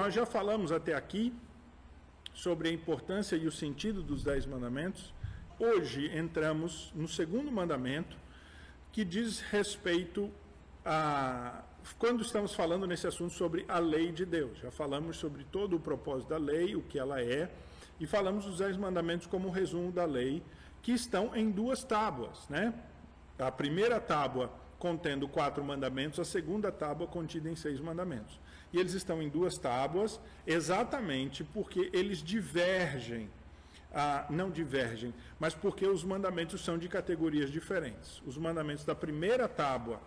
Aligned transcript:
nós 0.00 0.14
já 0.14 0.24
falamos 0.24 0.72
até 0.72 0.94
aqui 0.94 1.30
sobre 2.32 2.70
a 2.70 2.72
importância 2.72 3.36
e 3.36 3.46
o 3.46 3.52
sentido 3.52 4.02
dos 4.02 4.24
dez 4.24 4.46
mandamentos. 4.46 5.12
Hoje 5.58 6.10
entramos 6.16 6.90
no 6.94 7.06
segundo 7.06 7.52
mandamento, 7.52 8.16
que 8.92 9.04
diz 9.04 9.40
respeito 9.40 10.30
a. 10.86 11.62
Quando 11.98 12.22
estamos 12.22 12.54
falando 12.54 12.86
nesse 12.86 13.06
assunto 13.06 13.34
sobre 13.34 13.66
a 13.68 13.78
lei 13.78 14.10
de 14.10 14.24
Deus, 14.24 14.58
já 14.60 14.70
falamos 14.70 15.18
sobre 15.18 15.44
todo 15.44 15.76
o 15.76 15.80
propósito 15.80 16.30
da 16.30 16.38
lei, 16.38 16.74
o 16.74 16.80
que 16.80 16.98
ela 16.98 17.20
é, 17.20 17.50
e 17.98 18.06
falamos 18.06 18.46
dos 18.46 18.56
dez 18.56 18.78
mandamentos 18.78 19.26
como 19.26 19.50
resumo 19.50 19.92
da 19.92 20.06
lei, 20.06 20.42
que 20.82 20.92
estão 20.92 21.36
em 21.36 21.50
duas 21.50 21.84
tábuas, 21.84 22.48
né? 22.48 22.72
A 23.38 23.52
primeira 23.52 24.00
tábua 24.00 24.50
contendo 24.78 25.28
quatro 25.28 25.62
mandamentos, 25.62 26.18
a 26.18 26.24
segunda 26.24 26.72
tábua 26.72 27.06
contida 27.06 27.50
em 27.50 27.56
seis 27.56 27.78
mandamentos. 27.80 28.40
E 28.72 28.78
eles 28.78 28.94
estão 28.94 29.22
em 29.22 29.28
duas 29.28 29.58
tábuas, 29.58 30.20
exatamente 30.46 31.42
porque 31.42 31.90
eles 31.92 32.22
divergem. 32.22 33.28
Ah, 33.92 34.26
não 34.30 34.50
divergem, 34.50 35.12
mas 35.38 35.52
porque 35.52 35.84
os 35.84 36.04
mandamentos 36.04 36.64
são 36.64 36.78
de 36.78 36.88
categorias 36.88 37.50
diferentes. 37.50 38.22
Os 38.24 38.36
mandamentos 38.36 38.84
da 38.84 38.94
primeira 38.94 39.48
tábua, 39.48 40.00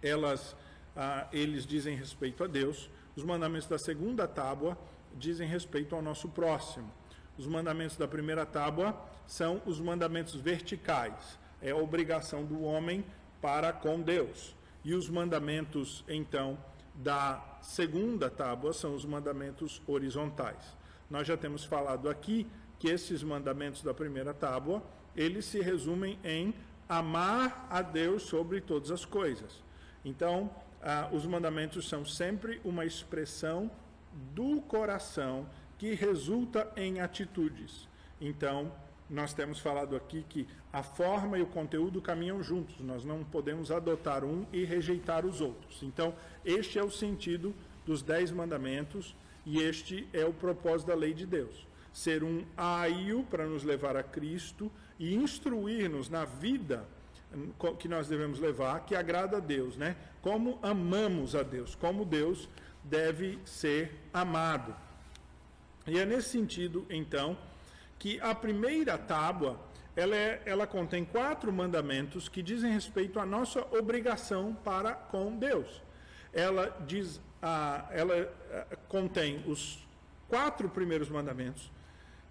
elas, 0.00 0.54
ah, 0.96 1.26
eles 1.32 1.66
dizem 1.66 1.96
respeito 1.96 2.44
a 2.44 2.46
Deus. 2.46 2.88
Os 3.16 3.24
mandamentos 3.24 3.66
da 3.66 3.78
segunda 3.78 4.28
tábua 4.28 4.78
dizem 5.16 5.48
respeito 5.48 5.96
ao 5.96 6.02
nosso 6.02 6.28
próximo. 6.28 6.88
Os 7.36 7.46
mandamentos 7.46 7.96
da 7.96 8.06
primeira 8.06 8.46
tábua 8.46 8.96
são 9.26 9.60
os 9.66 9.80
mandamentos 9.80 10.36
verticais 10.36 11.38
é 11.60 11.70
a 11.70 11.76
obrigação 11.76 12.44
do 12.44 12.62
homem 12.62 13.04
para 13.40 13.72
com 13.72 14.00
Deus. 14.00 14.54
E 14.84 14.94
os 14.94 15.08
mandamentos, 15.08 16.04
então, 16.08 16.58
da 16.98 17.40
segunda 17.62 18.28
tábua 18.28 18.72
são 18.72 18.92
os 18.92 19.04
mandamentos 19.04 19.80
horizontais. 19.86 20.76
Nós 21.08 21.26
já 21.28 21.36
temos 21.36 21.64
falado 21.64 22.08
aqui 22.08 22.44
que 22.78 22.88
esses 22.88 23.22
mandamentos 23.22 23.82
da 23.82 23.94
primeira 23.94 24.34
tábua, 24.34 24.82
eles 25.14 25.44
se 25.44 25.60
resumem 25.60 26.18
em 26.24 26.52
amar 26.88 27.68
a 27.70 27.82
Deus 27.82 28.24
sobre 28.24 28.60
todas 28.60 28.90
as 28.90 29.04
coisas. 29.04 29.62
Então, 30.04 30.50
ah, 30.82 31.08
os 31.12 31.24
mandamentos 31.24 31.88
são 31.88 32.04
sempre 32.04 32.60
uma 32.64 32.84
expressão 32.84 33.70
do 34.34 34.60
coração 34.62 35.48
que 35.78 35.94
resulta 35.94 36.68
em 36.76 37.00
atitudes. 37.00 37.88
Então, 38.20 38.72
nós 39.08 39.32
temos 39.32 39.58
falado 39.58 39.96
aqui 39.96 40.24
que 40.28 40.46
a 40.72 40.82
forma 40.82 41.38
e 41.38 41.42
o 41.42 41.46
conteúdo 41.46 42.00
caminham 42.00 42.42
juntos, 42.42 42.78
nós 42.80 43.04
não 43.04 43.24
podemos 43.24 43.70
adotar 43.70 44.24
um 44.24 44.44
e 44.52 44.64
rejeitar 44.64 45.24
os 45.24 45.40
outros. 45.40 45.82
Então, 45.82 46.14
este 46.44 46.78
é 46.78 46.82
o 46.82 46.90
sentido 46.90 47.54
dos 47.86 48.02
dez 48.02 48.30
mandamentos 48.30 49.16
e 49.46 49.58
este 49.62 50.06
é 50.12 50.24
o 50.24 50.32
propósito 50.32 50.88
da 50.88 50.94
lei 50.94 51.14
de 51.14 51.24
Deus. 51.24 51.66
Ser 51.92 52.22
um 52.22 52.44
aio 52.56 53.24
para 53.24 53.46
nos 53.46 53.64
levar 53.64 53.96
a 53.96 54.02
Cristo 54.02 54.70
e 54.98 55.14
instruir-nos 55.14 56.10
na 56.10 56.24
vida 56.24 56.86
que 57.78 57.88
nós 57.88 58.08
devemos 58.08 58.38
levar, 58.38 58.84
que 58.86 58.94
agrada 58.94 59.38
a 59.38 59.40
Deus, 59.40 59.76
né? 59.76 59.96
Como 60.22 60.58
amamos 60.62 61.34
a 61.34 61.42
Deus, 61.42 61.74
como 61.74 62.04
Deus 62.04 62.48
deve 62.84 63.38
ser 63.44 63.94
amado. 64.12 64.74
E 65.86 65.98
é 65.98 66.04
nesse 66.04 66.30
sentido, 66.30 66.86
então, 66.90 67.36
que 67.98 68.20
a 68.20 68.34
primeira 68.34 68.96
tábua 68.96 69.58
ela, 69.96 70.14
é, 70.14 70.40
ela 70.46 70.66
contém 70.66 71.04
quatro 71.04 71.52
mandamentos 71.52 72.28
que 72.28 72.40
dizem 72.40 72.72
respeito 72.72 73.18
à 73.18 73.26
nossa 73.26 73.60
obrigação 73.76 74.54
para 74.64 74.94
com 74.94 75.36
Deus. 75.36 75.82
Ela 76.32 76.76
diz, 76.86 77.20
a, 77.42 77.88
ela 77.90 78.32
a, 78.52 78.76
contém 78.88 79.42
os 79.46 79.84
quatro 80.28 80.68
primeiros 80.68 81.08
mandamentos 81.08 81.72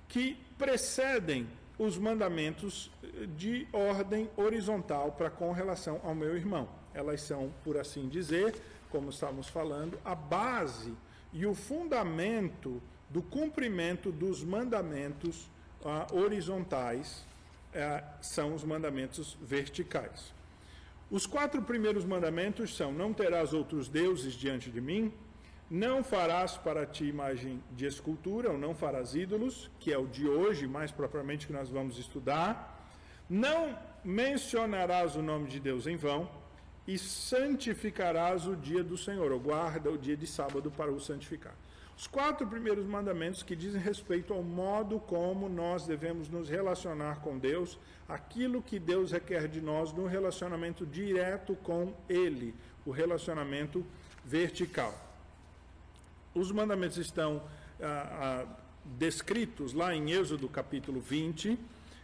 que 0.08 0.38
precedem 0.58 1.48
os 1.78 1.98
mandamentos 1.98 2.90
de 3.36 3.68
ordem 3.74 4.30
horizontal 4.38 5.12
para 5.12 5.30
com 5.30 5.52
relação 5.52 6.00
ao 6.04 6.16
meu 6.16 6.36
irmão. 6.36 6.70
Elas 6.94 7.22
são, 7.22 7.54
por 7.64 7.78
assim 7.78 8.08
dizer, 8.08 8.56
como 8.90 9.10
estávamos 9.10 9.50
falando, 9.50 10.00
a 10.06 10.16
base 10.16 10.96
e 11.34 11.46
o 11.46 11.54
fundamento 11.54 12.82
do 13.10 13.22
cumprimento 13.22 14.12
dos 14.12 14.44
mandamentos 14.44 15.50
ah, 15.86 16.08
horizontais 16.12 17.26
ah, 17.76 18.04
são 18.22 18.54
os 18.54 18.64
mandamentos 18.64 19.38
verticais. 19.42 20.34
Os 21.10 21.26
quatro 21.26 21.62
primeiros 21.62 22.04
mandamentos 22.04 22.76
são: 22.76 22.92
Não 22.92 23.14
terás 23.14 23.54
outros 23.54 23.88
deuses 23.88 24.34
diante 24.34 24.70
de 24.70 24.82
mim, 24.82 25.14
não 25.70 26.04
farás 26.04 26.58
para 26.58 26.86
ti 26.86 27.06
imagem 27.06 27.62
de 27.72 27.86
escultura, 27.86 28.52
ou 28.52 28.58
não 28.58 28.74
farás 28.74 29.16
ídolos, 29.16 29.70
que 29.80 29.92
é 29.92 29.98
o 29.98 30.08
de 30.08 30.28
hoje, 30.28 30.68
mais 30.68 30.92
propriamente 30.92 31.48
que 31.48 31.54
nós 31.54 31.70
vamos 31.70 31.98
estudar, 31.98 32.90
não 33.30 33.78
mencionarás 34.04 35.16
o 35.16 35.22
nome 35.22 35.48
de 35.48 35.60
Deus 35.60 35.88
em 35.88 35.96
vão, 35.96 36.30
e 36.88 36.98
santificarás 36.98 38.48
o 38.48 38.56
dia 38.56 38.84
do 38.84 38.98
Senhor, 38.98 39.32
ou 39.32 39.40
guarda 39.40 39.92
o 39.92 39.98
dia 39.98 40.16
de 40.16 40.26
sábado 40.26 40.72
para 40.72 40.92
o 40.92 41.00
santificar. 41.00 41.54
Os 41.98 42.06
quatro 42.06 42.46
primeiros 42.46 42.86
mandamentos 42.86 43.42
que 43.42 43.56
dizem 43.56 43.82
respeito 43.82 44.32
ao 44.32 44.44
modo 44.44 45.00
como 45.00 45.50
nós 45.50 45.88
devemos 45.88 46.30
nos 46.30 46.48
relacionar 46.48 47.22
com 47.22 47.40
Deus, 47.40 47.80
aquilo 48.08 48.62
que 48.62 48.78
Deus 48.78 49.12
requer 49.12 49.48
de 49.48 49.60
nós 49.60 49.92
no 49.92 50.06
relacionamento 50.06 50.86
direto 50.86 51.56
com 51.56 51.92
Ele, 52.08 52.54
o 52.86 52.92
relacionamento 52.92 53.84
vertical. 54.24 54.94
Os 56.36 56.52
mandamentos 56.52 56.98
estão 56.98 57.42
ah, 57.82 58.46
ah, 58.46 58.56
descritos 58.86 59.74
lá 59.74 59.96
em 59.96 60.12
Êxodo 60.12 60.48
capítulo 60.48 61.02
20, 61.02 61.58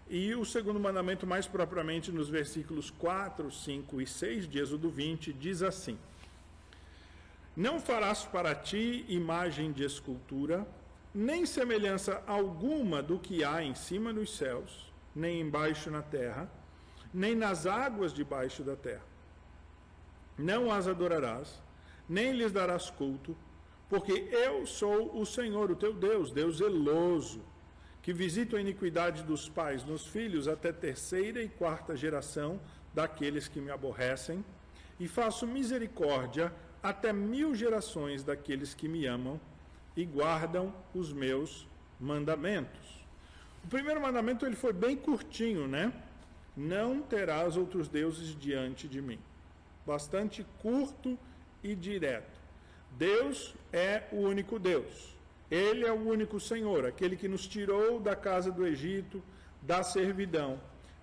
e 0.10 0.34
o 0.34 0.44
segundo 0.44 0.80
mandamento, 0.80 1.28
mais 1.28 1.48
propriamente 1.48 2.12
nos 2.12 2.30
versículos 2.30 2.90
4, 2.90 3.52
5 3.52 4.02
e 4.02 4.08
6 4.08 4.48
de 4.48 4.60
Êxodo 4.60 4.90
20, 4.90 5.32
diz 5.34 5.62
assim. 5.62 6.00
Não 7.56 7.80
farás 7.80 8.24
para 8.26 8.56
ti 8.56 9.06
imagem 9.08 9.72
de 9.72 9.84
escultura, 9.84 10.66
nem 11.14 11.46
semelhança 11.46 12.24
alguma 12.26 13.02
do 13.04 13.20
que 13.20 13.44
há 13.44 13.62
em 13.62 13.76
cima 13.76 14.12
nos 14.12 14.36
céus, 14.36 14.92
nem 15.16 15.40
embaixo 15.40 15.92
na 15.92 16.02
terra, 16.02 16.50
nem 17.14 17.36
nas 17.36 17.68
águas 17.68 18.12
debaixo 18.12 18.64
da 18.64 18.76
terra. 18.76 19.06
Não 20.36 20.72
as 20.72 20.88
adorarás, 20.88 21.62
nem 22.10 22.32
lhes 22.32 22.52
darás 22.52 22.90
culto, 22.90 23.38
porque 23.88 24.14
eu 24.32 24.66
sou 24.66 25.16
o 25.22 25.24
Senhor, 25.24 25.70
o 25.70 25.76
teu 25.76 25.94
Deus, 25.94 26.32
Deus 26.32 26.58
zeloso, 26.58 27.40
que 28.02 28.12
visito 28.12 28.56
a 28.56 28.62
iniquidade 28.62 29.22
dos 29.22 29.48
pais 29.48 29.84
nos 29.86 30.08
filhos 30.08 30.48
até 30.48 30.72
terceira 30.72 31.44
e 31.44 31.48
quarta 31.48 31.96
geração 31.96 32.60
daqueles 32.96 33.48
que 33.48 33.62
me 33.62 33.70
aborrecem, 33.70 34.44
e 35.00 35.08
faço 35.08 35.46
misericórdia 35.46 36.52
até 36.84 37.14
mil 37.14 37.56
gerações 37.56 38.24
daqueles 38.24 38.74
que 38.74 38.90
me 38.90 39.06
amam 39.06 39.40
e 39.96 40.04
guardam 40.04 40.74
os 40.94 41.14
meus 41.14 41.66
mandamentos. 42.00 43.06
O 43.64 43.68
primeiro 43.70 44.02
mandamento 44.02 44.46
ele 44.46 44.58
foi 44.58 44.74
bem 44.74 44.98
curtinho, 44.98 45.66
né? 45.66 45.94
Não 46.56 47.02
terás 47.02 47.56
outros 47.56 47.88
deuses 47.88 48.38
diante 48.38 48.88
de 48.88 49.02
mim. 49.02 49.18
Bastante 49.88 50.46
curto 50.62 51.18
e 51.64 51.74
direto. 51.74 52.42
Deus 52.92 53.56
é 53.72 54.04
o 54.12 54.18
único 54.18 54.60
Deus. 54.60 55.16
Ele 55.50 55.86
é 55.86 55.92
o 55.92 56.08
único 56.08 56.40
Senhor, 56.40 56.86
aquele 56.86 57.16
que 57.16 57.28
nos 57.28 57.48
tirou 57.48 58.00
da 58.00 58.16
casa 58.16 58.52
do 58.52 58.66
Egito, 58.66 59.24
da 59.62 59.84
servidão. 59.84 60.60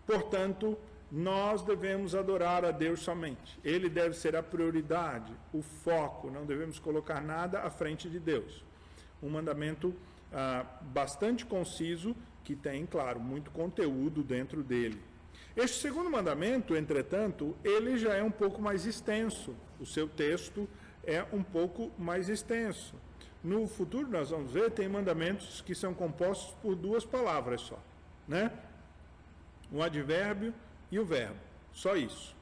Portanto, 0.07 0.77
nós 1.11 1.63
devemos 1.63 2.15
adorar 2.15 2.65
a 2.65 2.71
Deus 2.71 3.01
somente. 3.01 3.59
Ele 3.65 3.89
deve 3.89 4.15
ser 4.15 4.37
a 4.37 4.43
prioridade, 4.43 5.33
o 5.53 5.61
foco. 5.61 6.31
Não 6.31 6.47
devemos 6.47 6.79
colocar 6.79 7.21
nada 7.21 7.61
à 7.61 7.71
frente 7.71 8.09
de 8.09 8.21
Deus. 8.21 8.65
Um 9.23 9.29
mandamento 9.29 9.95
ah, 10.33 10.65
bastante 10.83 11.45
conciso, 11.45 12.15
que 12.45 12.55
tem, 12.55 12.87
claro, 12.87 13.21
muito 13.21 13.51
conteúdo 13.51 14.23
dentro 14.23 14.63
dele. 14.63 15.01
Este 15.57 15.81
segundo 15.81 16.09
mandamento, 16.09 16.77
entretanto, 16.77 17.57
ele 17.65 17.99
já 17.99 18.15
é 18.15 18.23
um 18.23 18.31
pouco 18.31 18.63
mais 18.63 18.87
extenso. 18.87 19.55
O 19.81 19.87
seu 19.87 20.09
texto 20.09 20.69
é 21.05 21.25
um 21.33 21.43
pouco 21.43 21.91
mais 21.99 22.29
extenso. 22.29 22.95
No 23.43 23.67
futuro, 23.67 24.09
nós 24.09 24.31
vamos 24.31 24.53
ver, 24.53 24.71
tem 24.71 24.89
mandamentos 24.89 25.61
que 25.61 25.75
são 25.75 25.93
compostos 25.93 26.55
por 26.63 26.77
duas 26.77 27.05
palavras 27.05 27.63
só, 27.63 27.79
né? 28.29 28.53
Um 29.73 29.83
advérbio 29.83 30.55
e 30.91 30.99
o 30.99 31.05
verbo. 31.05 31.39
Só 31.73 31.97
isso. 31.97 32.35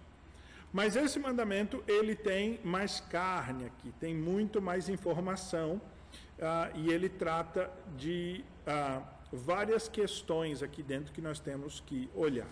Mas 0.73 0.97
esse 0.97 1.19
mandamento 1.19 1.83
ele 1.87 2.15
tem 2.15 2.61
mais 2.63 3.01
carne 3.01 3.67
aqui, 3.67 3.93
tem 3.99 4.15
muito 4.15 4.61
mais 4.61 4.89
informação 4.89 5.81
uh, 6.39 6.77
e 6.77 6.91
ele 6.91 7.09
trata 7.09 7.71
de 7.97 8.45
uh, 8.67 9.03
várias 9.33 9.89
questões 9.89 10.63
aqui 10.63 10.83
dentro 10.83 11.13
que 11.13 11.21
nós 11.21 11.41
temos 11.41 11.81
que 11.81 12.11
olhar. 12.15 12.49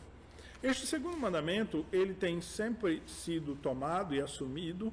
Este 0.62 0.86
segundo 0.86 1.18
mandamento 1.18 1.84
ele 1.92 2.14
tem 2.14 2.40
sempre 2.40 3.02
sido 3.06 3.54
tomado 3.54 4.14
e 4.14 4.20
assumido 4.20 4.92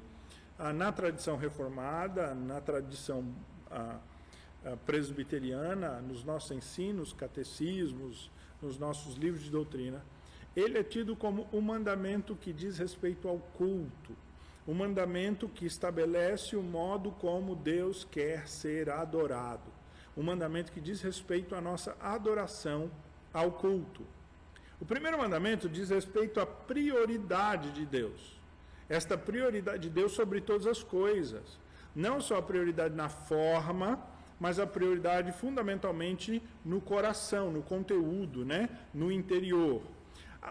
ah, 0.58 0.72
na 0.72 0.92
tradição 0.92 1.36
reformada, 1.36 2.34
na 2.34 2.60
tradição 2.60 3.24
ah, 3.70 3.98
ah, 4.64 4.76
presbiteriana, 4.86 6.00
nos 6.00 6.22
nossos 6.22 6.52
ensinos, 6.52 7.12
catecismos, 7.12 8.30
nos 8.62 8.78
nossos 8.78 9.16
livros 9.16 9.42
de 9.42 9.50
doutrina, 9.50 10.04
ele 10.56 10.78
é 10.78 10.82
tido 10.82 11.16
como 11.16 11.48
o 11.50 11.58
um 11.58 11.60
mandamento 11.60 12.36
que 12.36 12.52
diz 12.52 12.78
respeito 12.78 13.28
ao 13.28 13.38
culto, 13.38 14.16
o 14.66 14.70
um 14.70 14.74
mandamento 14.74 15.48
que 15.48 15.66
estabelece 15.66 16.56
o 16.56 16.62
modo 16.62 17.10
como 17.12 17.56
Deus 17.56 18.04
quer 18.04 18.48
ser 18.48 18.88
adorado, 18.88 19.70
o 20.16 20.20
um 20.20 20.24
mandamento 20.24 20.72
que 20.72 20.80
diz 20.80 21.02
respeito 21.02 21.54
à 21.54 21.60
nossa 21.60 21.96
adoração 22.00 22.90
ao 23.32 23.52
culto. 23.52 24.02
O 24.80 24.84
primeiro 24.84 25.18
mandamento 25.18 25.68
diz 25.68 25.90
respeito 25.90 26.40
à 26.40 26.46
prioridade 26.46 27.70
de 27.72 27.84
Deus. 27.84 28.40
Esta 28.88 29.16
prioridade 29.16 29.84
de 29.84 29.90
Deus 29.90 30.12
sobre 30.12 30.40
todas 30.40 30.66
as 30.66 30.82
coisas. 30.82 31.58
Não 31.94 32.20
só 32.20 32.38
a 32.38 32.42
prioridade 32.42 32.94
na 32.94 33.08
forma, 33.08 33.98
mas 34.38 34.58
a 34.58 34.66
prioridade 34.66 35.32
fundamentalmente 35.32 36.42
no 36.64 36.80
coração, 36.80 37.50
no 37.50 37.62
conteúdo, 37.62 38.44
né? 38.44 38.68
no 38.92 39.10
interior. 39.10 39.82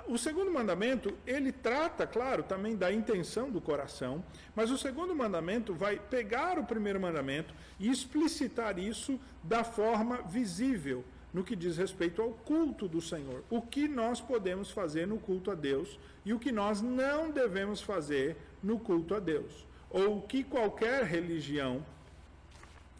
O 0.08 0.18
segundo 0.18 0.52
mandamento, 0.52 1.16
ele 1.26 1.52
trata, 1.52 2.08
claro, 2.08 2.42
também 2.42 2.76
da 2.76 2.92
intenção 2.92 3.52
do 3.52 3.62
coração, 3.62 4.24
mas 4.56 4.72
o 4.72 4.78
segundo 4.78 5.16
mandamento 5.16 5.74
vai 5.74 6.00
pegar 6.00 6.58
o 6.58 6.66
primeiro 6.66 7.00
mandamento 7.00 7.54
e 7.80 7.90
explicitar 7.90 8.80
isso 8.80 9.20
da 9.44 9.64
forma 9.64 10.22
visível, 10.24 11.04
no 11.32 11.44
que 11.44 11.56
diz 11.56 11.78
respeito 11.78 12.22
ao 12.22 12.32
culto 12.32 12.88
do 12.88 13.02
Senhor. 13.02 13.44
O 13.52 13.62
que 13.62 13.88
nós 13.88 14.20
podemos 14.20 14.72
fazer 14.72 15.06
no 15.06 15.20
culto 15.20 15.52
a 15.52 15.56
Deus 15.56 16.00
e 16.26 16.34
o 16.34 16.40
que 16.40 16.52
nós 16.52 16.82
não 16.82 17.30
devemos 17.30 17.80
fazer 17.80 18.36
no 18.64 18.80
culto 18.80 19.14
a 19.14 19.20
Deus. 19.20 19.66
Ou 19.92 20.18
o 20.18 20.22
que 20.24 20.44
qualquer 20.44 21.04
religião 21.04 21.86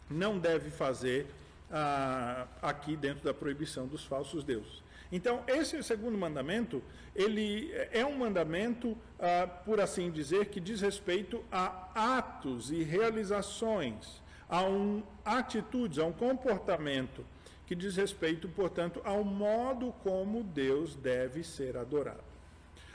não 0.08 0.38
deve 0.38 0.70
fazer 0.70 1.26
ah, 1.70 2.46
aqui 2.62 2.96
dentro 2.96 3.24
da 3.24 3.34
proibição 3.34 3.86
dos 3.86 4.04
falsos 4.04 4.44
deuses. 4.44 4.83
Então, 5.14 5.44
esse 5.46 5.80
segundo 5.84 6.18
mandamento, 6.18 6.82
ele 7.14 7.70
é 7.92 8.04
um 8.04 8.18
mandamento, 8.18 8.98
ah, 9.16 9.46
por 9.46 9.80
assim 9.80 10.10
dizer, 10.10 10.46
que 10.46 10.58
diz 10.58 10.80
respeito 10.80 11.40
a 11.52 12.18
atos 12.18 12.72
e 12.72 12.82
realizações, 12.82 14.20
a 14.48 14.64
um 14.64 15.04
atitudes, 15.24 16.00
a 16.00 16.04
um 16.04 16.12
comportamento 16.12 17.24
que 17.64 17.76
diz 17.76 17.94
respeito, 17.94 18.48
portanto, 18.48 19.00
ao 19.04 19.22
modo 19.22 19.94
como 20.02 20.42
Deus 20.42 20.96
deve 20.96 21.44
ser 21.44 21.76
adorado. 21.76 22.24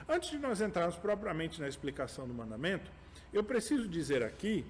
Antes 0.06 0.30
de 0.30 0.40
nós 0.40 0.60
entrarmos 0.60 0.98
propriamente 0.98 1.62
na 1.62 1.70
explicação 1.70 2.28
do 2.28 2.34
mandamento, 2.34 2.92
eu 3.32 3.46
preciso 3.46 3.88
dizer 3.88 4.24
aqui 4.24 4.66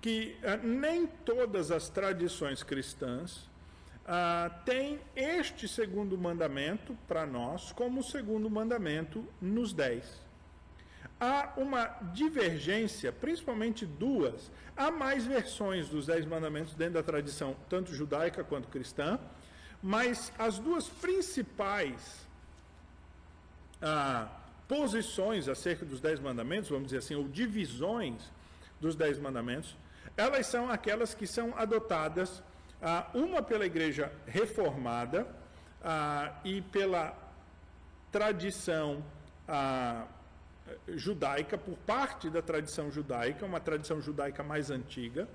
que 0.00 0.36
ah, 0.42 0.56
nem 0.56 1.06
todas 1.06 1.70
as 1.70 1.88
tradições 1.88 2.64
cristãs 2.64 3.48
ah, 4.12 4.50
têm 4.64 4.98
este 5.14 5.68
segundo 5.68 6.18
mandamento 6.18 6.98
para 7.06 7.24
nós 7.24 7.70
como 7.70 8.00
o 8.00 8.02
segundo 8.02 8.50
mandamento 8.50 9.24
nos 9.40 9.72
dez. 9.72 10.20
Há 11.20 11.52
uma 11.56 11.86
divergência, 12.12 13.12
principalmente 13.12 13.86
duas. 13.86 14.50
Há 14.76 14.90
mais 14.90 15.24
versões 15.24 15.88
dos 15.88 16.06
Dez 16.06 16.26
Mandamentos 16.26 16.74
dentro 16.74 16.94
da 16.94 17.02
tradição, 17.04 17.54
tanto 17.68 17.94
judaica 17.94 18.42
quanto 18.42 18.66
cristã, 18.66 19.20
mas 19.80 20.32
as 20.36 20.58
duas 20.58 20.88
principais 20.88 22.26
ah, 23.80 24.28
posições 24.66 25.46
acerca 25.46 25.84
dos 25.84 26.00
Dez 26.00 26.18
Mandamentos, 26.18 26.68
vamos 26.68 26.86
dizer 26.86 26.98
assim, 26.98 27.14
ou 27.14 27.28
divisões 27.28 28.32
dos 28.80 28.96
Dez 28.96 29.20
Mandamentos, 29.20 29.76
elas 30.16 30.46
são 30.46 30.68
aquelas 30.68 31.14
que 31.14 31.28
são 31.28 31.56
adotadas, 31.56 32.42
uma 33.14 33.42
pela 33.42 33.66
Igreja 33.66 34.10
Reformada 34.26 35.26
ah, 35.82 36.40
e 36.44 36.62
pela 36.62 37.16
tradição 38.10 39.04
ah, 39.46 40.06
judaica, 40.88 41.58
por 41.58 41.76
parte 41.78 42.30
da 42.30 42.42
tradição 42.42 42.90
judaica, 42.90 43.44
uma 43.44 43.60
tradição 43.60 44.00
judaica 44.00 44.42
mais 44.42 44.70
antiga, 44.70 45.28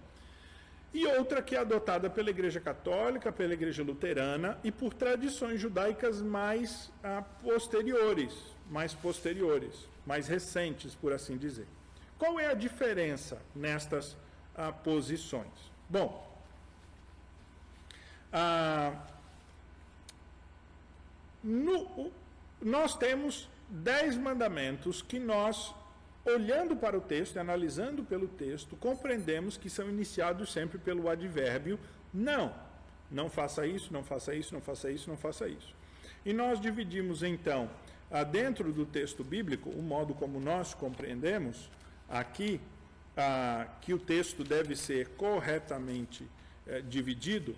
e 0.94 1.06
outra 1.06 1.42
que 1.42 1.56
é 1.56 1.59
adotada 1.59 2.09
pela 2.09 2.30
Igreja 2.30 2.62
Católica, 2.62 3.31
pela 3.31 3.53
Igreja 3.53 3.83
Luterana 3.83 4.57
e 4.63 4.71
por 4.71 4.94
tradições 4.94 5.59
judaicas 5.59 6.21
mais 6.21 6.92
ah, 7.03 7.21
posteriores, 7.44 8.33
mais 8.69 8.94
posteriores, 8.94 9.89
mais 10.06 10.27
recentes, 10.27 10.95
por 10.95 11.12
assim 11.12 11.38
dizer. 11.38 11.68
Qual 12.18 12.39
é 12.39 12.47
a 12.47 12.53
diferença 12.53 13.42
nestas 13.53 14.15
ah, 14.56 14.71
posições? 14.71 15.71
Bom, 15.89 16.35
ah, 18.38 18.92
no, 21.42 22.12
nós 22.62 22.94
temos 22.98 23.48
dez 23.70 24.18
mandamentos 24.18 25.02
que 25.02 25.18
nós, 25.18 25.74
olhando 26.26 26.76
para 26.76 26.98
o 26.98 27.02
texto, 27.02 27.38
analisando 27.38 28.04
pelo 28.04 28.28
texto, 28.28 28.76
compreendemos 28.76 29.56
que 29.56 29.70
são 29.70 29.90
iniciados 29.90 30.52
sempre 30.52 30.78
pelo 30.78 31.10
advérbio 31.10 31.80
não. 32.14 32.54
Não 33.10 33.30
faça 33.30 33.66
isso, 33.66 33.94
não 33.94 34.04
faça 34.04 34.36
isso, 34.36 34.54
não 34.54 34.60
faça 34.60 34.92
isso, 34.92 35.10
não 35.10 35.16
faça 35.16 35.48
isso. 35.48 35.74
E 36.26 36.34
nós 36.34 36.60
dividimos 36.60 37.24
então, 37.24 37.70
ah, 38.12 38.26
dentro 38.26 38.74
do 38.74 38.86
texto 38.86 39.24
bíblico, 39.24 39.70
o 39.70 39.81
modo 39.81 40.14
como 40.14 40.42
nós 40.42 40.74
compreendemos 40.74 41.70
aqui 42.10 42.60
ah, 43.16 43.66
que 43.80 43.94
o 43.94 43.98
texto 43.98 44.44
deve 44.44 44.76
ser 44.76 45.08
corretamente 45.12 46.28
eh, 46.68 46.81
dividido, 46.81 47.56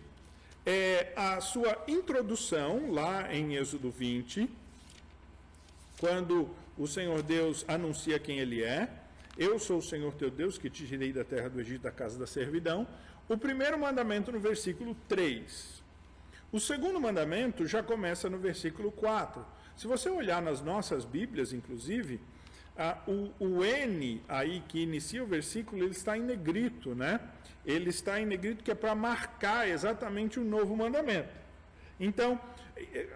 é 0.69 1.13
a 1.15 1.39
sua 1.39 1.81
introdução 1.87 2.91
lá 2.91 3.33
em 3.33 3.55
Êxodo 3.55 3.89
20, 3.89 4.49
quando 5.97 6.53
o 6.77 6.85
Senhor 6.85 7.23
Deus 7.23 7.63
anuncia 7.69 8.19
quem 8.19 8.39
Ele 8.39 8.61
é. 8.61 8.89
Eu 9.37 9.57
sou 9.59 9.77
o 9.77 9.81
Senhor 9.81 10.13
teu 10.15 10.29
Deus 10.29 10.57
que 10.57 10.69
te 10.69 10.85
tirei 10.85 11.13
da 11.13 11.23
terra 11.23 11.47
do 11.47 11.61
Egito, 11.61 11.83
da 11.83 11.91
casa 11.91 12.19
da 12.19 12.27
servidão. 12.27 12.85
O 13.29 13.37
primeiro 13.37 13.79
mandamento 13.79 14.29
no 14.29 14.41
versículo 14.41 14.93
3. 15.07 15.81
O 16.51 16.59
segundo 16.59 16.99
mandamento 16.99 17.65
já 17.65 17.81
começa 17.81 18.29
no 18.29 18.37
versículo 18.37 18.91
4. 18.91 19.45
Se 19.77 19.87
você 19.87 20.09
olhar 20.09 20.41
nas 20.41 20.61
nossas 20.61 21.05
Bíblias, 21.05 21.53
inclusive, 21.53 22.19
o, 23.07 23.31
o, 23.39 23.65
N 23.65 24.21
aí 24.27 24.63
que 24.67 24.83
inicia 24.83 25.23
o 25.23 25.27
versículo, 25.27 25.83
ele 25.83 25.91
está 25.91 26.17
em 26.17 26.21
negrito, 26.21 26.93
né? 26.93 27.19
Ele 27.65 27.89
está 27.89 28.19
em 28.19 28.25
negrito 28.25 28.63
que 28.63 28.71
é 28.71 28.75
para 28.75 28.93
marcar 28.93 29.67
exatamente 29.67 30.39
o 30.39 30.43
novo 30.43 30.75
mandamento. 30.75 31.29
Então, 31.99 32.39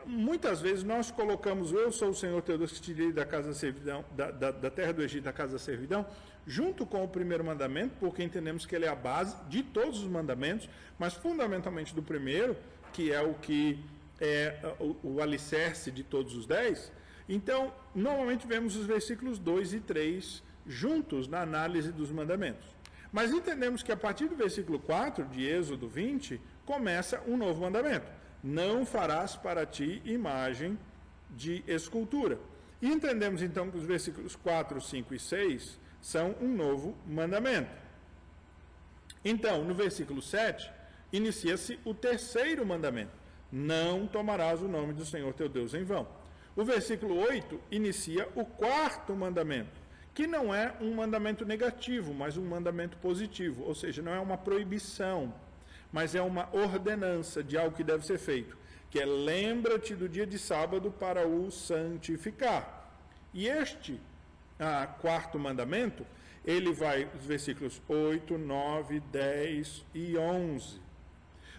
muitas 0.05 0.59
vezes 0.59 0.83
nós 0.83 1.11
colocamos 1.11 1.71
eu 1.71 1.91
sou 1.91 2.09
o 2.09 2.15
Senhor 2.15 2.41
teu 2.41 2.57
Deus 2.57 2.71
que 2.71 2.81
te 2.81 2.93
tirei 2.93 3.11
da 3.11 3.25
casa 3.25 3.49
da 3.49 3.53
servidão, 3.53 4.03
da, 4.15 4.31
da, 4.31 4.51
da, 4.51 4.69
terra 4.69 4.91
do 4.91 5.03
Egito, 5.03 5.23
da 5.23 5.33
casa 5.33 5.53
da 5.53 5.59
servidão, 5.59 6.05
junto 6.45 6.85
com 6.85 7.03
o 7.03 7.07
primeiro 7.07 7.43
mandamento, 7.43 7.95
porque 7.99 8.23
entendemos 8.23 8.65
que 8.65 8.75
ele 8.75 8.85
é 8.85 8.89
a 8.89 8.95
base 8.95 9.35
de 9.47 9.61
todos 9.61 9.99
os 9.99 10.07
mandamentos, 10.07 10.67
mas 10.97 11.13
fundamentalmente 11.13 11.93
do 11.93 12.01
primeiro, 12.01 12.57
que 12.91 13.11
é 13.11 13.21
o 13.21 13.35
que 13.35 13.79
é 14.19 14.55
o, 14.79 14.95
o 15.03 15.21
alicerce 15.21 15.91
de 15.91 16.03
todos 16.03 16.35
os 16.35 16.45
dez. 16.45 16.91
Então, 17.31 17.73
normalmente 17.95 18.45
vemos 18.45 18.75
os 18.75 18.85
versículos 18.85 19.39
2 19.39 19.73
e 19.73 19.79
3 19.79 20.43
juntos 20.67 21.27
na 21.27 21.41
análise 21.41 21.91
dos 21.91 22.11
mandamentos. 22.11 22.67
Mas 23.11 23.31
entendemos 23.31 23.81
que 23.81 23.91
a 23.91 23.97
partir 23.97 24.27
do 24.27 24.35
versículo 24.35 24.79
4 24.79 25.25
de 25.25 25.43
Êxodo 25.45 25.87
20, 25.87 26.39
começa 26.65 27.21
um 27.25 27.35
novo 27.35 27.61
mandamento 27.61 28.21
não 28.43 28.85
farás 28.85 29.35
para 29.35 29.65
ti 29.65 30.01
imagem 30.05 30.77
de 31.29 31.63
escultura. 31.67 32.39
E 32.81 32.87
entendemos 32.87 33.41
então 33.41 33.69
que 33.69 33.77
os 33.77 33.83
versículos 33.83 34.35
4, 34.35 34.81
5 34.81 35.13
e 35.13 35.19
6 35.19 35.79
são 36.01 36.35
um 36.41 36.47
novo 36.47 36.97
mandamento. 37.05 37.69
Então, 39.23 39.63
no 39.63 39.75
versículo 39.75 40.21
7, 40.21 40.71
inicia-se 41.13 41.79
o 41.85 41.93
terceiro 41.93 42.65
mandamento: 42.65 43.11
Não 43.51 44.07
tomarás 44.07 44.61
o 44.61 44.67
nome 44.67 44.93
do 44.93 45.05
Senhor 45.05 45.31
teu 45.33 45.47
Deus 45.47 45.75
em 45.75 45.83
vão. 45.83 46.07
O 46.55 46.65
versículo 46.65 47.17
8 47.17 47.59
inicia 47.71 48.27
o 48.35 48.43
quarto 48.43 49.15
mandamento, 49.15 49.79
que 50.13 50.27
não 50.27 50.53
é 50.53 50.73
um 50.81 50.93
mandamento 50.93 51.45
negativo, 51.45 52.13
mas 52.13 52.35
um 52.35 52.45
mandamento 52.45 52.97
positivo, 52.97 53.63
ou 53.63 53.73
seja, 53.73 54.01
não 54.01 54.13
é 54.13 54.19
uma 54.19 54.37
proibição, 54.37 55.33
mas 55.91 56.13
é 56.13 56.21
uma 56.21 56.49
ordenança 56.53 57.41
de 57.41 57.57
algo 57.57 57.75
que 57.75 57.83
deve 57.83 58.05
ser 58.05 58.17
feito, 58.17 58.57
que 58.89 58.99
é 58.99 59.05
lembra-te 59.05 59.95
do 59.95 60.09
dia 60.09 60.27
de 60.27 60.37
sábado 60.37 60.91
para 60.91 61.25
o 61.25 61.49
santificar. 61.49 62.91
E 63.33 63.47
este 63.47 63.97
ah, 64.59 64.85
quarto 64.85 65.39
mandamento, 65.39 66.05
ele 66.43 66.73
vai 66.73 67.07
os 67.17 67.25
versículos 67.25 67.81
8, 67.87 68.37
9, 68.37 68.99
10 68.99 69.85
e 69.93 70.17
11. 70.17 70.81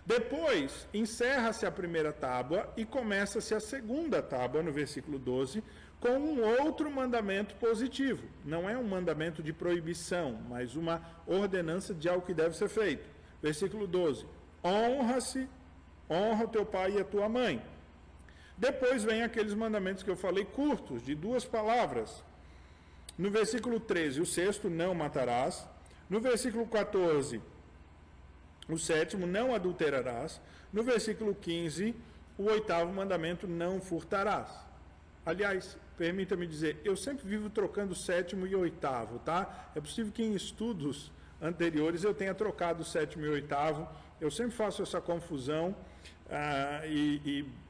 Depois, 0.05 0.87
encerra-se 0.93 1.65
a 1.65 1.71
primeira 1.71 2.13
tábua 2.13 2.73
e 2.77 2.85
começa-se 2.85 3.55
a 3.55 3.61
segunda 3.61 4.21
tábua, 4.21 4.63
no 4.63 4.73
versículo 4.73 5.19
12, 5.19 5.63
com 6.01 6.19
um 6.19 6.43
outro 6.65 6.91
mandamento 6.91 7.55
positivo. 7.55 8.25
Não 8.45 8.69
é 8.69 8.77
um 8.77 8.83
mandamento 8.83 9.43
de 9.43 9.53
proibição, 9.53 10.41
mas 10.49 10.75
uma 10.75 11.01
ordenança 11.27 11.95
de 11.95 12.09
algo 12.09 12.27
que 12.27 12.35
deve 12.35 12.57
ser 12.57 12.69
feito. 12.69 13.09
Versículo 13.41 13.87
12: 13.87 14.27
Honra-se, 14.65 15.49
honra 16.11 16.45
o 16.45 16.49
teu 16.49 16.67
pai 16.67 16.97
e 16.97 17.01
a 17.01 17.05
tua 17.05 17.29
mãe. 17.29 17.65
Depois 18.59 19.05
vem 19.05 19.23
aqueles 19.23 19.55
mandamentos 19.55 20.03
que 20.03 20.11
eu 20.11 20.17
falei 20.17 20.45
curtos, 20.45 21.05
de 21.05 21.15
duas 21.15 21.45
palavras. 21.45 22.25
No 23.17 23.31
versículo 23.31 23.79
13, 23.79 24.21
o 24.21 24.27
sexto, 24.27 24.69
não 24.69 24.95
matarás. 24.95 25.67
No 26.11 26.21
versículo 26.21 26.67
14, 26.67 27.41
o 28.69 28.79
sétimo, 28.79 29.27
não 29.27 29.55
adulterarás. 29.55 30.41
No 30.73 30.83
versículo 30.83 31.35
15, 31.35 31.95
o 32.39 32.45
oitavo 32.45 32.93
mandamento, 32.93 33.47
não 33.47 33.81
furtarás. 33.81 34.49
Aliás, 35.25 35.77
permita-me 35.97 36.47
dizer, 36.47 36.81
eu 36.85 36.97
sempre 36.97 37.27
vivo 37.27 37.49
trocando 37.49 37.95
sétimo 37.95 38.47
e 38.47 38.55
oitavo, 38.55 39.19
tá? 39.21 39.71
É 39.75 39.81
possível 39.81 40.13
que 40.13 40.23
em 40.23 40.35
estudos 40.35 41.13
anteriores 41.41 42.05
eu 42.05 42.15
tenha 42.15 42.35
trocado 42.35 42.85
sétimo 42.85 43.25
e 43.27 43.29
oitavo. 43.29 43.89
Eu 44.21 44.31
sempre 44.31 44.53
faço 44.53 44.83
essa 44.83 45.01
confusão. 45.01 45.75
Ah, 46.31 46.87
e, 46.87 47.21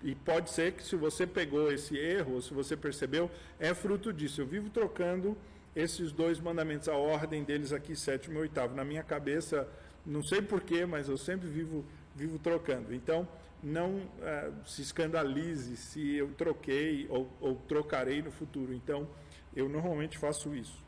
e, 0.03 0.11
e, 0.11 0.15
pode 0.15 0.51
ser 0.51 0.73
que 0.73 0.85
se 0.85 0.95
você 0.95 1.27
pegou 1.27 1.73
esse 1.73 1.97
erro, 1.99 2.35
ou 2.35 2.41
se 2.41 2.55
você 2.55 2.77
percebeu, 2.77 3.31
é 3.59 3.75
fruto 3.75 4.13
disso. 4.13 4.41
Eu 4.41 4.47
vivo 4.47 4.71
trocando 4.71 5.37
esses 5.75 6.13
dois 6.13 6.39
mandamentos, 6.39 6.89
a 6.89 6.95
ordem 6.95 7.43
deles 7.43 7.73
aqui, 7.73 7.97
sétimo 7.97 8.39
e 8.39 8.43
oitavo. 8.43 8.75
Na 8.75 8.85
minha 8.85 9.03
cabeça, 9.03 9.67
não 10.05 10.23
sei 10.23 10.43
porquê, 10.43 10.85
mas 10.85 11.09
eu 11.09 11.17
sempre 11.17 11.49
vivo, 11.49 11.85
vivo 12.15 12.39
trocando. 12.39 12.95
Então, 12.95 13.27
não 13.63 14.03
ah, 14.23 14.51
se 14.67 14.83
escandalize 14.83 15.77
se 15.77 16.17
eu 16.17 16.33
troquei 16.35 17.07
ou, 17.09 17.31
ou, 17.41 17.57
trocarei 17.69 18.21
no 18.21 18.33
futuro. 18.33 18.75
Então, 18.75 19.09
eu 19.55 19.69
normalmente 19.69 20.19
faço 20.19 20.55
isso. 20.55 20.83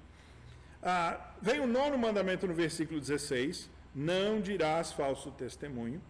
Ah, 0.83 1.33
vem 1.41 1.61
o 1.61 1.67
nono 1.67 1.97
mandamento 1.97 2.47
no 2.47 2.55
versículo 2.55 3.01
16: 3.01 3.71
Não 3.95 4.41
dirás 4.41 4.93
falso 4.93 5.31
testemunho. 5.31 6.03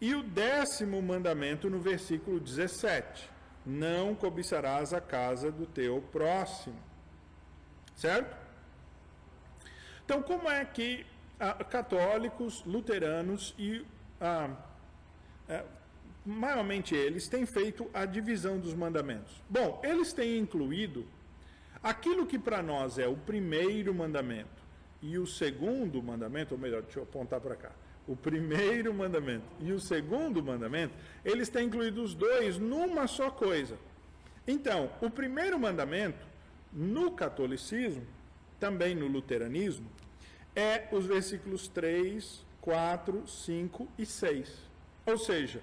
E 0.00 0.14
o 0.14 0.22
décimo 0.22 1.00
mandamento 1.00 1.70
no 1.70 1.78
versículo 1.78 2.40
17: 2.40 3.30
Não 3.64 4.14
cobiçarás 4.14 4.92
a 4.92 5.00
casa 5.00 5.52
do 5.52 5.66
teu 5.66 6.02
próximo. 6.10 6.76
Certo? 7.94 8.36
Então, 10.04 10.22
como 10.22 10.50
é 10.50 10.64
que 10.64 11.06
católicos, 11.70 12.62
luteranos 12.64 13.54
e 13.58 13.84
ah, 14.20 14.50
ah, 15.48 15.64
maiormente 16.24 16.94
eles 16.94 17.28
têm 17.28 17.46
feito 17.46 17.90
a 17.94 18.04
divisão 18.04 18.58
dos 18.58 18.74
mandamentos? 18.74 19.42
Bom, 19.48 19.80
eles 19.82 20.12
têm 20.12 20.38
incluído 20.38 21.06
aquilo 21.82 22.26
que 22.26 22.38
para 22.38 22.62
nós 22.62 22.98
é 22.98 23.08
o 23.08 23.16
primeiro 23.16 23.94
mandamento 23.94 24.60
e 25.02 25.18
o 25.18 25.26
segundo 25.26 26.02
mandamento, 26.02 26.54
ou 26.54 26.60
melhor, 26.60 26.82
deixa 26.82 26.98
eu 26.98 27.04
apontar 27.04 27.40
para 27.40 27.56
cá 27.56 27.72
o 28.10 28.16
primeiro 28.16 28.92
mandamento 28.92 29.44
e 29.60 29.72
o 29.72 29.78
segundo 29.78 30.42
mandamento, 30.42 30.92
eles 31.24 31.48
têm 31.48 31.66
incluído 31.66 32.02
os 32.02 32.12
dois 32.12 32.58
numa 32.58 33.06
só 33.06 33.30
coisa. 33.30 33.78
Então, 34.46 34.90
o 35.00 35.08
primeiro 35.08 35.58
mandamento, 35.60 36.26
no 36.72 37.12
catolicismo, 37.12 38.04
também 38.58 38.96
no 38.96 39.06
luteranismo, 39.06 39.88
é 40.54 40.88
os 40.92 41.06
versículos 41.06 41.68
3, 41.68 42.44
4, 42.60 43.26
5 43.26 43.88
e 43.98 44.06
6. 44.06 44.52
Ou 45.06 45.18
seja, 45.18 45.62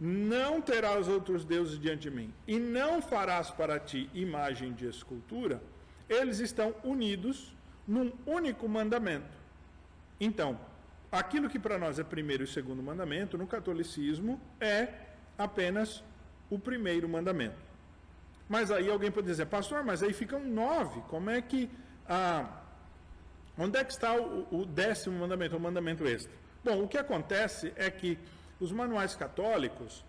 não 0.00 0.60
terás 0.60 1.08
outros 1.08 1.44
deuses 1.44 1.78
diante 1.78 2.02
de 2.02 2.10
mim, 2.10 2.32
e 2.46 2.58
não 2.58 3.02
farás 3.02 3.50
para 3.50 3.80
ti 3.80 4.08
imagem 4.14 4.72
de 4.72 4.86
escultura, 4.86 5.60
eles 6.08 6.38
estão 6.38 6.74
unidos 6.84 7.54
num 7.86 8.12
único 8.26 8.68
mandamento. 8.68 9.36
Então, 10.20 10.58
aquilo 11.10 11.48
que 11.48 11.58
para 11.58 11.78
nós 11.78 11.98
é 11.98 12.04
primeiro 12.04 12.44
e 12.44 12.46
segundo 12.46 12.82
mandamento, 12.82 13.36
no 13.36 13.46
catolicismo 13.46 14.40
é 14.60 14.88
apenas 15.36 16.02
o 16.50 16.58
primeiro 16.58 17.08
mandamento. 17.08 17.68
Mas 18.48 18.70
aí 18.70 18.90
alguém 18.90 19.10
pode 19.10 19.26
dizer, 19.26 19.46
pastor, 19.46 19.84
mas 19.84 20.02
aí 20.02 20.12
ficam 20.12 20.42
nove. 20.42 21.00
Como 21.08 21.28
é 21.28 21.42
que. 21.42 21.68
Ah, 22.08 22.62
onde 23.58 23.78
é 23.78 23.84
que 23.84 23.92
está 23.92 24.14
o, 24.14 24.46
o 24.50 24.64
décimo 24.64 25.18
mandamento, 25.18 25.56
o 25.56 25.60
mandamento 25.60 26.06
extra? 26.06 26.32
Bom, 26.64 26.84
o 26.84 26.88
que 26.88 26.98
acontece 26.98 27.72
é 27.76 27.90
que 27.90 28.18
os 28.60 28.72
manuais 28.72 29.14
católicos, 29.14 30.04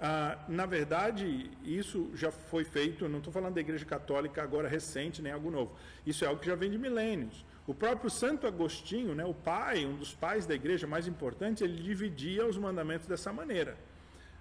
ah, 0.00 0.38
na 0.48 0.66
verdade, 0.66 1.50
isso 1.64 2.10
já 2.14 2.30
foi 2.30 2.64
feito, 2.64 3.08
não 3.08 3.18
estou 3.18 3.32
falando 3.32 3.54
da 3.54 3.60
Igreja 3.60 3.84
Católica 3.84 4.42
agora 4.42 4.68
recente, 4.68 5.22
nem 5.22 5.32
algo 5.32 5.50
novo. 5.50 5.76
Isso 6.06 6.24
é 6.24 6.28
algo 6.28 6.40
que 6.40 6.46
já 6.46 6.54
vem 6.54 6.70
de 6.70 6.78
milênios. 6.78 7.44
O 7.66 7.74
próprio 7.74 8.10
Santo 8.10 8.46
Agostinho, 8.46 9.14
né, 9.14 9.24
o 9.24 9.34
pai, 9.34 9.86
um 9.86 9.94
dos 9.94 10.12
pais 10.12 10.46
da 10.46 10.54
igreja 10.54 10.86
mais 10.86 11.06
importantes, 11.06 11.62
ele 11.62 11.80
dividia 11.80 12.44
os 12.44 12.58
mandamentos 12.58 13.06
dessa 13.06 13.32
maneira. 13.32 13.76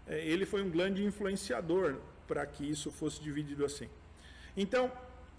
É, 0.08 0.26
ele 0.26 0.46
foi 0.46 0.64
um 0.64 0.70
grande 0.70 1.04
influenciador 1.04 1.98
para 2.28 2.44
que 2.48 2.68
isso 2.68 2.90
fosse 2.90 3.22
dividido 3.22 3.64
assim. 3.64 3.88
Então, 4.58 4.92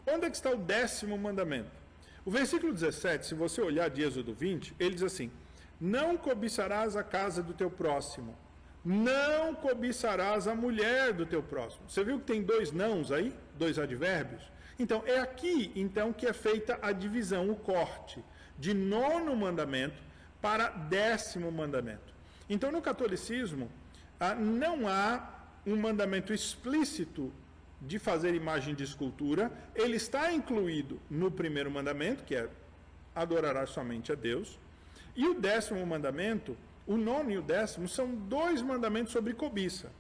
onde 0.07 0.27
é 0.27 0.31
que 0.31 0.37
está 0.37 0.51
o 0.51 0.57
décimo 0.57 1.19
mandamento? 1.19 1.82
O 2.25 2.31
versículo 2.31 2.73
17, 2.73 3.27
se 3.27 3.35
você 3.35 3.61
olhar 3.61 3.91
de 3.91 4.03
Êxodo 4.03 4.33
20, 4.33 4.77
ele 4.79 4.95
diz 4.95 5.03
assim: 5.03 5.31
Não 5.81 6.17
cobiçarás 6.17 6.97
a 6.97 7.03
casa 7.03 7.43
do 7.43 7.53
teu 7.53 7.69
próximo, 7.69 8.37
não 8.85 9.55
cobiçarás 9.55 10.47
a 10.47 10.55
mulher 10.55 11.13
do 11.13 11.27
teu 11.27 11.43
próximo. 11.43 11.89
Você 11.89 12.05
viu 12.05 12.21
que 12.21 12.27
tem 12.27 12.43
dois 12.43 12.71
nãos 12.71 13.11
aí? 13.11 13.35
Dois 13.59 13.79
advérbios? 13.79 14.43
Então, 14.79 15.03
é 15.05 15.19
aqui 15.19 15.73
então 15.75 16.13
que 16.13 16.27
é 16.27 16.33
feita 16.33 16.79
a 16.81 16.93
divisão, 16.93 17.51
o 17.51 17.57
corte 17.57 18.25
de 18.59 18.73
nono 18.73 19.35
mandamento 19.35 20.01
para 20.41 20.69
décimo 20.69 21.51
mandamento. 21.51 22.13
Então, 22.49 22.71
no 22.71 22.81
catolicismo, 22.81 23.71
ah, 24.19 24.35
não 24.35 24.89
há 24.89 25.29
um 25.67 25.77
mandamento 25.77 26.33
explícito 26.33 27.33
de 27.87 27.99
fazer 27.99 28.35
imagem 28.35 28.75
de 28.75 28.85
escultura, 28.85 29.51
ele 29.75 29.97
está 29.97 30.33
incluído 30.33 31.01
no 31.11 31.31
primeiro 31.31 31.71
mandamento, 31.71 32.25
que 32.25 32.35
é 32.35 32.49
adorará 33.15 33.67
somente 33.67 34.13
a 34.13 34.15
Deus, 34.15 34.59
e 35.15 35.29
o 35.29 35.35
décimo 35.35 35.85
mandamento, 35.85 36.57
o 36.87 36.97
nono 36.97 37.31
e 37.31 37.39
o 37.39 37.43
décimo, 37.43 37.89
são 37.89 38.15
dois 38.15 38.63
mandamentos 38.63 39.13
sobre 39.13 39.35
cobiça. 39.35 39.91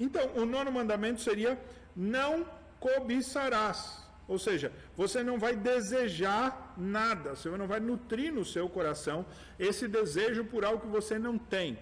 Então, 0.00 0.30
o 0.34 0.44
nono 0.44 0.72
mandamento 0.72 1.20
seria: 1.20 1.58
não 1.94 2.46
cobiçarás. 2.80 4.04
Ou 4.28 4.38
seja, 4.38 4.72
você 4.96 5.22
não 5.22 5.38
vai 5.38 5.54
desejar 5.54 6.74
nada, 6.76 7.36
você 7.36 7.48
não 7.50 7.68
vai 7.68 7.78
nutrir 7.78 8.32
no 8.32 8.44
seu 8.44 8.68
coração 8.68 9.24
esse 9.56 9.86
desejo 9.86 10.44
por 10.44 10.64
algo 10.64 10.80
que 10.80 10.88
você 10.88 11.16
não 11.16 11.38
tem. 11.38 11.78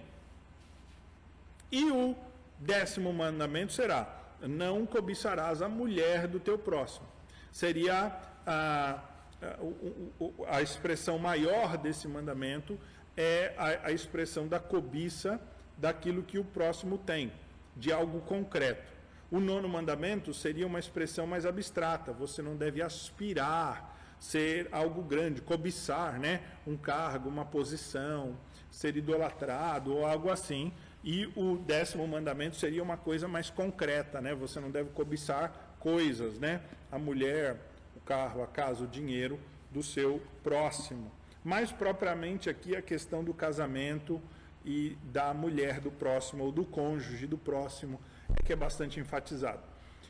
E 1.71 1.89
o 1.89 2.15
décimo 2.59 3.11
mandamento 3.11 3.73
será: 3.73 4.24
não 4.41 4.85
cobiçarás 4.85 5.61
a 5.61 5.69
mulher 5.69 6.27
do 6.27 6.39
teu 6.39 6.57
próximo. 6.57 7.07
Seria 7.51 8.11
a, 8.45 8.99
a, 9.41 10.57
a 10.57 10.61
expressão 10.61 11.17
maior 11.17 11.77
desse 11.77 12.07
mandamento 12.07 12.79
é 13.15 13.53
a, 13.57 13.87
a 13.87 13.91
expressão 13.91 14.47
da 14.47 14.59
cobiça 14.59 15.39
daquilo 15.77 16.23
que 16.23 16.37
o 16.37 16.43
próximo 16.43 16.97
tem, 16.97 17.31
de 17.75 17.91
algo 17.91 18.21
concreto. 18.21 18.93
O 19.31 19.39
nono 19.39 19.67
mandamento 19.67 20.33
seria 20.33 20.67
uma 20.67 20.79
expressão 20.79 21.25
mais 21.25 21.45
abstrata. 21.45 22.13
Você 22.13 22.41
não 22.41 22.55
deve 22.55 22.81
aspirar 22.81 23.93
ser 24.19 24.69
algo 24.71 25.01
grande, 25.01 25.41
cobiçar, 25.41 26.19
né? 26.19 26.41
Um 26.65 26.77
cargo, 26.77 27.27
uma 27.27 27.45
posição, 27.45 28.37
ser 28.71 28.95
idolatrado 28.95 29.93
ou 29.93 30.05
algo 30.05 30.29
assim. 30.29 30.71
E 31.07 31.31
o 31.35 31.55
décimo 31.55 32.07
mandamento 32.07 32.55
seria 32.55 32.81
uma 32.81 32.97
coisa 32.97 33.27
mais 33.27 33.51
concreta, 33.51 34.19
né? 34.19 34.33
Você 34.33 34.59
não 34.59 34.71
deve 34.71 34.89
cobiçar 34.89 35.75
coisas, 35.79 36.39
né? 36.39 36.63
A 36.91 36.97
mulher, 36.97 37.61
o 37.95 37.99
carro, 37.99 38.41
a 38.41 38.47
casa, 38.47 38.85
o 38.85 38.87
dinheiro 38.87 39.39
do 39.69 39.83
seu 39.83 40.19
próximo. 40.43 41.11
Mais 41.43 41.71
propriamente 41.71 42.49
aqui 42.49 42.75
a 42.75 42.81
questão 42.81 43.23
do 43.23 43.35
casamento 43.35 44.19
e 44.65 44.97
da 45.03 45.31
mulher 45.31 45.79
do 45.79 45.91
próximo 45.91 46.43
ou 46.43 46.51
do 46.51 46.65
cônjuge 46.65 47.27
do 47.27 47.37
próximo 47.37 48.01
que 48.43 48.51
é 48.51 48.55
bastante 48.55 48.99
enfatizado. 48.99 49.61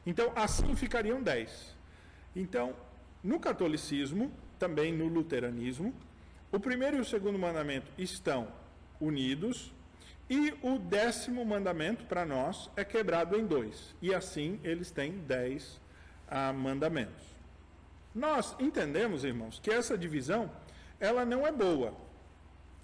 Então, 0.06 0.32
assim 0.34 0.78
ficariam 0.78 1.22
dez. 1.22 1.76
Então, 2.34 2.74
no 3.22 3.38
catolicismo, 3.38 4.32
também 4.58 4.94
no 4.94 5.10
luteranismo, 5.10 5.94
o 6.54 6.60
primeiro 6.60 6.96
e 6.96 7.00
o 7.02 7.06
segundo 7.06 7.38
mandamento 7.38 7.92
estão 7.98 8.48
unidos 9.02 9.75
e 10.30 10.54
o 10.62 10.80
décimo 10.80 11.46
mandamento 11.46 12.06
para 12.06 12.26
nós 12.26 12.70
é 12.76 12.84
quebrado 12.84 13.38
em 13.38 13.46
dois. 13.46 13.96
E 14.02 14.14
assim 14.14 14.60
eles 14.64 14.92
têm 14.92 15.20
dez 15.20 15.80
ah, 16.28 16.52
mandamentos. 16.52 17.26
Nós 18.14 18.56
entendemos, 18.60 19.24
irmãos, 19.24 19.60
que 19.60 19.70
essa 19.70 19.98
divisão 19.98 20.50
ela 21.00 21.26
não 21.26 21.46
é 21.46 21.52
boa. 21.52 21.94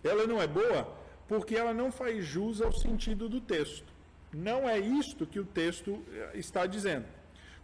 Ela 0.04 0.28
não 0.28 0.42
é 0.42 0.48
boa 0.48 1.02
porque 1.28 1.56
ela 1.56 1.74
não 1.74 1.92
faz 1.92 2.26
jus 2.26 2.62
ao 2.62 2.74
sentido 2.74 3.30
do 3.30 3.40
texto. 3.40 3.92
Não 4.34 4.68
é 4.68 4.78
isto 4.78 5.26
que 5.26 5.40
o 5.40 5.46
texto 5.46 6.04
eh, 6.12 6.32
está 6.36 6.66
dizendo. 6.66 7.06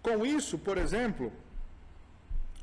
Com 0.02 0.26
isso, 0.26 0.58
por 0.58 0.78
exemplo, 0.78 1.34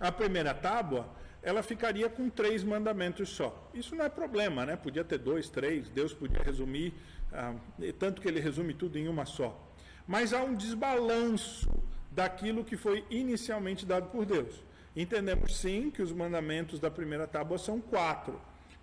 a 0.01 0.11
primeira 0.11 0.55
tábua, 0.55 1.09
ela 1.45 1.63
ficaria 1.63 2.09
com 2.09 2.31
três 2.31 2.65
mandamentos 2.65 3.29
só. 3.29 3.71
Isso 3.75 3.95
não 3.95 4.05
é 4.05 4.09
problema, 4.09 4.65
né? 4.65 4.77
Podia 4.77 5.05
ter 5.05 5.19
dois, 5.19 5.51
três, 5.51 5.89
Deus 5.91 6.15
podia 6.15 6.43
resumir, 6.43 6.95
ah, 7.31 7.55
tanto 7.99 8.23
que 8.23 8.27
ele 8.27 8.41
resume 8.41 8.73
tudo 8.73 8.99
em 8.99 9.07
uma 9.07 9.27
só. 9.27 9.71
Mas 10.09 10.33
há 10.33 10.43
um 10.43 10.55
desbalanço 10.55 11.71
daquilo 12.11 12.65
que 12.65 12.79
foi 12.79 13.05
inicialmente 13.11 13.85
dado 13.85 14.09
por 14.09 14.25
Deus. 14.25 14.65
Entendemos 14.97 15.57
sim 15.57 15.91
que 15.91 16.01
os 16.01 16.13
mandamentos 16.13 16.81
da 16.81 16.91
primeira 16.91 17.27
tábua 17.27 17.59
são 17.59 17.79
quatro. 17.79 18.41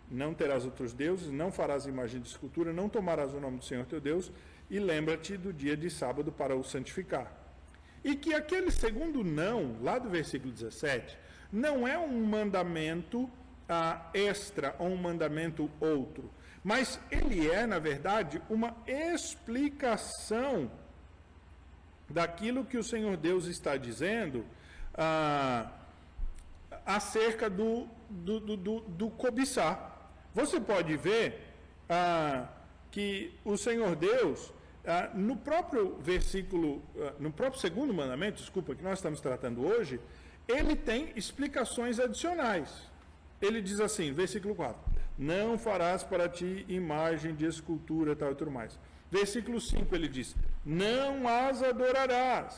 Não 0.10 0.34
terás 0.34 0.63
outros 0.63 0.94
deuses, 0.94 1.32
não 1.32 1.51
farás 1.51 1.86
imagem 1.88 2.22
de 2.22 2.27
escultura, 2.27 2.72
não 2.72 2.89
tomarás 2.89 3.34
o 3.34 3.39
nome 3.39 3.58
do 3.58 3.65
Senhor 3.65 3.86
teu 3.86 4.00
Deus, 4.00 4.32
e 4.70 4.77
lembra-te 4.77 5.36
do 5.36 5.51
dia 5.51 5.75
de 5.75 5.89
sábado 5.89 6.32
para 6.32 6.56
o 6.56 6.63
santificar. 6.63 7.32
E 8.03 8.15
que 8.15 8.34
aquele 8.34 8.72
segundo 8.72 9.24
não, 9.24 9.77
lá 9.82 9.98
do 9.98 10.10
versículo 10.10 10.51
17, 10.51 11.18
não 11.51 11.88
é 11.88 11.98
um 11.98 12.24
mandamento 12.24 13.29
ah, 13.67 14.10
extra 14.13 14.75
ou 14.79 14.88
um 14.88 14.98
mandamento 14.98 15.70
outro, 15.79 16.29
mas 16.63 17.00
ele 17.10 17.50
é, 17.50 17.65
na 17.65 17.79
verdade, 17.79 18.41
uma 18.50 18.75
explicação 18.86 20.70
daquilo 22.10 22.65
que 22.65 22.77
o 22.77 22.84
Senhor 22.84 23.17
Deus 23.17 23.46
está 23.48 23.77
dizendo 23.77 24.46
ah, 24.93 25.72
acerca 26.86 27.50
do, 27.50 27.88
do, 28.10 28.39
do, 28.39 28.79
do, 28.81 29.10
cobiçar. 29.10 30.10
Você 30.34 30.60
pode 30.60 30.96
ver 30.98 31.41
ah, 31.89 32.48
que 32.91 33.34
o 33.43 33.58
Senhor 33.58 33.96
Deus, 33.96 34.53
ah, 34.86 35.10
no 35.13 35.36
próprio 35.38 35.98
versículo, 36.01 36.81
ah, 36.98 37.13
no 37.20 37.31
próprio 37.31 37.60
segundo 37.60 37.93
mandamento, 37.93 38.38
desculpa, 38.38 38.75
que 38.75 38.84
nós 38.84 39.00
estamos 39.00 39.22
tratando 39.22 39.65
hoje, 39.65 40.00
ele 40.51 40.75
tem 40.75 41.12
explicações 41.15 42.00
adicionais. 42.00 42.70
Ele 43.41 43.62
diz 43.62 43.79
assim, 43.79 44.13
versículo 44.13 44.53
4: 44.55 44.79
Não 45.17 45.58
farás 45.58 46.03
para 46.03 46.29
ti 46.29 46.65
imagem 46.67 47.34
de 47.34 47.46
escultura, 47.46 48.15
tal 48.15 48.31
e 48.31 48.36
tudo 48.36 48.51
mais. 48.51 48.77
Versículo 49.10 49.60
5 49.60 49.93
ele 49.96 50.08
diz: 50.08 50.36
Não 50.65 51.27
as 51.27 51.62
adorarás, 51.62 52.55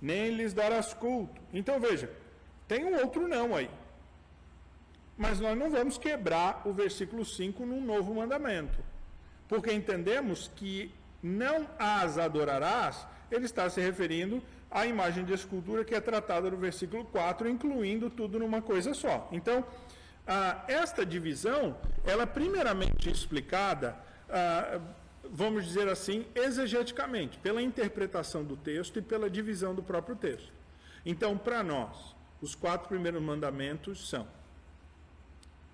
nem 0.00 0.30
lhes 0.30 0.52
darás 0.52 0.92
culto. 0.92 1.40
Então 1.52 1.80
veja, 1.80 2.10
tem 2.68 2.84
um 2.84 2.96
outro 2.96 3.26
não 3.26 3.54
aí. 3.54 3.70
Mas 5.16 5.38
nós 5.38 5.56
não 5.56 5.70
vamos 5.70 5.98
quebrar 5.98 6.62
o 6.64 6.72
versículo 6.72 7.24
5 7.24 7.64
num 7.66 7.84
novo 7.84 8.14
mandamento. 8.14 8.78
Porque 9.48 9.72
entendemos 9.72 10.50
que 10.56 10.94
não 11.22 11.68
as 11.78 12.16
adorarás, 12.16 13.06
ele 13.30 13.44
está 13.44 13.68
se 13.68 13.80
referindo 13.80 14.42
à 14.70 14.86
imagem 14.86 15.24
de 15.24 15.32
escultura 15.32 15.84
que 15.84 15.94
é 15.94 16.00
tratada 16.00 16.50
no 16.50 16.56
versículo 16.56 17.04
4, 17.04 17.48
incluindo 17.48 18.08
tudo 18.08 18.38
numa 18.38 18.62
coisa 18.62 18.94
só. 18.94 19.28
Então, 19.32 19.64
ah, 20.26 20.64
esta 20.68 21.04
divisão, 21.04 21.76
ela 22.04 22.22
é 22.22 22.26
primeiramente 22.26 23.10
explicada 23.10 23.96
ah, 24.28 24.80
vamos 25.32 25.64
dizer 25.64 25.88
assim, 25.88 26.26
exegeticamente, 26.34 27.38
pela 27.38 27.62
interpretação 27.62 28.44
do 28.44 28.56
texto 28.56 28.98
e 28.98 29.02
pela 29.02 29.30
divisão 29.30 29.74
do 29.74 29.82
próprio 29.82 30.16
texto. 30.16 30.52
Então, 31.04 31.36
para 31.38 31.62
nós, 31.62 32.14
os 32.40 32.54
quatro 32.54 32.88
primeiros 32.88 33.22
mandamentos 33.22 34.08
são: 34.08 34.26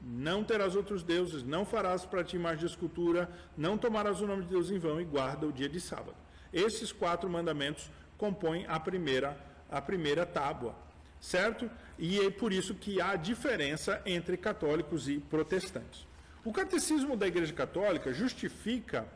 não 0.01 0.45
terás 0.45 0.77
outros 0.77 1.03
deuses, 1.03 1.43
não 1.43 1.65
farás 1.65 2.05
para 2.05 2.23
ti 2.23 2.37
imagem 2.37 2.61
de 2.61 2.67
escultura, 2.67 3.31
não 3.57 3.79
tomarás 3.79 4.21
o 4.21 4.27
nome 4.27 4.43
de 4.43 4.51
Deus 4.51 4.71
em 4.71 4.79
vão 4.79 5.01
e 5.01 5.05
guarda 5.05 5.47
o 5.47 5.53
dia 5.53 5.69
de 5.69 5.81
sábado. 5.81 6.17
Esses 6.53 6.93
quatro 6.93 7.29
mandamentos 7.29 7.91
compõem 8.17 8.65
a 8.69 8.79
primeira 8.79 9.37
a 9.69 9.81
primeira 9.81 10.25
tábua, 10.25 10.77
certo? 11.21 11.69
E 11.99 12.21
é 12.21 12.31
por 12.31 12.53
isso 12.53 12.75
que 12.75 13.01
há 13.01 13.17
diferença 13.17 14.01
entre 14.07 14.37
católicos 14.37 15.09
e 15.09 15.19
protestantes. 15.19 16.07
O 16.45 16.53
catecismo 16.53 17.17
da 17.17 17.27
Igreja 17.27 17.53
Católica 17.53 18.13
justifica 18.13 19.07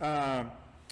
ah, 0.00 0.46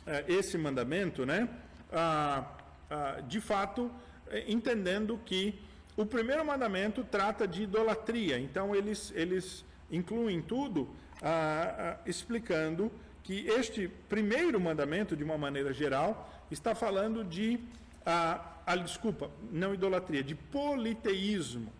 ah, 0.06 0.22
esse 0.28 0.58
mandamento, 0.58 1.24
né? 1.24 1.48
Ah, 1.90 2.44
ah, 2.90 3.20
de 3.26 3.40
fato, 3.40 3.90
eh, 4.28 4.44
entendendo 4.48 5.18
que 5.24 5.58
o 5.96 6.04
primeiro 6.04 6.44
mandamento 6.44 7.02
trata 7.02 7.48
de 7.48 7.62
idolatria, 7.62 8.38
então 8.38 8.74
eles, 8.74 9.12
eles 9.14 9.64
incluem 9.90 10.42
tudo 10.42 10.88
ah, 11.22 11.74
ah, 11.78 11.96
explicando 12.04 12.92
que 13.22 13.46
este 13.48 13.88
primeiro 14.08 14.60
mandamento, 14.60 15.16
de 15.16 15.24
uma 15.24 15.38
maneira 15.38 15.72
geral, 15.72 16.30
está 16.50 16.74
falando 16.74 17.24
de, 17.24 17.58
a, 18.04 18.76
desculpa, 18.76 19.30
não 19.50 19.74
idolatria, 19.74 20.22
de 20.22 20.34
politeísmo, 20.34 21.72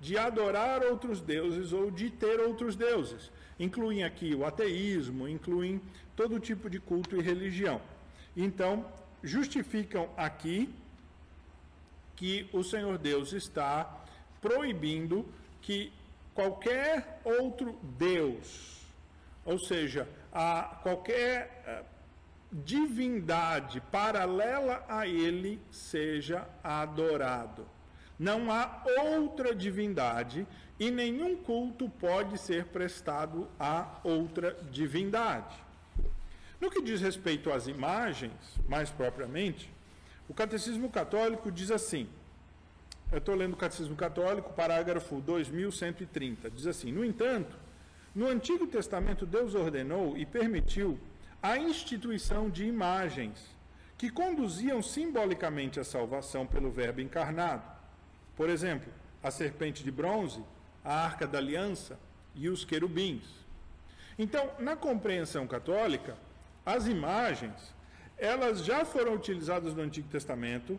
de 0.00 0.16
adorar 0.16 0.82
outros 0.82 1.20
deuses 1.20 1.72
ou 1.72 1.90
de 1.90 2.10
ter 2.10 2.40
outros 2.40 2.74
deuses. 2.76 3.30
Incluem 3.58 4.04
aqui 4.04 4.34
o 4.34 4.44
ateísmo, 4.44 5.28
incluem 5.28 5.80
todo 6.16 6.40
tipo 6.40 6.70
de 6.70 6.80
culto 6.80 7.16
e 7.16 7.22
religião. 7.22 7.80
Então, 8.36 8.86
justificam 9.22 10.08
aqui 10.16 10.72
que 12.16 12.48
o 12.52 12.62
Senhor 12.62 12.98
Deus 12.98 13.32
está 13.32 14.04
proibindo 14.40 15.26
que 15.60 15.92
qualquer 16.34 17.20
outro 17.24 17.78
Deus, 17.98 18.80
ou 19.44 19.58
seja, 19.58 20.08
a 20.32 20.78
qualquer 20.82 21.62
eh, 21.66 21.82
divindade 22.52 23.80
paralela 23.92 24.84
a 24.88 25.06
ele 25.06 25.60
seja 25.70 26.46
adorado. 26.62 27.66
Não 28.18 28.52
há 28.52 28.82
outra 29.02 29.54
divindade 29.54 30.46
e 30.78 30.90
nenhum 30.90 31.36
culto 31.36 31.88
pode 31.88 32.38
ser 32.38 32.66
prestado 32.66 33.48
a 33.58 33.98
outra 34.02 34.56
divindade. 34.70 35.56
No 36.60 36.70
que 36.70 36.82
diz 36.82 37.00
respeito 37.00 37.50
às 37.50 37.66
imagens, 37.66 38.32
mais 38.68 38.90
propriamente, 38.90 39.72
o 40.28 40.34
Catecismo 40.34 40.90
Católico 40.90 41.50
diz 41.50 41.70
assim: 41.70 42.06
eu 43.10 43.18
estou 43.18 43.34
lendo 43.34 43.54
o 43.54 43.56
Catecismo 43.56 43.96
Católico, 43.96 44.52
parágrafo 44.52 45.20
2130, 45.20 46.50
diz 46.50 46.66
assim: 46.66 46.92
no 46.92 47.04
entanto, 47.04 47.56
no 48.14 48.28
Antigo 48.28 48.66
Testamento, 48.66 49.26
Deus 49.26 49.54
ordenou 49.54 50.16
e 50.16 50.24
permitiu 50.24 50.98
a 51.42 51.56
instituição 51.58 52.50
de 52.50 52.64
imagens 52.64 53.38
que 53.96 54.10
conduziam 54.10 54.82
simbolicamente 54.82 55.78
a 55.78 55.84
salvação 55.84 56.46
pelo 56.46 56.70
Verbo 56.70 57.00
encarnado. 57.00 57.62
Por 58.36 58.48
exemplo, 58.48 58.92
a 59.22 59.30
serpente 59.30 59.84
de 59.84 59.90
bronze, 59.90 60.42
a 60.84 61.04
arca 61.04 61.26
da 61.26 61.38
aliança 61.38 61.98
e 62.34 62.48
os 62.48 62.64
querubins. 62.64 63.24
Então, 64.18 64.50
na 64.58 64.76
compreensão 64.76 65.46
católica, 65.46 66.16
as 66.64 66.86
imagens, 66.86 67.74
elas 68.16 68.64
já 68.64 68.84
foram 68.84 69.14
utilizadas 69.14 69.74
no 69.74 69.82
Antigo 69.82 70.08
Testamento 70.08 70.78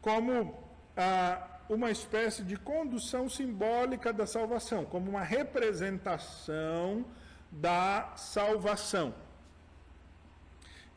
como 0.00 0.62
ah, 0.96 1.58
uma 1.68 1.90
espécie 1.90 2.42
de 2.42 2.56
condução 2.56 3.28
simbólica 3.28 4.12
da 4.12 4.26
salvação, 4.26 4.84
como 4.84 5.10
uma 5.10 5.22
representação 5.22 7.04
da 7.50 8.12
salvação. 8.16 9.14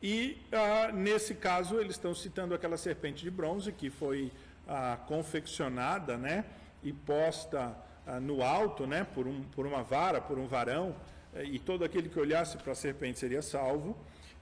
E, 0.02 0.36
ah, 0.50 0.90
nesse 0.92 1.34
caso, 1.34 1.78
eles 1.78 1.92
estão 1.92 2.14
citando 2.14 2.54
aquela 2.54 2.76
serpente 2.76 3.22
de 3.22 3.30
bronze 3.30 3.70
que 3.70 3.88
foi 3.88 4.32
ah, 4.66 4.98
confeccionada 5.06 6.18
né, 6.18 6.44
e 6.82 6.92
posta 6.92 7.76
ah, 8.06 8.18
no 8.18 8.42
alto 8.42 8.86
né, 8.86 9.04
por, 9.14 9.28
um, 9.28 9.42
por 9.44 9.66
uma 9.66 9.82
vara, 9.82 10.20
por 10.20 10.38
um 10.38 10.46
varão, 10.46 10.96
eh, 11.34 11.44
e 11.44 11.58
todo 11.58 11.84
aquele 11.84 12.08
que 12.08 12.18
olhasse 12.18 12.56
para 12.58 12.72
a 12.72 12.74
serpente 12.74 13.18
seria 13.18 13.42
salvo 13.42 13.96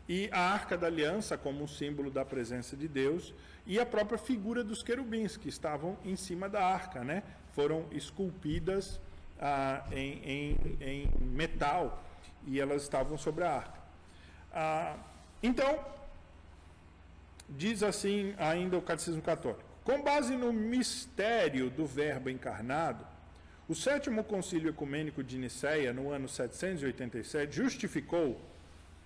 e 0.09 0.29
a 0.33 0.41
arca 0.41 0.77
da 0.77 0.89
aliança 0.89 1.39
como 1.39 1.63
um 1.63 1.69
símbolo 1.69 2.11
da 2.11 2.25
presença 2.25 2.77
de 2.77 2.89
Deus 2.89 3.33
e 3.65 3.79
a 3.79 3.87
própria 3.87 4.19
figura 4.19 4.65
dos 4.65 4.83
querubins 4.83 5.37
que 5.37 5.49
estavam 5.49 5.97
em 6.05 6.17
cima 6.17 6.49
da 6.49 6.65
arca, 6.67 7.05
né? 7.05 7.23
Foram 7.53 7.85
esculpidas 7.93 9.01
ah, 9.39 9.85
em, 9.93 10.21
em, 10.25 10.59
em, 10.81 11.11
metal 11.21 12.03
e 12.45 12.59
elas 12.59 12.83
estavam 12.83 13.17
sobre 13.17 13.45
a 13.45 13.53
arca. 13.53 13.81
Ah, 14.53 14.97
então, 15.43 15.79
diz 17.49 17.83
assim 17.83 18.35
ainda 18.39 18.77
o 18.77 18.83
Catecismo 18.83 19.23
Católico: 19.23 19.65
com 19.85 20.03
base 20.03 20.37
no 20.37 20.53
mistério 20.53 21.71
do 21.71 21.87
Verbo 21.87 22.29
encarnado, 22.31 23.07
o 23.69 23.75
sétimo 23.75 24.25
concílio 24.25 24.71
ecumênico 24.71 25.23
de 25.23 25.39
Nicéia, 25.39 25.93
no 25.93 26.11
ano 26.11 26.29
787, 26.29 27.55
justificou 27.55 28.41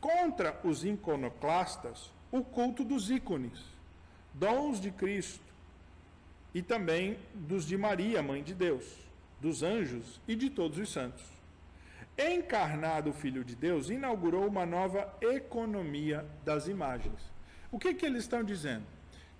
contra 0.00 0.58
os 0.64 0.84
iconoclastas 0.84 2.10
o 2.32 2.42
culto 2.42 2.82
dos 2.82 3.10
ícones, 3.10 3.60
dons 4.32 4.80
de 4.80 4.90
Cristo 4.90 5.44
e 6.54 6.62
também 6.62 7.18
dos 7.34 7.66
de 7.66 7.76
Maria, 7.76 8.22
mãe 8.22 8.42
de 8.42 8.54
Deus, 8.54 8.84
dos 9.40 9.62
anjos 9.62 10.20
e 10.26 10.34
de 10.34 10.50
todos 10.50 10.78
os 10.78 10.90
santos. 10.90 11.33
Encarnado 12.18 13.10
o 13.10 13.12
Filho 13.12 13.44
de 13.44 13.54
Deus, 13.56 13.90
inaugurou 13.90 14.46
uma 14.46 14.64
nova 14.64 15.12
economia 15.20 16.24
das 16.44 16.68
imagens. 16.68 17.20
O 17.70 17.78
que, 17.78 17.92
que 17.94 18.06
eles 18.06 18.22
estão 18.22 18.42
dizendo? 18.44 18.84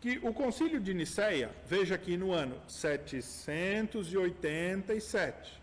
Que 0.00 0.18
o 0.22 0.34
concílio 0.34 0.80
de 0.80 0.92
Nicéia, 0.92 1.50
veja 1.66 1.94
aqui 1.94 2.16
no 2.16 2.32
ano 2.32 2.60
787, 2.68 5.62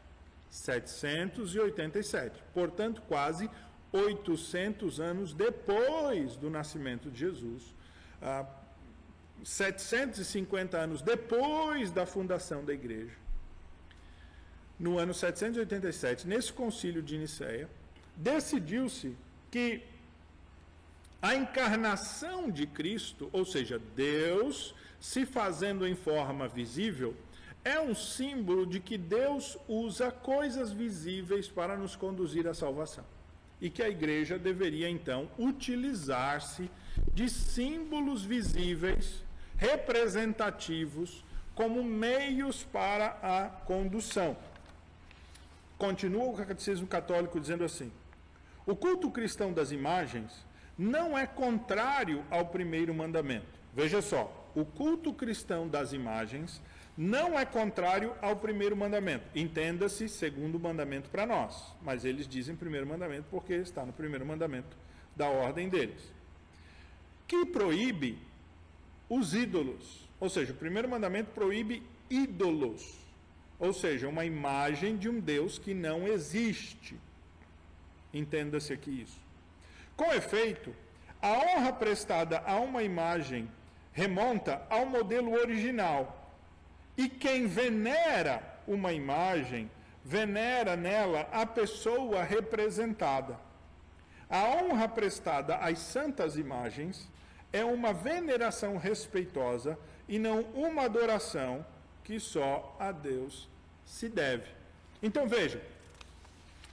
787, 0.50 2.42
portanto, 2.54 3.02
quase 3.08 3.50
800 3.92 5.00
anos 5.00 5.34
depois 5.34 6.36
do 6.38 6.50
nascimento 6.50 7.12
de 7.12 7.20
Jesus, 7.20 7.76
ah, 8.22 8.46
750 9.44 10.78
anos 10.78 11.02
depois 11.02 11.92
da 11.92 12.06
fundação 12.06 12.64
da 12.64 12.74
igreja, 12.74 13.16
no 14.82 14.98
ano 14.98 15.14
787, 15.14 16.28
nesse 16.28 16.52
concílio 16.52 17.02
de 17.02 17.18
Nicéia, 17.18 17.70
decidiu-se 18.18 19.16
que 19.52 19.84
a 21.22 21.36
encarnação 21.36 22.50
de 22.50 22.66
Cristo, 22.66 23.30
ou 23.32 23.46
seja, 23.46 23.80
Deus 23.96 24.74
se 25.00 25.26
fazendo 25.26 25.88
em 25.88 25.96
forma 25.96 26.48
visível, 26.48 27.16
é 27.64 27.80
um 27.80 27.94
símbolo 27.94 28.66
de 28.66 28.80
que 28.80 28.98
Deus 28.98 29.58
usa 29.68 30.12
coisas 30.12 30.72
visíveis 30.72 31.48
para 31.48 31.78
nos 31.78 31.96
conduzir 31.96 32.48
à 32.48 32.54
salvação. 32.54 33.04
E 33.60 33.70
que 33.70 33.84
a 33.84 33.90
igreja 33.90 34.40
deveria 34.40 34.90
então 34.90 35.30
utilizar-se 35.38 36.70
de 37.14 37.30
símbolos 37.30 38.24
visíveis, 38.24 39.24
representativos, 39.58 41.24
como 41.54 41.84
meios 41.84 42.64
para 42.64 43.20
a 43.22 43.50
condução. 43.66 44.36
Continua 45.82 46.26
o 46.26 46.34
catecismo 46.34 46.86
católico 46.86 47.40
dizendo 47.40 47.64
assim: 47.64 47.92
o 48.68 48.76
culto 48.76 49.10
cristão 49.10 49.52
das 49.52 49.72
imagens 49.72 50.46
não 50.78 51.18
é 51.18 51.26
contrário 51.26 52.24
ao 52.30 52.46
primeiro 52.46 52.94
mandamento. 52.94 53.48
Veja 53.74 54.00
só, 54.00 54.52
o 54.54 54.64
culto 54.64 55.12
cristão 55.12 55.68
das 55.68 55.92
imagens 55.92 56.62
não 56.96 57.38
é 57.40 57.46
contrário 57.46 58.14
ao 58.22 58.36
primeiro 58.36 58.78
mandamento. 58.78 59.26
Entenda-se 59.34 60.08
segundo 60.08 60.60
mandamento 60.60 61.10
para 61.10 61.26
nós, 61.26 61.74
mas 61.82 62.06
eles 62.06 62.28
dizem 62.28 62.56
primeiro 62.56 62.86
mandamento 62.86 63.26
porque 63.32 63.56
está 63.56 63.84
no 63.84 63.92
primeiro 63.92 64.24
mandamento 64.24 64.78
da 65.16 65.30
ordem 65.30 65.68
deles. 65.68 66.14
Que 67.28 67.44
proíbe 67.44 68.20
os 69.10 69.34
ídolos. 69.34 70.08
Ou 70.20 70.30
seja, 70.30 70.54
o 70.54 70.56
primeiro 70.56 70.88
mandamento 70.88 71.32
proíbe 71.32 71.82
ídolos 72.08 73.02
ou 73.62 73.72
seja, 73.72 74.10
uma 74.10 74.26
imagem 74.26 74.98
de 74.98 75.08
um 75.08 75.20
Deus 75.20 75.60
que 75.60 75.72
não 75.72 76.08
existe. 76.08 77.00
Entenda-se 78.12 78.74
aqui 78.74 79.04
isso. 79.04 79.22
Com 79.96 80.12
efeito, 80.12 80.76
a 81.22 81.32
honra 81.32 81.72
prestada 81.72 82.40
a 82.40 82.56
uma 82.56 82.82
imagem 82.82 83.48
remonta 83.94 84.66
ao 84.68 84.88
modelo 84.88 85.32
original. 85.34 86.34
E 86.98 87.08
quem 87.08 87.46
venera 87.46 88.42
uma 88.66 88.94
imagem, 88.94 89.70
venera 90.04 90.76
nela 90.76 91.30
a 91.32 91.46
pessoa 91.46 92.24
representada. 92.24 93.40
A 94.28 94.44
honra 94.56 94.88
prestada 94.88 95.58
às 95.58 95.78
santas 95.78 96.36
imagens 96.36 97.08
é 97.54 97.64
uma 97.64 97.94
veneração 97.94 98.76
respeitosa 98.78 99.78
e 100.08 100.18
não 100.18 100.42
uma 100.56 100.86
adoração 100.86 101.64
que 102.12 102.20
só 102.20 102.76
a 102.78 102.92
Deus 102.92 103.48
se 103.86 104.10
deve. 104.10 104.44
Então 105.02 105.30
veja, 105.30 105.62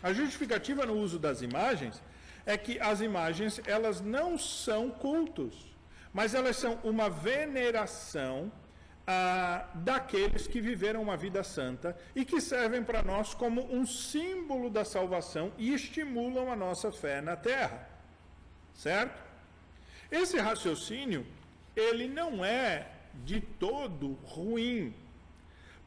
a 0.03 0.12
justificativa 0.12 0.85
no 0.85 0.94
uso 0.94 1.16
das 1.16 1.42
imagens 1.42 2.03
é 2.44 2.59
que 2.59 2.81
as 2.81 3.01
imagens 3.01 3.61
elas 3.64 4.01
não 4.01 4.37
são 4.37 4.90
cultos, 4.90 5.55
mas 6.12 6.35
elas 6.35 6.57
são 6.57 6.81
uma 6.83 7.09
veneração 7.09 8.51
ah, 9.07 9.68
daqueles 9.74 10.48
que 10.48 10.61
viveram 10.61 11.01
uma 11.03 11.16
vida 11.16 11.44
santa 11.44 11.96
e 12.16 12.24
que 12.24 12.40
servem 12.40 12.83
para 12.83 13.01
nós 13.01 13.33
como 13.33 13.72
um 13.72 13.87
símbolo 13.87 14.68
da 14.68 14.85
salvação 14.85 15.53
e 15.57 15.72
estimulam 15.72 16.51
a 16.51 16.57
nossa 16.57 16.90
fé 16.90 17.20
na 17.20 17.37
terra. 17.37 17.88
Certo? 18.74 19.22
Esse 20.11 20.37
raciocínio, 20.40 21.24
ele 21.77 22.09
não 22.09 22.44
é 22.44 22.88
de 23.24 23.40
todo 23.40 24.14
ruim. 24.24 24.92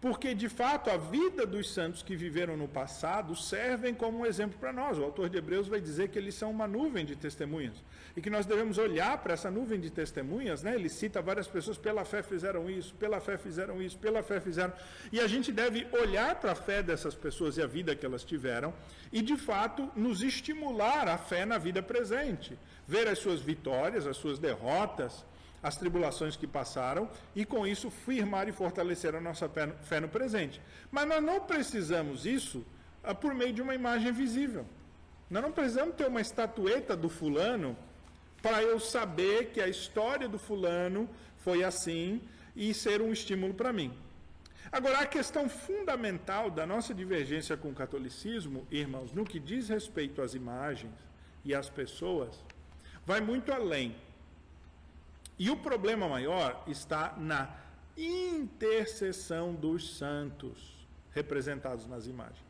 Porque, 0.02 0.34
de 0.34 0.50
fato, 0.50 0.90
a 0.90 0.98
vida 0.98 1.46
dos 1.46 1.72
santos 1.72 2.02
que 2.02 2.16
viveram 2.16 2.58
no 2.58 2.68
passado 2.68 3.36
servem 3.36 3.94
como 3.94 4.18
um 4.18 4.26
exemplo 4.26 4.58
para 4.60 4.74
nós. 4.74 4.98
O 4.98 5.04
autor 5.04 5.30
de 5.30 5.38
Hebreus 5.38 5.68
vai 5.68 5.80
dizer 5.80 6.10
que 6.10 6.18
eles 6.18 6.34
são 6.34 6.50
uma 6.50 6.68
nuvem 6.68 7.06
de 7.06 7.16
testemunhas. 7.16 7.76
E 8.18 8.22
que 8.22 8.30
nós 8.30 8.48
devemos 8.48 8.80
olhar 8.80 9.16
para 9.20 9.34
essa 9.34 9.52
nuvem 9.52 9.80
de 9.80 9.92
testemunhas, 9.92 10.64
né? 10.64 10.74
ele 10.74 10.90
cita 10.90 11.22
várias 11.22 11.48
pessoas, 11.48 11.78
pela 11.78 12.04
fé 12.04 12.24
fizeram 12.24 12.68
isso, 12.68 12.96
pela 12.96 13.22
fé 13.22 13.38
fizeram 13.38 13.80
isso, 13.80 13.96
pela 14.00 14.24
fé 14.24 14.42
fizeram. 14.42 14.74
E 15.12 15.20
a 15.20 15.28
gente 15.28 15.52
deve 15.52 15.88
olhar 15.92 16.34
para 16.34 16.54
a 16.54 16.56
fé 16.56 16.82
dessas 16.82 17.14
pessoas 17.14 17.58
e 17.58 17.62
a 17.62 17.68
vida 17.68 17.96
que 17.96 18.04
elas 18.04 18.24
tiveram, 18.24 18.74
e, 19.14 19.22
de 19.22 19.38
fato, 19.38 19.88
nos 19.96 20.24
estimular 20.24 21.08
a 21.08 21.18
fé 21.20 21.46
na 21.46 21.60
vida 21.60 21.84
presente. 21.84 22.58
Ver 22.88 23.08
as 23.08 23.20
suas 23.20 23.40
vitórias, 23.40 24.08
as 24.08 24.18
suas 24.18 24.40
derrotas, 24.40 25.24
as 25.62 25.78
tribulações 25.78 26.36
que 26.36 26.47
passaram 26.47 27.10
e, 27.36 27.45
com 27.45 27.65
isso, 27.67 27.89
firmar 27.91 28.47
e 28.47 28.52
fortalecer 28.52 29.15
a 29.15 29.21
nossa 29.21 29.50
fé 29.84 30.00
no 30.00 30.10
presente. 30.10 30.62
Mas 30.91 31.08
nós 31.08 31.24
não 31.24 31.39
precisamos 31.41 32.26
isso 32.26 32.65
ah, 33.04 33.13
por 33.13 33.34
meio 33.34 33.54
de 33.54 33.62
uma 33.62 33.76
imagem 33.76 34.12
visível. 34.12 34.65
Nós 35.30 35.43
não 35.43 35.52
precisamos 35.52 35.95
ter 35.95 36.08
uma 36.08 36.21
estatueta 36.21 36.95
do 36.95 37.10
fulano 37.10 37.78
para 38.41 38.63
eu 38.63 38.80
saber 38.80 39.52
que 39.52 39.62
a 39.62 39.67
história 39.67 40.28
do 40.28 40.39
fulano 40.39 41.08
foi 41.38 41.63
assim 41.63 42.21
e 42.56 42.74
ser 42.74 43.02
um 43.02 43.13
estímulo 43.13 43.54
para 43.54 43.71
mim. 43.71 43.93
Agora, 44.71 45.00
a 45.00 45.06
questão 45.06 45.47
fundamental 45.50 46.50
da 46.50 46.65
nossa 46.65 46.93
divergência 46.93 47.58
com 47.58 47.69
o 47.69 47.76
catolicismo, 47.76 48.65
irmãos, 48.71 49.12
no 49.13 49.26
que 49.26 49.39
diz 49.39 49.69
respeito 49.69 50.21
às 50.21 50.34
imagens 50.34 50.93
e 51.43 51.54
às 51.54 51.69
pessoas, 51.69 52.43
vai 53.06 53.19
muito 53.21 53.52
além 53.52 53.95
e 55.41 55.49
o 55.49 55.58
problema 55.58 56.08
maior 56.08 56.63
está 56.67 57.15
na 57.17 57.49
intercessão 57.97 59.56
dos 59.56 59.97
santos 59.97 60.88
representados 61.10 61.88
nas 61.88 62.06
imagens. 62.06 62.45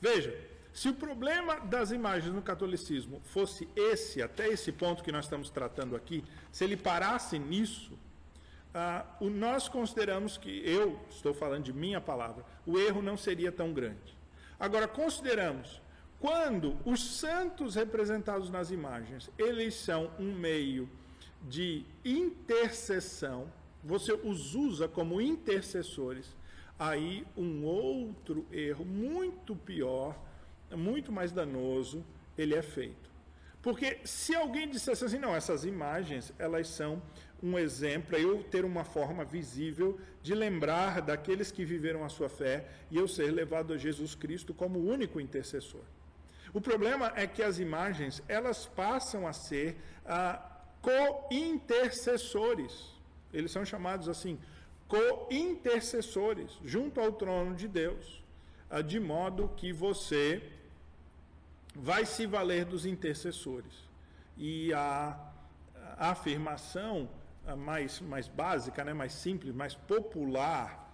Veja, 0.00 0.36
se 0.72 0.88
o 0.88 0.94
problema 0.94 1.60
das 1.60 1.92
imagens 1.92 2.34
no 2.34 2.42
catolicismo 2.42 3.20
fosse 3.26 3.68
esse, 3.76 4.20
até 4.20 4.48
esse 4.48 4.72
ponto 4.72 5.04
que 5.04 5.12
nós 5.12 5.26
estamos 5.26 5.48
tratando 5.48 5.94
aqui, 5.94 6.24
se 6.50 6.64
ele 6.64 6.76
parasse 6.76 7.38
nisso, 7.38 7.96
ah, 8.74 9.06
o, 9.20 9.30
nós 9.30 9.68
consideramos 9.68 10.36
que, 10.36 10.50
eu 10.68 10.98
estou 11.08 11.32
falando 11.32 11.66
de 11.66 11.72
minha 11.72 12.00
palavra, 12.00 12.44
o 12.66 12.80
erro 12.80 13.00
não 13.00 13.16
seria 13.16 13.52
tão 13.52 13.72
grande. 13.72 14.18
Agora, 14.58 14.88
consideramos 14.88 15.80
quando 16.18 16.76
os 16.84 17.00
santos 17.00 17.76
representados 17.76 18.50
nas 18.50 18.72
imagens, 18.72 19.30
eles 19.38 19.76
são 19.76 20.10
um 20.18 20.34
meio 20.34 20.90
de 21.42 21.84
intercessão, 22.04 23.50
você 23.82 24.12
os 24.12 24.54
usa 24.54 24.88
como 24.88 25.20
intercessores, 25.20 26.36
aí 26.78 27.26
um 27.36 27.64
outro 27.64 28.46
erro 28.52 28.84
muito 28.84 29.54
pior, 29.54 30.18
muito 30.70 31.12
mais 31.12 31.32
danoso, 31.32 32.04
ele 32.36 32.54
é 32.54 32.62
feito. 32.62 33.08
Porque 33.62 33.98
se 34.04 34.34
alguém 34.34 34.68
dissesse 34.68 35.04
assim, 35.04 35.18
não, 35.18 35.34
essas 35.34 35.64
imagens, 35.64 36.32
elas 36.38 36.68
são 36.68 37.02
um 37.42 37.58
exemplo, 37.58 38.08
para 38.08 38.18
eu 38.18 38.42
ter 38.44 38.64
uma 38.64 38.84
forma 38.84 39.24
visível 39.24 39.98
de 40.22 40.34
lembrar 40.34 41.00
daqueles 41.02 41.50
que 41.50 41.64
viveram 41.64 42.04
a 42.04 42.08
sua 42.08 42.28
fé 42.28 42.66
e 42.90 42.96
eu 42.96 43.06
ser 43.06 43.30
levado 43.30 43.72
a 43.72 43.78
Jesus 43.78 44.14
Cristo 44.14 44.52
como 44.54 44.78
único 44.78 45.20
intercessor. 45.20 45.82
O 46.52 46.60
problema 46.60 47.12
é 47.14 47.26
que 47.26 47.42
as 47.42 47.58
imagens, 47.58 48.22
elas 48.26 48.66
passam 48.66 49.26
a 49.26 49.32
ser 49.32 49.76
ah, 50.06 50.57
co-intercessores. 50.88 52.96
Eles 53.30 53.50
são 53.50 53.64
chamados 53.64 54.08
assim, 54.08 54.38
co-intercessores, 54.86 56.58
junto 56.64 56.98
ao 56.98 57.12
trono 57.12 57.54
de 57.54 57.68
Deus, 57.68 58.24
ah, 58.70 58.80
de 58.80 58.98
modo 58.98 59.50
que 59.54 59.70
você 59.70 60.42
vai 61.74 62.06
se 62.06 62.26
valer 62.26 62.64
dos 62.64 62.86
intercessores. 62.86 63.86
E 64.38 64.72
a, 64.72 65.26
afirmação 65.98 67.10
ah, 67.46 67.54
mais, 67.54 68.00
mais 68.00 68.26
básica, 68.26 68.82
né, 68.82 68.94
mais 68.94 69.12
simples, 69.12 69.54
mais 69.54 69.74
popular, 69.74 70.86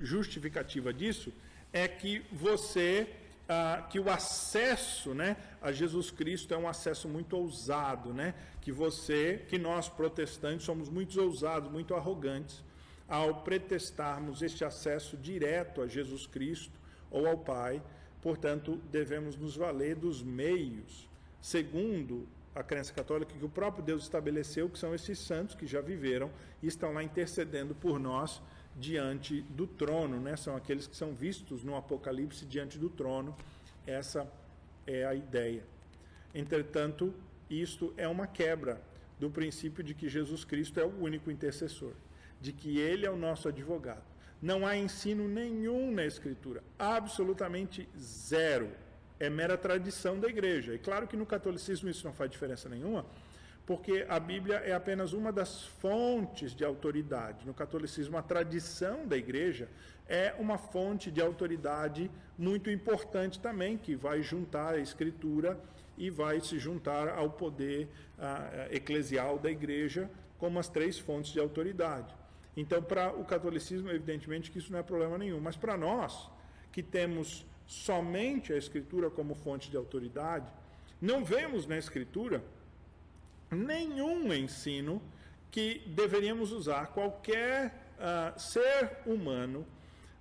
justificativa 0.00 0.92
disso, 0.92 1.32
é 1.72 1.88
que 1.88 2.24
você 2.30 3.12
ah, 3.48 3.86
que 3.88 3.98
o 4.00 4.10
acesso 4.10 5.14
né, 5.14 5.36
a 5.60 5.72
Jesus 5.72 6.10
Cristo 6.10 6.52
é 6.52 6.56
um 6.56 6.68
acesso 6.68 7.08
muito 7.08 7.36
ousado, 7.36 8.12
né? 8.12 8.34
que 8.60 8.72
você, 8.72 9.44
que 9.48 9.58
nós 9.58 9.88
protestantes 9.88 10.66
somos 10.66 10.88
muito 10.88 11.20
ousados, 11.20 11.70
muito 11.70 11.94
arrogantes 11.94 12.64
ao 13.08 13.42
pretestarmos 13.42 14.42
este 14.42 14.64
acesso 14.64 15.16
direto 15.16 15.80
a 15.80 15.86
Jesus 15.86 16.26
Cristo 16.26 16.78
ou 17.10 17.26
ao 17.28 17.38
Pai 17.38 17.80
portanto, 18.26 18.80
devemos 18.90 19.36
nos 19.36 19.54
valer 19.54 19.94
dos 19.94 20.20
meios, 20.20 21.08
segundo 21.40 22.26
a 22.56 22.62
crença 22.64 22.92
católica, 22.92 23.32
que 23.32 23.44
o 23.44 23.48
próprio 23.48 23.84
Deus 23.84 24.02
estabeleceu, 24.02 24.68
que 24.68 24.76
são 24.76 24.92
esses 24.92 25.20
santos 25.20 25.54
que 25.54 25.64
já 25.64 25.80
viveram 25.80 26.28
e 26.60 26.66
estão 26.66 26.92
lá 26.92 27.04
intercedendo 27.04 27.72
por 27.72 28.00
nós 28.00 28.42
diante 28.76 29.40
do 29.42 29.66
trono, 29.66 30.20
né? 30.20 30.36
São 30.36 30.54
aqueles 30.54 30.86
que 30.86 30.96
são 30.96 31.14
vistos 31.14 31.64
no 31.64 31.74
Apocalipse 31.74 32.44
diante 32.44 32.78
do 32.78 32.90
trono. 32.90 33.34
Essa 33.86 34.30
é 34.86 35.04
a 35.04 35.14
ideia. 35.14 35.64
Entretanto, 36.34 37.14
isto 37.48 37.94
é 37.96 38.06
uma 38.06 38.26
quebra 38.26 38.80
do 39.18 39.30
princípio 39.30 39.82
de 39.82 39.94
que 39.94 40.08
Jesus 40.08 40.44
Cristo 40.44 40.78
é 40.78 40.84
o 40.84 41.02
único 41.02 41.30
intercessor, 41.30 41.92
de 42.40 42.52
que 42.52 42.78
ele 42.78 43.06
é 43.06 43.10
o 43.10 43.16
nosso 43.16 43.48
advogado. 43.48 44.04
Não 44.42 44.66
há 44.66 44.76
ensino 44.76 45.26
nenhum 45.26 45.90
na 45.90 46.04
Escritura, 46.04 46.62
absolutamente 46.78 47.88
zero. 47.98 48.70
É 49.18 49.30
mera 49.30 49.56
tradição 49.56 50.20
da 50.20 50.28
igreja. 50.28 50.74
E 50.74 50.78
claro 50.78 51.06
que 51.06 51.16
no 51.16 51.24
catolicismo 51.24 51.88
isso 51.88 52.06
não 52.06 52.12
faz 52.12 52.30
diferença 52.30 52.68
nenhuma, 52.68 53.06
porque 53.66 54.06
a 54.08 54.20
Bíblia 54.20 54.58
é 54.58 54.72
apenas 54.72 55.12
uma 55.12 55.32
das 55.32 55.64
fontes 55.64 56.54
de 56.54 56.64
autoridade. 56.64 57.44
No 57.44 57.52
catolicismo, 57.52 58.16
a 58.16 58.22
tradição 58.22 59.04
da 59.04 59.16
igreja 59.16 59.68
é 60.08 60.32
uma 60.38 60.56
fonte 60.56 61.10
de 61.10 61.20
autoridade 61.20 62.08
muito 62.38 62.70
importante 62.70 63.40
também, 63.40 63.76
que 63.76 63.96
vai 63.96 64.22
juntar 64.22 64.74
a 64.74 64.78
Escritura 64.78 65.58
e 65.98 66.08
vai 66.10 66.40
se 66.40 66.60
juntar 66.60 67.08
ao 67.08 67.28
poder 67.30 67.88
uh, 68.18 68.72
eclesial 68.72 69.36
da 69.36 69.50
igreja 69.50 70.08
como 70.38 70.60
as 70.60 70.68
três 70.68 70.96
fontes 70.96 71.32
de 71.32 71.40
autoridade. 71.40 72.14
Então, 72.56 72.80
para 72.80 73.12
o 73.12 73.24
catolicismo, 73.24 73.90
evidentemente 73.90 74.50
que 74.50 74.58
isso 74.58 74.70
não 74.70 74.78
é 74.78 74.82
problema 74.82 75.18
nenhum, 75.18 75.40
mas 75.40 75.56
para 75.56 75.76
nós, 75.76 76.30
que 76.70 76.82
temos 76.82 77.44
somente 77.66 78.52
a 78.52 78.56
Escritura 78.56 79.10
como 79.10 79.34
fonte 79.34 79.70
de 79.70 79.76
autoridade, 79.76 80.48
não 81.00 81.24
vemos 81.24 81.66
na 81.66 81.76
Escritura 81.76 82.44
nenhum 83.50 84.32
ensino 84.32 85.00
que 85.50 85.82
deveríamos 85.86 86.52
usar 86.52 86.88
qualquer 86.88 87.72
uh, 87.98 88.38
ser 88.38 88.98
humano, 89.06 89.66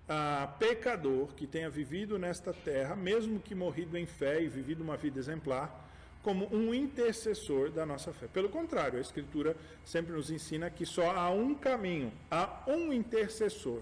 uh, 0.10 0.58
pecador, 0.58 1.28
que 1.36 1.46
tenha 1.46 1.70
vivido 1.70 2.18
nesta 2.18 2.54
terra, 2.54 2.96
mesmo 2.96 3.40
que 3.40 3.54
morrido 3.54 3.98
em 3.98 4.06
fé 4.06 4.42
e 4.42 4.48
vivido 4.48 4.84
uma 4.84 4.96
vida 4.96 5.20
exemplar, 5.20 5.84
como 6.24 6.48
um 6.56 6.74
intercessor 6.74 7.70
da 7.70 7.86
nossa 7.86 8.12
fé. 8.12 8.28
Pelo 8.28 8.50
contrário, 8.50 8.98
a 8.98 9.02
Escritura 9.02 9.56
sempre 9.84 10.14
nos 10.14 10.32
ensina 10.32 10.70
que 10.70 10.86
só 10.86 11.12
há 11.12 11.30
um 11.30 11.54
caminho, 11.54 12.12
há 12.32 12.64
um 12.68 12.92
intercessor. 12.92 13.82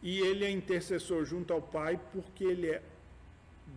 E 0.00 0.20
ele 0.20 0.44
é 0.44 0.50
intercessor 0.50 1.24
junto 1.24 1.52
ao 1.52 1.62
Pai 1.62 1.98
porque 2.12 2.44
ele 2.44 2.68
é 2.70 2.82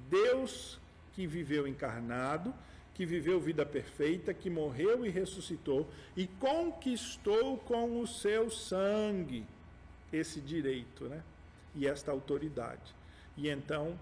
Deus 0.09 0.79
que 1.13 1.25
viveu 1.25 1.67
encarnado 1.67 2.53
que 2.97 3.05
viveu 3.05 3.39
vida 3.39 3.63
perfeita, 3.63 4.33
que 4.33 4.49
morreu 4.49 5.05
e 5.05 5.09
ressuscitou 5.09 5.87
e 6.15 6.25
conquistou 6.25 7.55
com 7.59 8.01
o 8.01 8.07
seu 8.07 8.49
sangue 8.49 9.45
esse 10.11 10.41
direito, 10.41 11.05
né? 11.05 11.21
E 11.75 11.85
esta 11.85 12.11
autoridade. 12.11 12.95
E 13.37 13.49
então 13.49 13.99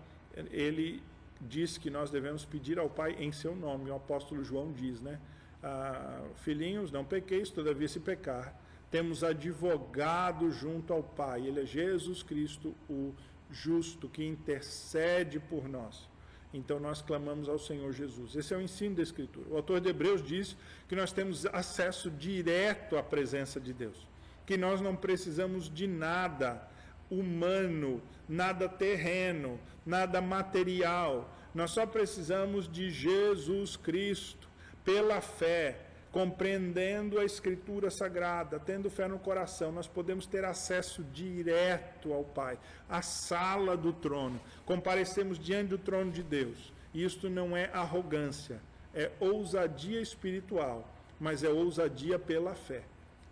ele 0.50 1.04
diz 1.42 1.78
que 1.78 1.90
nós 1.90 2.10
devemos 2.10 2.46
pedir 2.46 2.80
ao 2.80 2.90
Pai 2.90 3.18
em 3.20 3.34
seu 3.34 3.54
nome. 3.54 3.92
O 3.92 3.96
apóstolo 3.96 4.46
João 4.46 4.72
diz, 4.72 5.02
né? 5.02 5.20
Ah, 5.62 6.24
filhinhos, 6.38 6.90
não 6.90 7.04
pequeis, 7.04 7.50
todavia 7.50 7.90
se 7.90 8.00
pecar, 8.00 8.58
temos 8.90 9.26
advogado 9.26 10.50
junto 10.52 10.94
ao 10.94 11.04
Pai. 11.04 11.46
Ele 11.46 11.64
é 11.64 11.66
Jesus 11.66 12.24
Cristo, 12.24 12.74
o 12.90 13.14
justo, 13.52 14.08
que 14.08 14.24
intercede 14.24 15.38
por 15.38 15.68
nós 15.68 16.14
então 16.56 16.80
nós 16.80 17.02
clamamos 17.02 17.50
ao 17.50 17.60
Senhor 17.60 17.91
Jesus. 17.91 18.36
Esse 18.36 18.54
é 18.54 18.58
o 18.58 18.62
ensino 18.62 18.96
da 18.96 19.04
Escritura. 19.04 19.48
O 19.50 19.58
autor 19.58 19.80
de 19.80 19.89
Hebreus 19.89 20.24
diz 20.24 20.56
que 20.88 20.96
nós 20.96 21.12
temos 21.12 21.46
acesso 21.48 22.10
direto 22.10 22.98
à 22.98 23.04
presença 23.04 23.60
de 23.60 23.74
Deus, 23.74 24.08
que 24.46 24.58
nós 24.58 24.82
não 24.82 24.96
precisamos 24.96 25.74
de 25.74 25.88
nada 25.88 26.68
humano, 27.10 28.02
nada 28.28 28.68
terreno, 28.70 29.60
nada 29.86 30.22
material. 30.22 31.30
Nós 31.54 31.72
só 31.72 31.86
precisamos 31.86 32.72
de 32.72 32.89
Jesus 32.89 33.76
Cristo, 33.76 34.48
pela 34.84 35.22
fé, 35.22 35.85
compreendendo 36.15 37.19
a 37.19 37.25
Escritura 37.25 37.91
Sagrada, 37.91 38.58
tendo 38.58 38.89
fé 38.89 39.06
no 39.06 39.19
coração, 39.19 39.69
nós 39.69 39.86
podemos 39.86 40.25
ter 40.25 40.45
acesso 40.45 41.04
direto 41.04 42.13
ao 42.13 42.23
Pai, 42.23 42.58
à 42.88 43.01
sala 43.01 43.75
do 43.75 43.91
trono. 43.91 44.39
Comparecemos 44.65 45.38
diante 45.38 45.71
do 45.71 45.78
trono 45.78 46.13
de 46.13 46.23
Deus. 46.23 46.71
Isto 46.93 47.30
não 47.30 47.56
é 47.56 47.69
arrogância, 47.73 48.62
é 48.93 49.12
ousadia 49.19 49.99
espiritual, 49.99 50.89
mas 51.19 51.43
é 51.43 51.49
ousadia 51.49 52.17
pela 52.17 52.56
fé. 52.56 52.84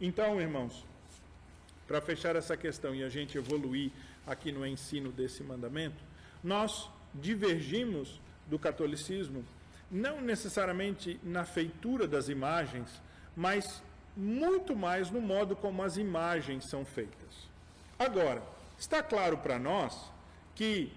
Então, 0.01 0.41
irmãos, 0.41 0.85
para 1.87 2.01
fechar 2.01 2.35
essa 2.35 2.57
questão 2.57 2.93
e 2.93 3.01
a 3.01 3.07
gente 3.07 3.37
evoluir 3.37 3.91
aqui 4.27 4.51
no 4.51 4.67
ensino 4.67 5.09
desse 5.09 5.41
mandamento, 5.41 6.03
nós 6.43 6.89
divergimos 7.15 8.19
do 8.45 8.59
catolicismo 8.59 9.45
não 9.93 10.19
necessariamente 10.19 11.19
na 11.21 11.45
feitura 11.45 12.07
das 12.07 12.27
imagens, 12.27 12.99
mas 13.35 13.83
muito 14.17 14.75
mais 14.75 15.11
no 15.11 15.21
modo 15.21 15.55
como 15.55 15.83
as 15.83 15.97
imagens 15.97 16.65
são 16.65 16.83
feitas. 16.83 17.47
Agora, 17.99 18.41
está 18.77 19.03
claro 19.03 19.37
para 19.37 19.59
nós 19.59 20.11
que 20.55 20.91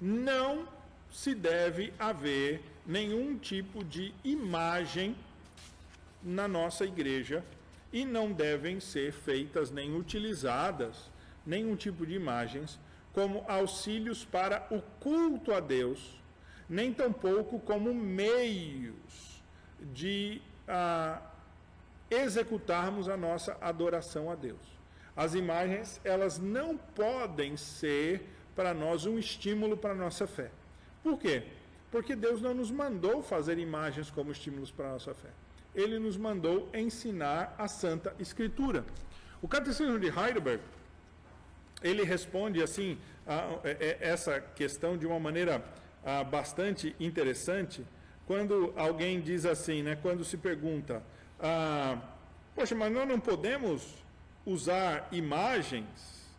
não 0.00 0.68
se 1.12 1.36
deve 1.36 1.92
haver 2.00 2.60
nenhum 2.84 3.38
tipo 3.38 3.84
de 3.84 4.12
imagem 4.24 5.14
na 6.20 6.48
nossa 6.48 6.84
igreja 6.84 7.44
e 7.92 8.04
não 8.04 8.32
devem 8.32 8.80
ser 8.80 9.12
feitas 9.12 9.70
nem 9.70 9.96
utilizadas 9.96 11.08
nenhum 11.46 11.76
tipo 11.76 12.04
de 12.04 12.14
imagens 12.14 12.78
como 13.12 13.44
auxílios 13.46 14.24
para 14.24 14.66
o 14.70 14.80
culto 15.00 15.52
a 15.52 15.60
Deus 15.60 16.19
nem 16.70 16.94
tampouco 16.94 17.58
como 17.58 17.92
meios 17.92 19.42
de 19.92 20.40
ah, 20.68 21.20
executarmos 22.08 23.08
a 23.08 23.16
nossa 23.16 23.58
adoração 23.60 24.30
a 24.30 24.36
Deus. 24.36 24.78
As 25.16 25.34
imagens, 25.34 26.00
elas 26.04 26.38
não 26.38 26.76
podem 26.76 27.56
ser 27.56 28.24
para 28.54 28.72
nós 28.72 29.04
um 29.04 29.18
estímulo 29.18 29.76
para 29.76 29.90
a 29.90 29.96
nossa 29.96 30.28
fé. 30.28 30.52
Por 31.02 31.18
quê? 31.18 31.42
Porque 31.90 32.14
Deus 32.14 32.40
não 32.40 32.54
nos 32.54 32.70
mandou 32.70 33.20
fazer 33.20 33.58
imagens 33.58 34.08
como 34.08 34.30
estímulos 34.30 34.70
para 34.70 34.90
a 34.90 34.92
nossa 34.92 35.12
fé. 35.12 35.30
Ele 35.74 35.98
nos 35.98 36.16
mandou 36.16 36.68
ensinar 36.72 37.52
a 37.58 37.66
Santa 37.66 38.14
Escritura. 38.20 38.84
O 39.42 39.48
Catecismo 39.48 39.98
de 39.98 40.06
Heidelberg, 40.06 40.62
ele 41.82 42.04
responde 42.04 42.62
assim 42.62 42.96
a, 43.26 43.34
a, 43.34 43.38
a 43.38 43.96
essa 44.00 44.40
questão 44.40 44.96
de 44.96 45.04
uma 45.04 45.18
maneira 45.18 45.64
ah, 46.04 46.24
bastante 46.24 46.94
interessante 46.98 47.84
quando 48.26 48.72
alguém 48.76 49.20
diz 49.20 49.44
assim, 49.44 49.82
né, 49.82 49.96
quando 50.00 50.24
se 50.24 50.36
pergunta, 50.36 51.02
ah, 51.40 51.98
poxa, 52.54 52.74
mas 52.74 52.92
nós 52.92 53.08
não 53.08 53.18
podemos 53.18 53.94
usar 54.46 55.08
imagens 55.10 56.30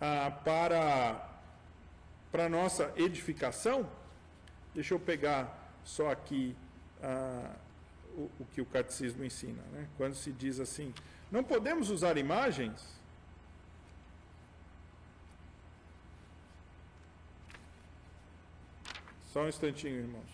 ah, 0.00 0.30
para 0.44 1.32
para 2.32 2.48
nossa 2.48 2.92
edificação? 2.96 3.88
Deixa 4.74 4.92
eu 4.92 5.00
pegar 5.00 5.72
só 5.84 6.10
aqui 6.10 6.54
ah, 7.02 7.54
o, 8.16 8.30
o, 8.40 8.46
que 8.52 8.60
o 8.60 8.66
catecismo 8.66 9.24
ensina, 9.24 9.62
né? 9.72 9.86
Quando 9.96 10.14
se 10.14 10.32
diz 10.32 10.60
assim, 10.60 10.92
não 11.30 11.44
podemos 11.44 11.90
usar 11.90 12.18
imagens 12.18 13.00
Só 19.36 19.42
um 19.42 19.48
instantinho, 19.48 19.96
irmãos. 19.98 20.30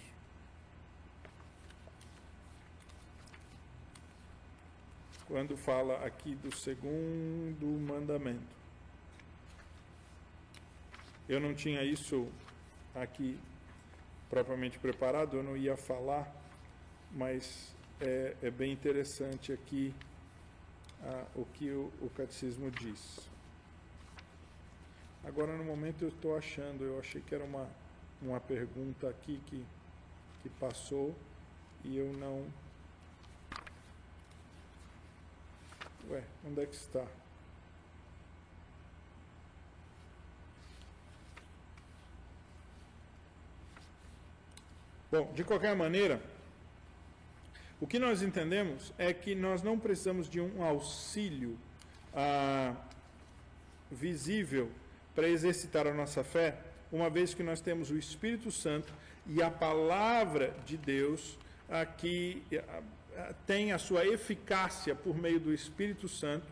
Quando 5.26 5.56
fala 5.56 6.06
aqui 6.06 6.36
do 6.36 6.54
segundo 6.54 7.66
mandamento. 7.84 8.54
Eu 11.28 11.40
não 11.40 11.52
tinha 11.52 11.82
isso 11.82 12.28
aqui 12.94 13.36
propriamente 14.30 14.78
preparado, 14.78 15.36
eu 15.36 15.42
não 15.42 15.56
ia 15.56 15.76
falar, 15.76 16.32
mas 17.10 17.74
é, 18.00 18.36
é 18.40 18.50
bem 18.52 18.70
interessante 18.70 19.52
aqui 19.52 19.92
ah, 21.02 21.24
o 21.34 21.44
que 21.44 21.68
o, 21.72 21.92
o 22.00 22.08
catecismo 22.10 22.70
diz. 22.70 23.28
Agora, 25.24 25.56
no 25.56 25.64
momento, 25.64 26.02
eu 26.02 26.08
estou 26.10 26.38
achando, 26.38 26.84
eu 26.84 27.00
achei 27.00 27.20
que 27.20 27.34
era 27.34 27.42
uma 27.42 27.81
uma 28.22 28.40
pergunta 28.40 29.08
aqui 29.08 29.40
que, 29.46 29.64
que 30.42 30.48
passou 30.48 31.14
e 31.84 31.96
eu 31.96 32.12
não. 32.12 32.46
Ué, 36.08 36.22
onde 36.44 36.62
é 36.62 36.66
que 36.66 36.74
está? 36.74 37.04
Bom, 45.10 45.30
de 45.34 45.44
qualquer 45.44 45.76
maneira, 45.76 46.22
o 47.80 47.86
que 47.86 47.98
nós 47.98 48.22
entendemos 48.22 48.94
é 48.96 49.12
que 49.12 49.34
nós 49.34 49.62
não 49.62 49.78
precisamos 49.78 50.28
de 50.28 50.40
um 50.40 50.62
auxílio 50.62 51.58
ah, 52.14 52.74
visível 53.90 54.70
para 55.14 55.28
exercitar 55.28 55.86
a 55.86 55.92
nossa 55.92 56.24
fé, 56.24 56.58
uma 56.92 57.08
vez 57.08 57.32
que 57.32 57.42
nós 57.42 57.60
temos 57.60 57.90
o 57.90 57.96
Espírito 57.96 58.52
Santo 58.52 58.92
e 59.26 59.42
a 59.42 59.50
palavra 59.50 60.54
de 60.66 60.76
Deus 60.76 61.38
aqui 61.68 62.42
ah, 62.54 62.82
ah, 63.16 63.34
tem 63.46 63.72
a 63.72 63.78
sua 63.78 64.06
eficácia 64.06 64.94
por 64.94 65.16
meio 65.16 65.40
do 65.40 65.52
Espírito 65.52 66.06
Santo 66.06 66.46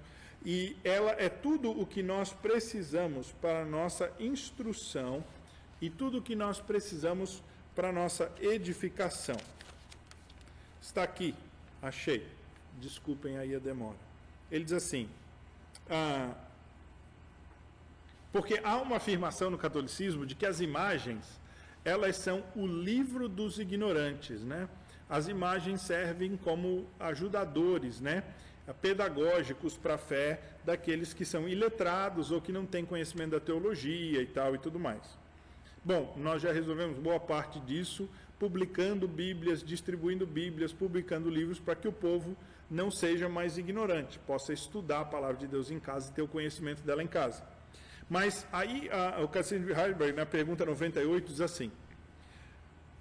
e 0.44 0.74
ela 0.82 1.12
é 1.12 1.28
tudo 1.28 1.70
o 1.70 1.86
que 1.86 2.02
nós 2.02 2.32
precisamos 2.32 3.30
para 3.40 3.60
a 3.60 3.64
nossa 3.64 4.10
instrução 4.18 5.22
e 5.80 5.90
tudo 5.90 6.18
o 6.18 6.22
que 6.22 6.34
nós 6.34 6.58
precisamos 6.58 7.42
para 7.74 7.90
a 7.90 7.92
nossa 7.92 8.32
edificação. 8.40 9.36
Está 10.80 11.02
aqui, 11.02 11.34
achei. 11.82 12.26
Desculpem 12.80 13.36
aí 13.36 13.54
a 13.54 13.58
demora. 13.58 13.98
Ele 14.50 14.64
diz 14.64 14.72
assim: 14.72 15.08
ah, 15.90 16.32
porque 18.32 18.60
há 18.62 18.76
uma 18.76 18.96
afirmação 18.96 19.50
no 19.50 19.58
catolicismo 19.58 20.24
de 20.24 20.34
que 20.34 20.46
as 20.46 20.60
imagens 20.60 21.40
elas 21.84 22.16
são 22.16 22.44
o 22.54 22.66
livro 22.66 23.28
dos 23.28 23.58
ignorantes, 23.58 24.42
né? 24.42 24.68
As 25.08 25.28
imagens 25.28 25.80
servem 25.80 26.36
como 26.36 26.86
ajudadores, 26.98 28.00
né? 28.00 28.22
Pedagógicos 28.80 29.76
para 29.76 29.94
a 29.94 29.98
fé 29.98 30.40
daqueles 30.64 31.12
que 31.12 31.24
são 31.24 31.48
iletrados 31.48 32.30
ou 32.30 32.40
que 32.40 32.52
não 32.52 32.66
têm 32.66 32.84
conhecimento 32.84 33.30
da 33.30 33.40
teologia 33.40 34.22
e 34.22 34.26
tal 34.26 34.54
e 34.54 34.58
tudo 34.58 34.78
mais. 34.78 35.18
Bom, 35.82 36.14
nós 36.16 36.42
já 36.42 36.52
resolvemos 36.52 36.98
boa 36.98 37.18
parte 37.18 37.58
disso, 37.60 38.08
publicando 38.38 39.08
Bíblias, 39.08 39.64
distribuindo 39.64 40.26
Bíblias, 40.26 40.72
publicando 40.72 41.30
livros 41.30 41.58
para 41.58 41.74
que 41.74 41.88
o 41.88 41.92
povo 41.92 42.36
não 42.70 42.90
seja 42.90 43.28
mais 43.28 43.58
ignorante, 43.58 44.18
possa 44.20 44.52
estudar 44.52 45.00
a 45.00 45.04
palavra 45.04 45.38
de 45.38 45.48
Deus 45.48 45.70
em 45.70 45.80
casa 45.80 46.10
e 46.10 46.14
ter 46.14 46.22
o 46.22 46.28
conhecimento 46.28 46.82
dela 46.82 47.02
em 47.02 47.08
casa. 47.08 47.42
Mas 48.10 48.44
aí 48.52 48.90
a, 48.90 49.22
o 49.22 49.28
Cassino 49.28 49.64
de 49.64 49.72
Heidelberg, 49.72 50.12
na 50.16 50.26
pergunta 50.26 50.66
98, 50.66 51.30
diz 51.30 51.40
assim: 51.40 51.70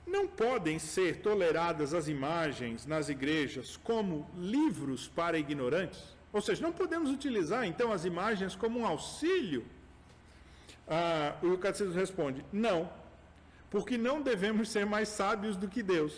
Não 0.06 0.28
podem 0.28 0.78
ser 0.78 1.18
toleradas 1.18 1.96
as 1.96 2.08
imagens 2.08 2.86
nas 2.86 3.10
igrejas 3.10 3.76
como 3.76 4.30
livros 4.38 5.08
para 5.08 5.40
ignorantes? 5.40 6.16
Ou 6.32 6.40
seja, 6.40 6.62
não 6.62 6.72
podemos 6.72 7.10
utilizar 7.10 7.66
então 7.66 7.92
as 7.92 8.06
imagens 8.06 8.56
como 8.56 8.82
um 8.82 8.86
auxílio? 8.86 9.66
Ah, 10.88 11.36
o 11.42 11.58
Catecismo 11.58 11.94
responde: 11.94 12.46
Não, 12.54 12.88
porque 13.72 13.98
não 13.98 14.22
devemos 14.22 14.70
ser 14.70 14.86
mais 14.86 15.10
sábios 15.10 15.58
do 15.58 15.68
que 15.68 15.82
Deus. 15.82 16.14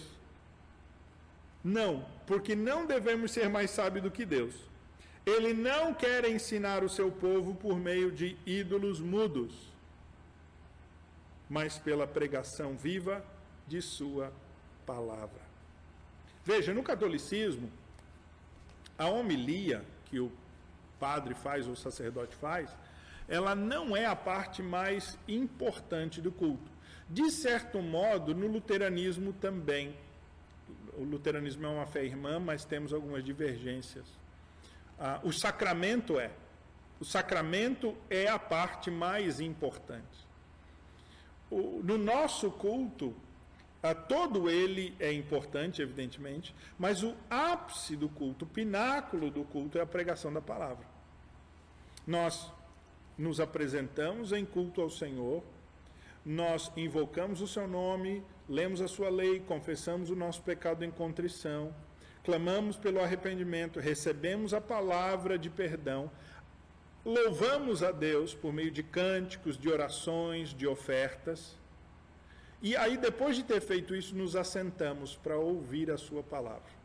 Não, 1.63 2.05
porque 2.27 2.55
não 2.55 2.85
devemos 2.85 3.31
ser 3.31 3.47
mais 3.47 3.71
sábios 3.71 4.03
do 4.03 4.11
que 4.11 4.25
Deus. 4.25 4.53
Ele 5.25 5.53
não 5.53 5.93
quer 5.93 6.25
ensinar 6.25 6.83
o 6.83 6.89
seu 6.89 7.11
povo 7.11 7.53
por 7.53 7.77
meio 7.77 8.11
de 8.11 8.35
ídolos 8.45 8.99
mudos, 8.99 9.53
mas 11.47 11.77
pela 11.77 12.07
pregação 12.07 12.75
viva 12.75 13.23
de 13.67 13.81
sua 13.81 14.33
palavra. 14.85 15.41
Veja, 16.43 16.73
no 16.73 16.81
catolicismo, 16.81 17.71
a 18.97 19.07
homilia 19.07 19.85
que 20.05 20.19
o 20.19 20.31
padre 20.99 21.35
faz 21.35 21.67
ou 21.67 21.73
o 21.73 21.77
sacerdote 21.77 22.35
faz, 22.35 22.69
ela 23.27 23.53
não 23.53 23.95
é 23.95 24.05
a 24.05 24.15
parte 24.15 24.63
mais 24.63 25.19
importante 25.27 26.19
do 26.19 26.31
culto. 26.31 26.71
De 27.07 27.29
certo 27.29 27.79
modo, 27.79 28.33
no 28.33 28.47
luteranismo 28.47 29.33
também. 29.33 29.95
O 30.97 31.03
luteranismo 31.03 31.65
é 31.65 31.69
uma 31.69 31.85
fé 31.85 32.03
irmã, 32.03 32.39
mas 32.39 32.65
temos 32.65 32.91
algumas 32.91 33.23
divergências 33.23 34.20
ah, 35.03 35.19
o 35.23 35.33
sacramento 35.33 36.19
é. 36.19 36.29
O 36.99 37.03
sacramento 37.03 37.97
é 38.07 38.27
a 38.27 38.37
parte 38.37 38.91
mais 38.91 39.41
importante. 39.41 40.29
O, 41.49 41.81
no 41.83 41.97
nosso 41.97 42.51
culto, 42.51 43.15
ah, 43.81 43.95
todo 43.95 44.47
ele 44.47 44.95
é 44.99 45.11
importante, 45.11 45.81
evidentemente, 45.81 46.53
mas 46.77 47.01
o 47.01 47.15
ápice 47.31 47.95
do 47.95 48.07
culto, 48.07 48.45
o 48.45 48.47
pináculo 48.47 49.31
do 49.31 49.43
culto 49.43 49.79
é 49.79 49.81
a 49.81 49.87
pregação 49.87 50.31
da 50.31 50.39
palavra. 50.39 50.85
Nós 52.05 52.51
nos 53.17 53.39
apresentamos 53.39 54.31
em 54.31 54.45
culto 54.45 54.81
ao 54.81 54.89
Senhor, 54.91 55.43
nós 56.23 56.71
invocamos 56.77 57.41
o 57.41 57.47
seu 57.47 57.67
nome, 57.67 58.23
lemos 58.47 58.81
a 58.81 58.87
sua 58.87 59.09
lei, 59.09 59.39
confessamos 59.39 60.11
o 60.11 60.15
nosso 60.15 60.43
pecado 60.43 60.85
em 60.85 60.91
contrição 60.91 61.73
clamamos 62.23 62.77
pelo 62.77 62.99
arrependimento, 62.99 63.79
recebemos 63.79 64.53
a 64.53 64.61
palavra 64.61 65.37
de 65.37 65.49
perdão, 65.49 66.11
louvamos 67.03 67.81
a 67.81 67.91
Deus 67.91 68.33
por 68.33 68.53
meio 68.53 68.71
de 68.71 68.83
cânticos, 68.83 69.57
de 69.57 69.69
orações, 69.69 70.53
de 70.53 70.67
ofertas. 70.67 71.57
E 72.61 72.75
aí, 72.75 72.95
depois 72.95 73.35
de 73.35 73.43
ter 73.43 73.59
feito 73.59 73.95
isso, 73.95 74.15
nos 74.15 74.35
assentamos 74.35 75.15
para 75.15 75.35
ouvir 75.35 75.89
a 75.89 75.97
Sua 75.97 76.21
palavra. 76.21 76.81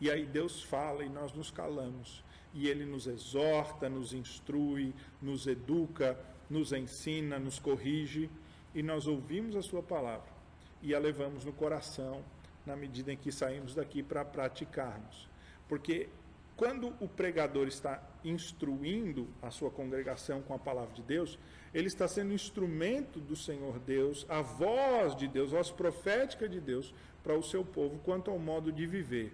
E 0.00 0.10
aí 0.10 0.26
Deus 0.26 0.62
fala 0.62 1.04
e 1.04 1.08
nós 1.08 1.32
nos 1.32 1.50
calamos. 1.50 2.24
E 2.52 2.66
Ele 2.66 2.84
nos 2.84 3.06
exorta, 3.06 3.88
nos 3.88 4.12
instrui, 4.12 4.92
nos 5.22 5.46
educa, 5.46 6.18
nos 6.50 6.72
ensina, 6.72 7.38
nos 7.38 7.60
corrige. 7.60 8.28
E 8.74 8.82
nós 8.82 9.06
ouvimos 9.06 9.54
a 9.54 9.62
Sua 9.62 9.82
palavra 9.82 10.38
e 10.82 10.94
a 10.94 10.98
levamos 10.98 11.44
no 11.44 11.52
coração 11.52 12.24
na 12.68 12.76
medida 12.76 13.12
em 13.12 13.16
que 13.16 13.32
saímos 13.32 13.74
daqui 13.74 14.02
para 14.02 14.24
praticarmos. 14.24 15.28
Porque 15.68 16.08
quando 16.56 16.92
o 17.00 17.08
pregador 17.08 17.66
está 17.66 18.02
instruindo 18.24 19.26
a 19.40 19.50
sua 19.50 19.70
congregação 19.70 20.42
com 20.42 20.52
a 20.52 20.58
palavra 20.58 20.94
de 20.94 21.02
Deus, 21.02 21.38
ele 21.72 21.86
está 21.86 22.06
sendo 22.06 22.32
instrumento 22.32 23.18
do 23.20 23.34
Senhor 23.34 23.78
Deus, 23.78 24.26
a 24.28 24.42
voz 24.42 25.16
de 25.16 25.26
Deus, 25.26 25.52
a 25.52 25.56
voz 25.56 25.70
profética 25.70 26.48
de 26.48 26.60
Deus 26.60 26.94
para 27.22 27.34
o 27.34 27.42
seu 27.42 27.64
povo 27.64 27.98
quanto 28.04 28.30
ao 28.30 28.38
modo 28.38 28.70
de 28.70 28.86
viver. 28.86 29.32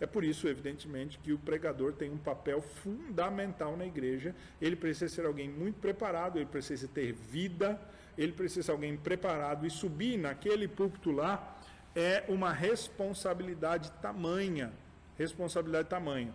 É 0.00 0.06
por 0.06 0.24
isso, 0.24 0.48
evidentemente, 0.48 1.18
que 1.18 1.32
o 1.32 1.38
pregador 1.38 1.92
tem 1.92 2.10
um 2.10 2.16
papel 2.16 2.62
fundamental 2.62 3.76
na 3.76 3.84
igreja. 3.84 4.34
Ele 4.60 4.74
precisa 4.74 5.14
ser 5.14 5.26
alguém 5.26 5.48
muito 5.48 5.78
preparado, 5.78 6.38
ele 6.38 6.46
precisa 6.46 6.88
ter 6.88 7.12
vida, 7.12 7.78
ele 8.16 8.32
precisa 8.32 8.64
ser 8.64 8.70
alguém 8.72 8.96
preparado 8.96 9.66
e 9.66 9.70
subir 9.70 10.16
naquele 10.16 10.66
púlpito 10.66 11.10
lá 11.10 11.59
é 11.94 12.24
uma 12.28 12.52
responsabilidade 12.52 13.90
tamanha, 14.02 14.72
responsabilidade 15.18 15.88
tamanha. 15.88 16.32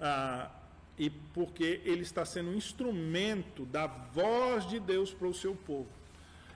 Ah, 0.00 0.50
e 0.98 1.08
porque 1.08 1.80
ele 1.84 2.02
está 2.02 2.24
sendo 2.24 2.50
um 2.50 2.54
instrumento 2.54 3.64
da 3.64 3.86
voz 3.86 4.66
de 4.68 4.78
Deus 4.78 5.12
para 5.12 5.26
o 5.26 5.34
seu 5.34 5.54
povo. 5.54 5.88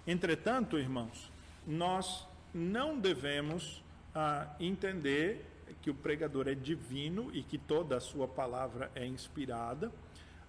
Entretanto, 0.06 0.78
irmãos, 0.78 1.32
nós 1.66 2.26
não 2.52 2.98
devemos 2.98 3.82
ah, 4.14 4.54
entender 4.60 5.44
que 5.80 5.90
o 5.90 5.94
pregador 5.94 6.48
é 6.48 6.54
divino 6.54 7.30
e 7.32 7.42
que 7.42 7.58
toda 7.58 7.96
a 7.96 8.00
sua 8.00 8.28
palavra 8.28 8.90
é 8.94 9.06
inspirada. 9.06 9.92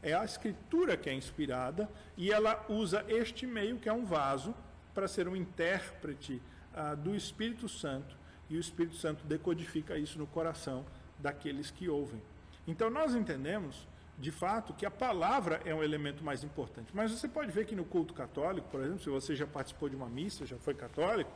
É 0.02 0.14
a 0.14 0.24
escritura 0.24 0.96
que 0.96 1.10
é 1.10 1.14
inspirada 1.14 1.90
e 2.16 2.32
ela 2.32 2.66
usa 2.70 3.04
este 3.08 3.48
meio, 3.48 3.78
que 3.78 3.90
é 3.90 3.94
um 3.94 4.06
vaso, 4.06 4.54
para 4.94 5.08
ser 5.08 5.28
um 5.28 5.36
intérprete 5.36 6.42
ah, 6.78 6.94
do 6.94 7.16
Espírito 7.16 7.68
Santo 7.68 8.16
e 8.50 8.56
o 8.56 8.60
Espírito 8.60 8.96
Santo 8.96 9.26
decodifica 9.26 9.98
isso 9.98 10.20
no 10.20 10.28
coração 10.28 10.86
daqueles 11.18 11.72
que 11.72 11.90
ouvem. 11.90 12.22
Então 12.68 12.90
nós 12.90 13.16
entendemos, 13.16 13.88
de 14.18 14.32
fato, 14.32 14.74
que 14.74 14.86
a 14.86 14.92
palavra 14.92 15.60
é 15.66 15.74
um 15.74 15.84
elemento 15.84 16.24
mais 16.24 16.44
importante. 16.44 16.92
Mas 16.94 17.12
você 17.12 17.28
pode 17.28 17.52
ver 17.52 17.66
que 17.66 17.76
no 17.76 17.84
culto 17.84 18.14
católico, 18.14 18.68
por 18.70 18.82
exemplo, 18.82 19.00
se 19.00 19.10
você 19.10 19.36
já 19.36 19.48
participou 19.48 19.90
de 19.90 19.96
uma 19.96 20.08
missa, 20.08 20.46
já 20.46 20.58
foi 20.58 20.76
católico, 20.76 21.32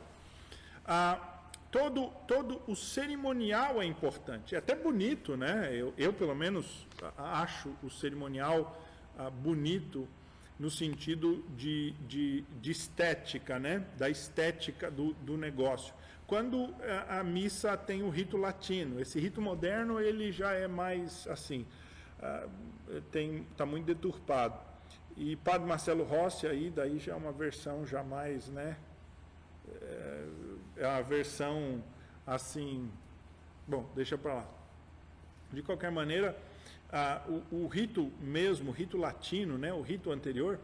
ah, 0.86 1.18
todo, 1.72 2.08
todo 2.28 2.62
o 2.68 2.76
cerimonial 2.76 3.82
é 3.82 3.84
importante. 3.84 4.54
É 4.54 4.58
até 4.58 4.76
bonito, 4.76 5.36
né? 5.36 5.70
Eu, 5.72 5.92
eu 5.98 6.12
pelo 6.12 6.36
menos, 6.36 6.86
acho 7.18 7.70
o 7.82 7.90
cerimonial 7.90 8.80
ah, 9.18 9.28
bonito 9.28 10.08
no 10.62 10.70
sentido 10.70 11.44
de, 11.56 11.90
de, 12.06 12.42
de 12.60 12.70
estética, 12.70 13.58
né? 13.58 13.84
da 13.98 14.08
estética 14.08 14.88
do, 14.88 15.12
do 15.14 15.36
negócio. 15.36 15.92
Quando 16.24 16.72
a, 17.08 17.18
a, 17.18 17.24
missa 17.24 17.76
tem 17.76 18.04
o 18.04 18.08
rito 18.08 18.36
latino, 18.36 19.00
esse 19.00 19.18
rito 19.18 19.42
moderno 19.42 20.00
ele 20.00 20.30
já 20.30 20.52
é 20.52 20.68
mais 20.68 21.26
assim, 21.26 21.66
tem 23.10 23.44
está 23.50 23.66
muito 23.66 23.86
deturpado. 23.86 24.56
E 25.16 25.34
Padre 25.34 25.66
Marcelo 25.66 26.04
Rossi 26.04 26.46
aí 26.46 26.70
daí 26.70 27.00
já 27.00 27.14
é 27.14 27.16
uma 27.16 27.32
versão 27.32 27.84
já 27.84 28.04
mais, 28.04 28.48
né? 28.48 28.76
É, 29.68 30.24
é 30.76 30.86
uma 30.86 31.02
versão 31.02 31.82
assim, 32.24 32.88
bom, 33.66 33.90
deixa 33.96 34.16
para 34.16 34.34
lá. 34.34 34.46
De 35.52 35.60
qualquer 35.60 35.90
maneira, 35.90 36.38
ah, 36.92 37.22
o, 37.26 37.64
o, 37.64 37.66
rito 37.66 38.12
mesmo, 38.20 38.70
o 38.70 38.72
rito 38.72 38.96
latino, 38.96 39.56
né, 39.56 39.72
o 39.72 39.80
rito 39.80 40.10
anterior, 40.10 40.60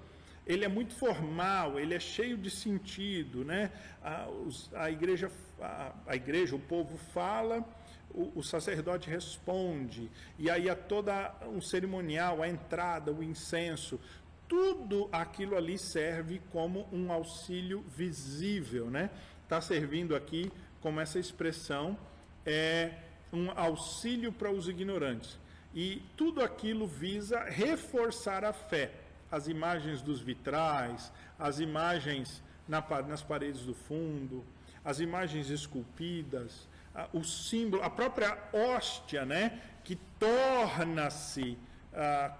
ele 0.46 0.64
é 0.64 0.68
muito 0.68 0.94
formal, 0.94 1.78
ele 1.78 1.94
é 1.94 2.00
cheio 2.00 2.36
de 2.36 2.50
sentido, 2.50 3.44
né? 3.44 3.70
A, 4.02 4.28
os, 4.28 4.70
a 4.74 4.90
igreja, 4.90 5.30
a, 5.60 5.92
a, 6.06 6.16
igreja, 6.16 6.56
o 6.56 6.58
povo 6.58 6.96
fala, 7.12 7.62
o, 8.10 8.32
o, 8.34 8.42
sacerdote 8.42 9.10
responde, 9.10 10.10
e 10.38 10.50
aí 10.50 10.70
há 10.70 10.74
toda 10.74 11.34
um 11.46 11.60
cerimonial, 11.60 12.42
a 12.42 12.48
entrada, 12.48 13.12
o 13.12 13.22
incenso, 13.22 14.00
tudo 14.48 15.10
aquilo 15.12 15.54
ali 15.54 15.78
serve 15.78 16.40
como 16.50 16.88
um 16.90 17.12
auxílio 17.12 17.84
visível, 17.94 18.90
né? 18.90 19.10
Está 19.44 19.60
servindo 19.60 20.16
aqui 20.16 20.50
como 20.80 21.00
essa 21.00 21.18
expressão 21.18 21.98
é 22.46 22.92
um 23.30 23.50
auxílio 23.50 24.32
para 24.32 24.50
os 24.50 24.68
ignorantes. 24.68 25.38
E 25.74 26.02
tudo 26.16 26.42
aquilo 26.42 26.86
visa 26.86 27.40
reforçar 27.44 28.44
a 28.44 28.52
fé. 28.52 28.92
As 29.30 29.48
imagens 29.48 30.00
dos 30.00 30.20
vitrais, 30.20 31.12
as 31.38 31.60
imagens 31.60 32.42
na, 32.66 32.82
nas 33.02 33.22
paredes 33.22 33.62
do 33.62 33.74
fundo, 33.74 34.44
as 34.84 35.00
imagens 35.00 35.50
esculpidas, 35.50 36.66
o 37.12 37.22
símbolo, 37.22 37.82
a 37.82 37.90
própria 37.90 38.38
hóstia, 38.52 39.24
né, 39.24 39.60
que 39.84 39.96
torna-se 40.18 41.58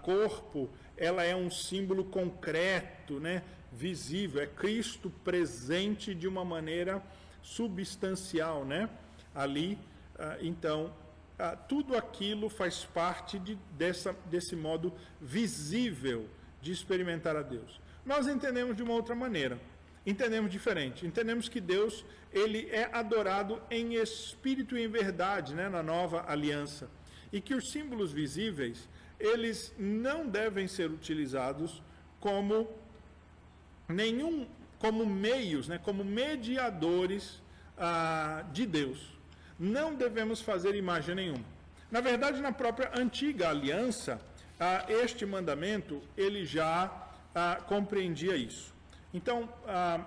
corpo, 0.02 0.68
ela 0.96 1.22
é 1.22 1.34
um 1.34 1.50
símbolo 1.50 2.04
concreto, 2.04 3.20
né, 3.20 3.42
visível, 3.72 4.40
é 4.40 4.46
Cristo 4.46 5.10
presente 5.24 6.14
de 6.14 6.26
uma 6.26 6.44
maneira 6.44 7.02
substancial, 7.42 8.64
né, 8.64 8.88
ali 9.34 9.78
ah, 10.18 10.36
então, 10.40 10.92
ah, 11.38 11.54
tudo 11.54 11.96
aquilo 11.96 12.48
faz 12.48 12.84
parte 12.84 13.38
de, 13.38 13.54
dessa, 13.76 14.12
desse 14.28 14.56
modo 14.56 14.92
visível 15.20 16.28
de 16.60 16.72
experimentar 16.72 17.36
a 17.36 17.42
Deus. 17.42 17.80
Nós 18.04 18.26
entendemos 18.26 18.76
de 18.76 18.82
uma 18.82 18.94
outra 18.94 19.14
maneira, 19.14 19.58
entendemos 20.04 20.50
diferente. 20.50 21.06
Entendemos 21.06 21.48
que 21.48 21.60
Deus 21.60 22.04
ele 22.32 22.68
é 22.70 22.90
adorado 22.92 23.62
em 23.70 23.94
espírito 23.94 24.76
e 24.76 24.82
em 24.82 24.88
verdade, 24.88 25.54
né, 25.54 25.68
na 25.68 25.82
nova 25.82 26.24
aliança, 26.26 26.90
e 27.32 27.40
que 27.40 27.54
os 27.54 27.70
símbolos 27.70 28.12
visíveis 28.12 28.88
eles 29.20 29.74
não 29.78 30.26
devem 30.28 30.66
ser 30.66 30.90
utilizados 30.90 31.82
como 32.20 32.68
nenhum 33.88 34.46
como 34.78 35.04
meios, 35.04 35.66
né, 35.66 35.76
como 35.76 36.04
mediadores 36.04 37.42
ah, 37.76 38.44
de 38.52 38.64
Deus 38.64 39.17
não 39.58 39.94
devemos 39.94 40.40
fazer 40.40 40.74
imagem 40.74 41.14
nenhuma. 41.14 41.44
Na 41.90 42.00
verdade, 42.00 42.40
na 42.40 42.52
própria 42.52 42.90
antiga 42.94 43.48
aliança, 43.48 44.20
ah, 44.60 44.84
este 44.88 45.24
mandamento 45.24 46.02
ele 46.16 46.44
já 46.44 46.90
ah, 47.34 47.58
compreendia 47.66 48.36
isso. 48.36 48.74
Então, 49.12 49.48
ah, 49.66 50.00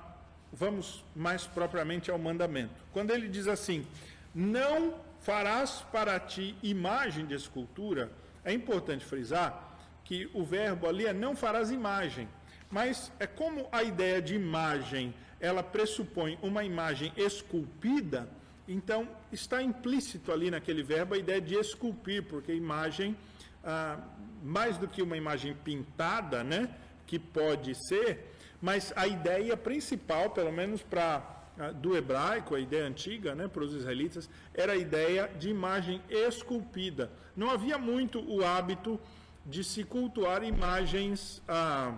vamos 0.54 1.04
mais 1.16 1.47
propriamente 1.47 2.12
ao 2.12 2.20
mandamento. 2.20 2.74
Quando 2.91 3.12
ele 3.12 3.28
diz 3.28 3.47
assim: 3.47 3.86
Não 4.34 4.95
farás 5.20 5.84
para 5.91 6.20
ti 6.20 6.56
imagem 6.62 7.26
de 7.26 7.34
escultura, 7.34 8.12
é 8.43 8.54
importante 8.54 9.06
frisar 9.06 9.78
que 10.04 10.30
o 10.34 10.43
verbo 10.43 10.88
ali 10.88 11.06
é 11.06 11.14
não 11.14 11.36
farás 11.36 11.72
imagem. 11.72 12.28
Mas 12.70 13.12
é 13.20 13.28
como 13.28 13.68
a 13.72 13.84
ideia 13.84 14.22
de 14.22 14.36
imagem, 14.36 15.14
ela 15.39 15.62
pressupõe 15.64 16.38
uma 16.41 16.64
imagem 16.64 17.12
esculpida, 17.18 18.30
então, 18.72 19.07
está 19.32 19.61
implícito 19.61 20.32
ali 20.32 20.49
naquele 20.49 20.84
verbo 20.84 21.13
a 21.13 21.17
ideia 21.17 21.41
de 21.41 21.55
esculpir, 21.55 22.24
porque 22.24 22.53
imagem, 22.53 23.15
ah, 23.63 23.99
mais 24.41 24.78
do 24.78 24.88
que 24.88 25.01
uma 25.01 25.17
imagem 25.17 25.53
pintada, 25.53 26.43
né, 26.43 26.69
que 27.05 27.19
pode 27.19 27.76
ser, 27.88 28.34
mas 28.61 28.93
a 28.95 29.07
ideia 29.07 29.57
principal, 29.57 30.30
pelo 30.30 30.51
menos 30.51 30.82
para 30.82 31.22
ah, 31.59 31.72
do 31.72 31.97
hebraico, 31.97 32.55
a 32.55 32.59
ideia 32.59 32.86
antiga, 32.86 33.36
né, 33.36 33.47
para 33.47 33.63
os 33.63 33.74
israelitas, 33.74 34.30
era 34.53 34.74
a 34.74 34.78
ideia 34.78 35.30
de 35.38 35.49
imagem 35.49 36.01
esculpida. 36.09 37.11
Não 37.36 37.49
havia 37.49 37.78
muito 37.78 38.19
o 38.19 38.45
hábito 38.45 38.99
de 39.45 39.63
se 39.63 39.84
cultuar 39.84 40.43
imagens 40.43 41.41
ah, 41.47 41.93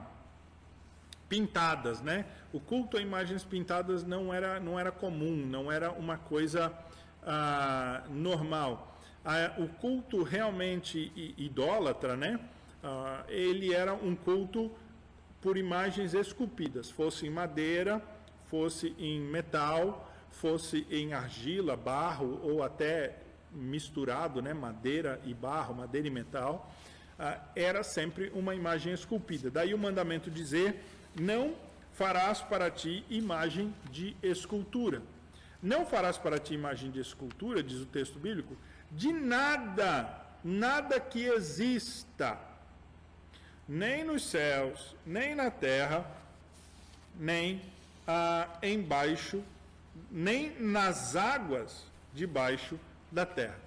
pintadas, 1.28 2.02
né? 2.02 2.26
O 2.54 2.60
culto 2.60 2.98
a 2.98 3.02
imagens 3.02 3.44
pintadas 3.44 4.04
não 4.04 4.32
era, 4.32 4.60
não 4.60 4.80
era 4.80 4.92
comum, 4.92 5.36
não 5.36 5.72
era 5.72 5.92
uma 5.92 6.20
coisa 6.20 6.72
ah, 7.26 8.04
normal. 8.12 8.96
Ah, 9.26 9.54
o 9.58 9.68
culto 9.68 10.22
realmente 10.22 11.12
idólatra, 11.36 12.16
né? 12.16 12.40
Ah, 12.84 13.24
ele 13.28 13.74
era 13.74 13.96
um 13.96 14.16
culto 14.16 14.72
por 15.42 15.58
imagens 15.58 16.14
esculpidas, 16.14 16.92
fosse 16.92 17.26
em 17.26 17.32
madeira, 17.32 18.00
fosse 18.46 18.96
em 19.00 19.20
metal, 19.20 20.14
fosse 20.30 20.86
em 20.92 21.12
argila, 21.12 21.76
barro 21.76 22.40
ou 22.44 22.62
até 22.62 23.18
misturado, 23.52 24.44
né? 24.44 24.54
Madeira 24.54 25.20
e 25.26 25.34
barro, 25.34 25.74
madeira 25.74 26.08
e 26.08 26.12
metal. 26.12 26.72
Ah, 27.18 27.40
era 27.56 27.82
sempre 27.82 28.32
uma 28.36 28.54
imagem 28.54 28.94
esculpida. 28.94 29.50
Daí 29.50 29.74
o 29.74 29.78
mandamento 29.80 30.30
dizer: 30.30 30.84
não 31.20 31.56
farás 31.94 32.42
para 32.42 32.70
ti 32.70 33.06
imagem 33.10 33.74
de 33.92 34.16
escultura. 34.22 35.02
Não 35.62 35.86
farás 35.86 36.18
para 36.18 36.40
ti 36.40 36.54
imagem 36.54 36.92
de 36.92 37.00
escultura, 37.00 37.64
diz 37.64 37.80
o 37.80 37.86
texto 37.86 38.20
bíblico, 38.20 38.58
de 38.92 39.14
nada, 39.14 40.22
nada 40.44 41.00
que 41.00 41.24
exista, 41.24 42.38
nem 43.68 44.04
nos 44.04 44.26
céus, 44.26 44.96
nem 45.06 45.34
na 45.34 45.50
terra, 45.50 46.06
nem 47.16 47.62
ah, 48.06 48.48
embaixo, 48.62 49.42
nem 50.12 50.60
nas 50.60 51.16
águas 51.16 51.86
debaixo 52.14 52.78
da 53.12 53.26
terra. 53.26 53.58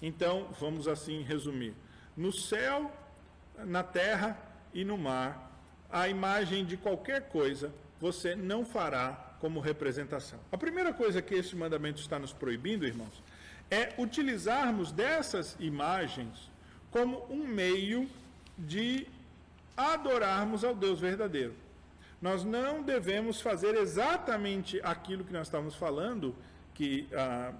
Então, 0.00 0.48
vamos 0.58 0.88
assim 0.88 1.22
resumir: 1.22 1.74
no 2.16 2.32
céu, 2.32 2.90
na 3.58 3.82
terra 3.82 4.38
e 4.72 4.84
no 4.84 4.96
mar 4.96 5.53
a 5.94 6.08
imagem 6.08 6.64
de 6.64 6.76
qualquer 6.76 7.28
coisa 7.28 7.72
você 8.00 8.34
não 8.34 8.64
fará 8.64 9.36
como 9.38 9.60
representação. 9.60 10.40
A 10.50 10.58
primeira 10.58 10.92
coisa 10.92 11.22
que 11.22 11.36
esse 11.36 11.54
mandamento 11.54 12.00
está 12.00 12.18
nos 12.18 12.32
proibindo, 12.32 12.84
irmãos, 12.84 13.22
é 13.70 13.94
utilizarmos 13.96 14.90
dessas 14.90 15.56
imagens 15.60 16.50
como 16.90 17.24
um 17.30 17.46
meio 17.46 18.10
de 18.58 19.06
adorarmos 19.76 20.64
ao 20.64 20.74
Deus 20.74 20.98
verdadeiro. 20.98 21.54
Nós 22.20 22.42
não 22.42 22.82
devemos 22.82 23.40
fazer 23.40 23.76
exatamente 23.76 24.80
aquilo 24.82 25.24
que 25.24 25.32
nós 25.32 25.46
estamos 25.46 25.76
falando, 25.76 26.34
que 26.74 27.06
ah, 27.12 27.52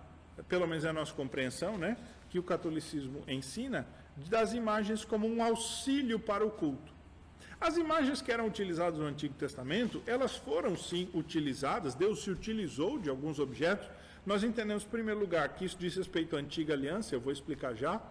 pelo 0.49 0.67
menos 0.67 0.85
é 0.85 0.89
a 0.89 0.93
nossa 0.93 1.13
compreensão, 1.13 1.79
né, 1.79 1.97
que 2.31 2.39
o 2.41 2.43
catolicismo 2.43 3.23
ensina, 3.29 3.87
das 4.17 4.55
imagens 4.55 5.05
como 5.05 5.29
um 5.29 5.41
auxílio 5.41 6.19
para 6.19 6.45
o 6.45 6.51
culto. 6.51 6.94
As 7.65 7.79
imagens 7.79 8.21
que 8.21 8.31
eram 8.31 8.47
utilizadas 8.47 8.99
no 8.99 9.07
Antigo 9.07 9.33
Testamento, 9.33 10.03
elas 10.07 10.37
foram 10.37 10.77
sim 10.77 11.09
utilizadas, 11.15 11.95
Deus 11.95 12.23
se 12.23 12.31
utilizou 12.31 12.99
de 12.99 13.09
alguns 13.09 13.39
objetos. 13.39 13.89
Nós 14.27 14.45
entendemos, 14.45 14.85
em 14.85 14.89
primeiro 14.89 15.19
lugar, 15.19 15.49
que 15.55 15.65
isso 15.65 15.79
diz 15.79 15.97
respeito 15.97 16.37
à 16.37 16.41
antiga 16.41 16.75
aliança, 16.75 17.15
eu 17.15 17.21
vou 17.23 17.33
explicar 17.33 17.75
já. 17.75 18.03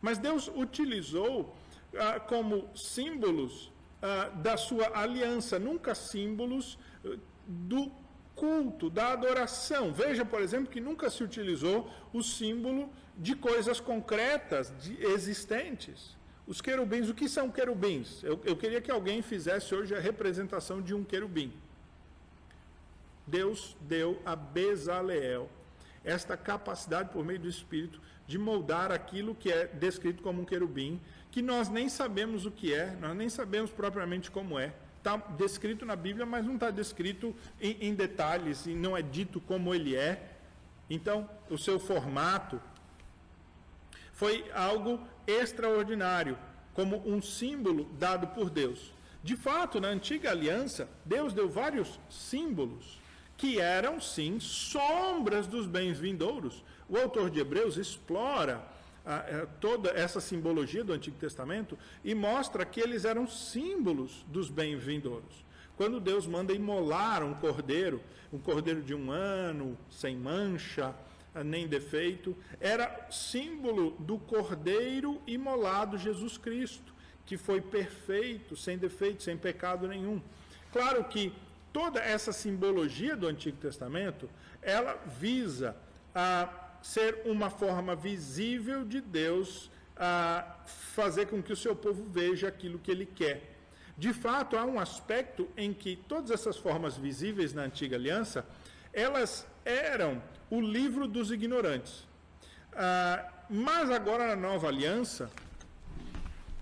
Mas 0.00 0.16
Deus 0.16 0.48
utilizou 0.54 1.56
ah, 1.98 2.20
como 2.20 2.70
símbolos 2.72 3.72
ah, 4.00 4.28
da 4.28 4.56
sua 4.56 4.96
aliança, 4.96 5.58
nunca 5.58 5.92
símbolos 5.92 6.78
ah, 7.04 7.16
do 7.48 7.90
culto, 8.36 8.88
da 8.88 9.08
adoração. 9.08 9.92
Veja, 9.92 10.24
por 10.24 10.40
exemplo, 10.40 10.70
que 10.70 10.80
nunca 10.80 11.10
se 11.10 11.24
utilizou 11.24 11.90
o 12.12 12.22
símbolo 12.22 12.88
de 13.18 13.34
coisas 13.34 13.80
concretas, 13.80 14.72
de 14.80 15.04
existentes. 15.04 16.19
Os 16.50 16.60
querubins, 16.60 17.08
o 17.08 17.14
que 17.14 17.28
são 17.28 17.48
querubins? 17.48 18.24
Eu, 18.24 18.40
eu 18.44 18.56
queria 18.56 18.80
que 18.80 18.90
alguém 18.90 19.22
fizesse 19.22 19.72
hoje 19.72 19.94
a 19.94 20.00
representação 20.00 20.82
de 20.82 20.92
um 20.92 21.04
querubim. 21.04 21.52
Deus 23.24 23.76
deu 23.82 24.20
a 24.26 24.34
Bezaleel 24.34 25.48
esta 26.04 26.36
capacidade 26.36 27.10
por 27.10 27.24
meio 27.24 27.38
do 27.38 27.46
Espírito 27.46 28.00
de 28.26 28.36
moldar 28.36 28.90
aquilo 28.90 29.32
que 29.32 29.52
é 29.52 29.68
descrito 29.68 30.24
como 30.24 30.42
um 30.42 30.44
querubim, 30.44 31.00
que 31.30 31.40
nós 31.40 31.68
nem 31.68 31.88
sabemos 31.88 32.44
o 32.44 32.50
que 32.50 32.74
é, 32.74 32.96
nós 33.00 33.16
nem 33.16 33.28
sabemos 33.28 33.70
propriamente 33.70 34.28
como 34.28 34.58
é. 34.58 34.74
Está 34.98 35.18
descrito 35.18 35.86
na 35.86 35.94
Bíblia, 35.94 36.26
mas 36.26 36.44
não 36.44 36.54
está 36.54 36.72
descrito 36.72 37.32
em, 37.60 37.76
em 37.80 37.94
detalhes 37.94 38.66
e 38.66 38.74
não 38.74 38.96
é 38.96 39.02
dito 39.02 39.40
como 39.40 39.72
ele 39.72 39.94
é. 39.94 40.32
Então, 40.90 41.30
o 41.48 41.56
seu 41.56 41.78
formato 41.78 42.60
foi 44.20 44.44
algo 44.52 45.00
extraordinário, 45.26 46.36
como 46.74 47.02
um 47.08 47.22
símbolo 47.22 47.88
dado 47.98 48.26
por 48.26 48.50
Deus. 48.50 48.92
De 49.24 49.34
fato, 49.34 49.80
na 49.80 49.88
antiga 49.88 50.30
aliança, 50.30 50.86
Deus 51.06 51.32
deu 51.32 51.48
vários 51.48 51.98
símbolos 52.10 53.00
que 53.38 53.58
eram, 53.58 53.98
sim, 53.98 54.38
sombras 54.38 55.46
dos 55.46 55.66
bens 55.66 55.98
vindouros. 55.98 56.62
O 56.86 56.98
autor 56.98 57.30
de 57.30 57.40
Hebreus 57.40 57.78
explora 57.78 58.62
ah, 59.06 59.24
eh, 59.26 59.46
toda 59.58 59.88
essa 59.88 60.20
simbologia 60.20 60.84
do 60.84 60.92
Antigo 60.92 61.16
Testamento 61.16 61.78
e 62.04 62.14
mostra 62.14 62.66
que 62.66 62.78
eles 62.78 63.06
eram 63.06 63.26
símbolos 63.26 64.22
dos 64.28 64.50
bens 64.50 64.82
vindouros. 64.82 65.46
quando 65.78 65.98
Deus 65.98 66.26
manda 66.26 66.52
imolar 66.52 67.22
um 67.22 67.32
cordeiro, 67.32 68.02
um 68.30 68.38
cordeiro 68.38 68.82
de 68.82 68.94
um 68.94 69.10
ano, 69.10 69.78
sem 69.88 70.14
mancha, 70.14 70.94
nem 71.44 71.66
defeito, 71.66 72.36
era 72.60 73.08
símbolo 73.10 73.92
do 73.98 74.18
cordeiro 74.18 75.22
imolado 75.26 75.96
Jesus 75.96 76.36
Cristo, 76.36 76.92
que 77.24 77.36
foi 77.36 77.60
perfeito, 77.60 78.56
sem 78.56 78.76
defeito, 78.76 79.22
sem 79.22 79.36
pecado 79.36 79.86
nenhum. 79.86 80.20
Claro 80.72 81.04
que 81.04 81.32
toda 81.72 82.00
essa 82.00 82.32
simbologia 82.32 83.16
do 83.16 83.26
Antigo 83.26 83.56
Testamento, 83.58 84.28
ela 84.60 84.94
visa 85.06 85.76
a 86.14 86.48
ser 86.82 87.22
uma 87.24 87.50
forma 87.50 87.94
visível 87.94 88.84
de 88.84 89.00
Deus 89.00 89.70
a 89.96 90.56
fazer 90.66 91.26
com 91.26 91.42
que 91.42 91.52
o 91.52 91.56
seu 91.56 91.76
povo 91.76 92.04
veja 92.08 92.48
aquilo 92.48 92.78
que 92.78 92.90
ele 92.90 93.06
quer. 93.06 93.58
De 93.96 94.14
fato, 94.14 94.56
há 94.56 94.64
um 94.64 94.80
aspecto 94.80 95.46
em 95.56 95.74
que 95.74 95.94
todas 95.94 96.30
essas 96.30 96.56
formas 96.56 96.96
visíveis 96.96 97.52
na 97.52 97.62
antiga 97.62 97.96
aliança, 97.96 98.46
elas 98.92 99.46
eram 99.62 100.22
o 100.50 100.60
livro 100.60 101.06
dos 101.06 101.30
ignorantes. 101.30 102.06
Ah, 102.72 103.32
mas 103.48 103.90
agora 103.90 104.26
na 104.28 104.36
nova 104.36 104.68
aliança, 104.68 105.30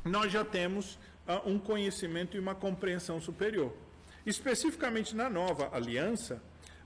nós 0.05 0.31
já 0.31 0.45
temos 0.45 0.99
ah, 1.27 1.43
um 1.45 1.59
conhecimento 1.59 2.37
e 2.37 2.41
uma 2.41 2.55
compreensão 2.55 3.21
superior. 3.21 3.75
Especificamente 4.27 5.17
na 5.17 5.31
nova 5.31 5.71
aliança, 5.75 6.43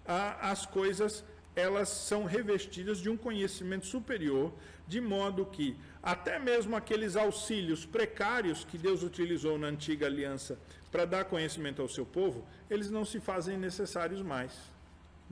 ah, 0.06 0.50
as 0.50 0.64
coisas 0.64 1.24
elas 1.54 1.88
são 1.88 2.24
revestidas 2.24 2.98
de 2.98 3.10
um 3.10 3.16
conhecimento 3.16 3.86
superior, 3.86 4.52
de 4.88 5.00
modo 5.00 5.44
que 5.44 5.76
até 6.02 6.38
mesmo 6.38 6.74
aqueles 6.74 7.14
auxílios 7.14 7.84
precários 7.84 8.64
que 8.64 8.78
Deus 8.78 9.02
utilizou 9.02 9.58
na 9.58 9.66
antiga 9.66 10.06
aliança 10.06 10.58
para 10.90 11.04
dar 11.04 11.24
conhecimento 11.26 11.82
ao 11.82 11.88
seu 11.88 12.06
povo, 12.06 12.46
eles 12.70 12.90
não 12.90 13.04
se 13.04 13.20
fazem 13.20 13.58
necessários 13.58 14.22
mais. 14.22 14.71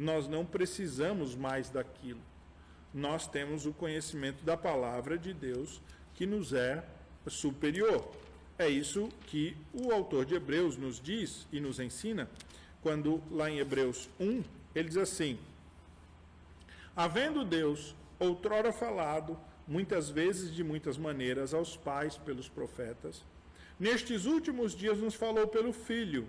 Nós 0.00 0.26
não 0.26 0.46
precisamos 0.46 1.34
mais 1.34 1.68
daquilo. 1.68 2.22
Nós 2.94 3.26
temos 3.26 3.66
o 3.66 3.72
conhecimento 3.74 4.42
da 4.42 4.56
palavra 4.56 5.18
de 5.18 5.34
Deus 5.34 5.78
que 6.14 6.24
nos 6.24 6.54
é 6.54 6.82
superior. 7.28 8.10
É 8.58 8.66
isso 8.66 9.10
que 9.26 9.54
o 9.74 9.92
autor 9.92 10.24
de 10.24 10.34
Hebreus 10.34 10.78
nos 10.78 10.98
diz 10.98 11.46
e 11.52 11.60
nos 11.60 11.78
ensina, 11.78 12.30
quando 12.80 13.22
lá 13.30 13.50
em 13.50 13.58
Hebreus 13.58 14.08
1, 14.18 14.42
ele 14.74 14.88
diz 14.88 14.96
assim: 14.96 15.38
Havendo 16.96 17.44
Deus 17.44 17.94
outrora 18.18 18.72
falado, 18.72 19.38
muitas 19.68 20.08
vezes 20.08 20.50
de 20.50 20.64
muitas 20.64 20.96
maneiras, 20.96 21.52
aos 21.52 21.76
pais 21.76 22.16
pelos 22.16 22.48
profetas, 22.48 23.22
nestes 23.78 24.24
últimos 24.24 24.74
dias 24.74 24.96
nos 24.96 25.14
falou 25.14 25.46
pelo 25.46 25.74
Filho, 25.74 26.26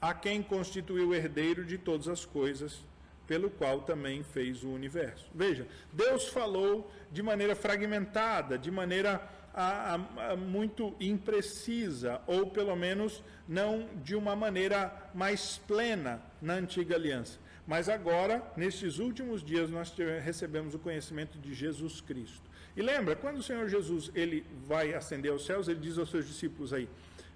a 0.00 0.12
quem 0.12 0.42
constituiu 0.42 1.14
herdeiro 1.14 1.64
de 1.64 1.78
todas 1.78 2.08
as 2.08 2.24
coisas, 2.24 2.84
pelo 3.32 3.48
qual 3.48 3.80
também 3.80 4.22
fez 4.22 4.62
o 4.62 4.68
universo. 4.68 5.24
Veja, 5.34 5.66
Deus 5.90 6.28
falou 6.28 6.92
de 7.10 7.22
maneira 7.22 7.56
fragmentada, 7.56 8.58
de 8.58 8.70
maneira 8.70 9.26
a, 9.54 9.94
a, 9.94 10.32
a, 10.32 10.36
muito 10.36 10.94
imprecisa, 11.00 12.20
ou 12.26 12.50
pelo 12.50 12.76
menos 12.76 13.24
não 13.48 13.88
de 14.04 14.14
uma 14.14 14.36
maneira 14.36 15.10
mais 15.14 15.56
plena 15.66 16.20
na 16.42 16.52
antiga 16.52 16.94
aliança. 16.94 17.38
Mas 17.66 17.88
agora, 17.88 18.42
nestes 18.54 18.98
últimos 18.98 19.42
dias, 19.42 19.70
nós 19.70 19.90
recebemos 20.22 20.74
o 20.74 20.78
conhecimento 20.78 21.38
de 21.38 21.54
Jesus 21.54 22.02
Cristo. 22.02 22.50
E 22.76 22.82
lembra, 22.82 23.16
quando 23.16 23.38
o 23.38 23.42
Senhor 23.42 23.66
Jesus 23.66 24.10
ele 24.14 24.44
vai 24.66 24.92
ascender 24.92 25.32
aos 25.32 25.46
céus, 25.46 25.68
ele 25.68 25.80
diz 25.80 25.96
aos 25.96 26.10
seus 26.10 26.26
discípulos 26.26 26.74
aí: 26.74 26.86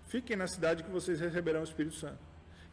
Fiquem 0.05 0.37
na 0.37 0.47
cidade 0.47 0.83
que 0.83 0.91
vocês 0.91 1.21
receberão 1.21 1.63
o 1.63 1.65
Espírito 1.65 1.95
Santo. 1.95 2.19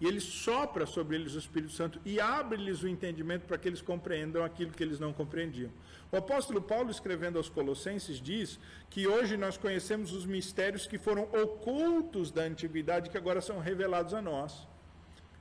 E 0.03 0.05
ele 0.05 0.19
sopra 0.19 0.85
sobre 0.85 1.15
eles 1.15 1.33
o 1.33 1.39
Espírito 1.39 1.71
Santo 1.71 1.97
e 2.03 2.19
abre-lhes 2.19 2.83
o 2.83 2.89
entendimento 2.89 3.45
para 3.45 3.57
que 3.57 3.69
eles 3.69 3.81
compreendam 3.81 4.43
aquilo 4.43 4.73
que 4.73 4.83
eles 4.83 4.99
não 4.99 5.13
compreendiam. 5.13 5.71
O 6.11 6.17
apóstolo 6.17 6.61
Paulo, 6.61 6.91
escrevendo 6.91 7.37
aos 7.37 7.47
Colossenses, 7.47 8.19
diz 8.19 8.59
que 8.89 9.07
hoje 9.07 9.37
nós 9.37 9.55
conhecemos 9.55 10.11
os 10.11 10.25
mistérios 10.25 10.85
que 10.85 10.97
foram 10.97 11.23
ocultos 11.31 12.31
da 12.31 12.41
antiguidade, 12.41 13.09
que 13.09 13.17
agora 13.17 13.39
são 13.39 13.59
revelados 13.59 14.13
a 14.13 14.21
nós. 14.21 14.67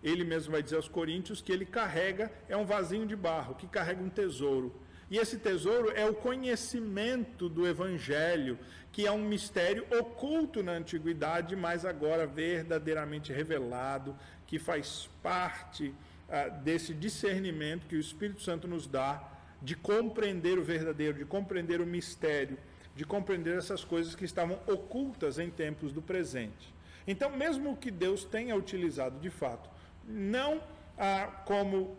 Ele 0.00 0.22
mesmo 0.22 0.52
vai 0.52 0.62
dizer 0.62 0.76
aos 0.76 0.86
Coríntios 0.86 1.42
que 1.42 1.50
ele 1.50 1.66
carrega, 1.66 2.30
é 2.48 2.56
um 2.56 2.64
vasinho 2.64 3.04
de 3.04 3.16
barro, 3.16 3.56
que 3.56 3.66
carrega 3.66 4.00
um 4.00 4.08
tesouro. 4.08 4.72
E 5.10 5.18
esse 5.18 5.36
tesouro 5.36 5.90
é 5.90 6.06
o 6.06 6.14
conhecimento 6.14 7.46
do 7.48 7.66
Evangelho, 7.66 8.58
que 8.90 9.06
é 9.06 9.12
um 9.12 9.22
mistério 9.22 9.84
oculto 9.98 10.62
na 10.62 10.72
antiguidade, 10.72 11.54
mas 11.54 11.84
agora 11.84 12.26
verdadeiramente 12.26 13.30
revelado, 13.30 14.16
que 14.52 14.58
faz 14.58 15.08
parte 15.22 15.94
ah, 16.28 16.48
desse 16.50 16.92
discernimento 16.92 17.86
que 17.86 17.96
o 17.96 17.98
Espírito 17.98 18.42
Santo 18.42 18.68
nos 18.68 18.86
dá 18.86 19.26
de 19.62 19.74
compreender 19.74 20.58
o 20.58 20.62
verdadeiro, 20.62 21.16
de 21.16 21.24
compreender 21.24 21.80
o 21.80 21.86
mistério, 21.86 22.58
de 22.94 23.02
compreender 23.02 23.56
essas 23.56 23.82
coisas 23.82 24.14
que 24.14 24.26
estavam 24.26 24.58
ocultas 24.66 25.38
em 25.38 25.48
tempos 25.48 25.90
do 25.90 26.02
presente. 26.02 26.74
Então, 27.06 27.34
mesmo 27.34 27.74
que 27.78 27.90
Deus 27.90 28.26
tenha 28.26 28.54
utilizado 28.54 29.18
de 29.20 29.30
fato 29.30 29.70
não 30.06 30.62
ah, 30.98 31.28
como 31.46 31.96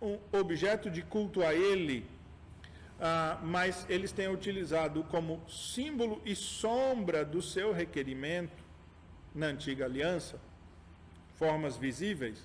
um 0.00 0.20
objeto 0.38 0.88
de 0.88 1.02
culto 1.02 1.42
a 1.42 1.52
ele, 1.52 2.06
ah, 3.00 3.40
mas 3.42 3.84
eles 3.88 4.12
têm 4.12 4.28
utilizado 4.28 5.02
como 5.10 5.42
símbolo 5.50 6.22
e 6.24 6.36
sombra 6.36 7.24
do 7.24 7.42
seu 7.42 7.72
requerimento 7.72 8.62
na 9.34 9.46
antiga 9.46 9.84
aliança, 9.84 10.38
formas 11.42 11.76
visíveis. 11.76 12.38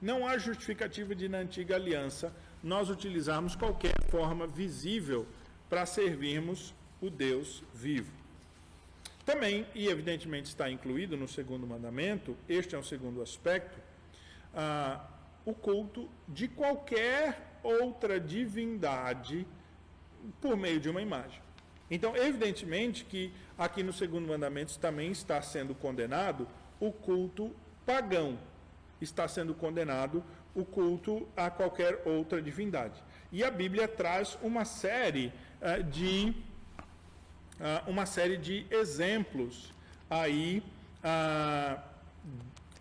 Não 0.00 0.24
há 0.24 0.38
justificativa 0.38 1.12
de, 1.12 1.28
na 1.28 1.38
antiga 1.38 1.74
aliança, 1.74 2.32
nós 2.62 2.88
utilizarmos 2.88 3.56
qualquer 3.56 3.94
forma 4.08 4.46
visível 4.46 5.26
para 5.68 5.84
servirmos 5.84 6.72
o 7.00 7.10
Deus 7.10 7.64
vivo. 7.74 8.12
Também, 9.26 9.66
e 9.74 9.88
evidentemente 9.88 10.46
está 10.46 10.70
incluído 10.70 11.16
no 11.16 11.26
segundo 11.26 11.66
mandamento, 11.66 12.36
este 12.48 12.76
é 12.76 12.78
um 12.78 12.82
segundo 12.84 13.20
aspecto, 13.20 13.76
ah, 14.54 15.04
o 15.44 15.52
culto 15.52 16.08
de 16.28 16.46
qualquer 16.46 17.58
outra 17.60 18.20
divindade 18.20 19.44
por 20.40 20.56
meio 20.56 20.78
de 20.78 20.88
uma 20.88 21.02
imagem. 21.02 21.40
Então, 21.90 22.16
evidentemente 22.16 23.04
que 23.04 23.32
aqui 23.58 23.82
no 23.82 23.92
segundo 23.92 24.28
mandamento 24.28 24.78
também 24.78 25.10
está 25.10 25.42
sendo 25.42 25.74
condenado 25.74 26.46
o 26.78 26.92
culto 26.92 27.52
pagão, 27.84 28.38
está 29.00 29.26
sendo 29.28 29.54
condenado 29.54 30.22
o 30.54 30.64
culto 30.64 31.26
a 31.36 31.50
qualquer 31.50 32.02
outra 32.04 32.40
divindade. 32.40 33.02
E 33.32 33.42
a 33.42 33.50
Bíblia 33.50 33.88
traz 33.88 34.38
uma 34.42 34.64
série 34.64 35.32
uh, 35.60 35.82
de 35.82 36.34
uh, 37.60 37.90
uma 37.90 38.06
série 38.06 38.36
de 38.36 38.66
exemplos 38.70 39.72
aí 40.08 40.62
uh, 41.02 41.80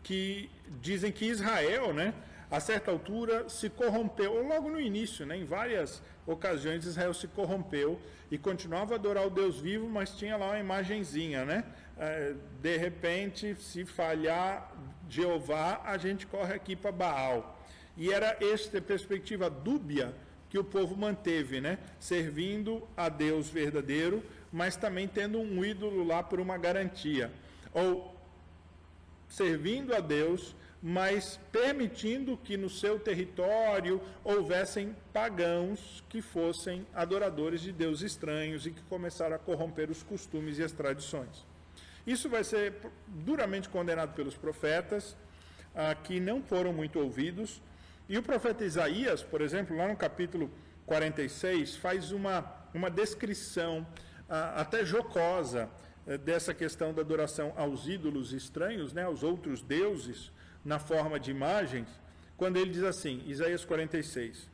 que 0.03 0.49
dizem 0.81 1.11
que 1.11 1.25
Israel, 1.25 1.93
né, 1.93 2.13
a 2.51 2.59
certa 2.59 2.91
altura 2.91 3.49
se 3.49 3.69
corrompeu, 3.69 4.45
logo 4.47 4.69
no 4.69 4.79
início, 4.79 5.25
né, 5.25 5.37
em 5.37 5.45
várias 5.45 6.01
ocasiões 6.25 6.85
Israel 6.85 7.13
se 7.13 7.27
corrompeu 7.27 7.99
e 8.29 8.37
continuava 8.37 8.93
a 8.93 8.95
adorar 8.95 9.25
o 9.25 9.29
Deus 9.29 9.59
vivo, 9.59 9.87
mas 9.89 10.15
tinha 10.15 10.37
lá 10.37 10.47
uma 10.47 10.59
imagenzinha, 10.59 11.45
né? 11.45 11.63
É, 11.97 12.33
de 12.61 12.77
repente, 12.77 13.55
se 13.55 13.85
falhar 13.85 14.71
Jeová, 15.09 15.81
a 15.83 15.97
gente 15.97 16.25
corre 16.27 16.53
aqui 16.53 16.75
para 16.75 16.91
Baal. 16.91 17.59
E 17.95 18.11
era 18.11 18.37
esta 18.41 18.81
perspectiva 18.81 19.49
dúbia 19.49 20.13
que 20.49 20.57
o 20.57 20.63
povo 20.63 20.95
manteve, 20.95 21.59
né? 21.59 21.79
Servindo 21.99 22.87
a 22.95 23.09
Deus 23.09 23.49
verdadeiro, 23.49 24.23
mas 24.51 24.75
também 24.75 25.07
tendo 25.07 25.39
um 25.39 25.65
ídolo 25.65 26.03
lá 26.03 26.21
por 26.21 26.39
uma 26.39 26.57
garantia. 26.57 27.31
Ou 27.73 28.15
servindo 29.27 29.95
a 29.95 29.99
Deus, 29.99 30.55
mas 30.81 31.39
permitindo 31.51 32.37
que 32.37 32.57
no 32.57 32.69
seu 32.69 32.99
território 32.99 34.01
houvessem 34.23 34.95
pagãos 35.13 36.03
que 36.09 36.21
fossem 36.21 36.85
adoradores 36.93 37.61
de 37.61 37.71
deuses 37.71 38.11
estranhos 38.11 38.67
e 38.67 38.71
que 38.71 38.81
começaram 38.83 39.35
a 39.35 39.39
corromper 39.39 39.89
os 39.89 40.03
costumes 40.03 40.59
e 40.59 40.63
as 40.63 40.71
tradições. 40.71 41.45
Isso 42.05 42.29
vai 42.29 42.43
ser 42.43 42.73
duramente 43.07 43.69
condenado 43.69 44.13
pelos 44.13 44.35
profetas, 44.35 45.15
ah, 45.75 45.95
que 45.95 46.19
não 46.19 46.41
foram 46.41 46.73
muito 46.73 46.99
ouvidos. 46.99 47.61
E 48.09 48.17
o 48.17 48.23
profeta 48.23 48.65
Isaías, 48.65 49.23
por 49.23 49.41
exemplo, 49.41 49.75
lá 49.75 49.87
no 49.87 49.95
capítulo 49.95 50.51
46, 50.85 51.77
faz 51.77 52.11
uma, 52.11 52.45
uma 52.73 52.89
descrição 52.89 53.87
ah, 54.29 54.61
até 54.61 54.85
jocosa 54.85 55.69
eh, 56.05 56.17
dessa 56.17 56.53
questão 56.53 56.93
da 56.93 57.01
adoração 57.01 57.53
aos 57.55 57.87
ídolos 57.87 58.33
estranhos, 58.33 58.91
né, 58.91 59.03
aos 59.03 59.23
outros 59.23 59.61
deuses, 59.61 60.31
na 60.63 60.79
forma 60.79 61.19
de 61.19 61.31
imagens, 61.31 61.87
quando 62.37 62.57
ele 62.57 62.71
diz 62.71 62.83
assim, 62.83 63.23
Isaías 63.25 63.63
46, 63.65 64.49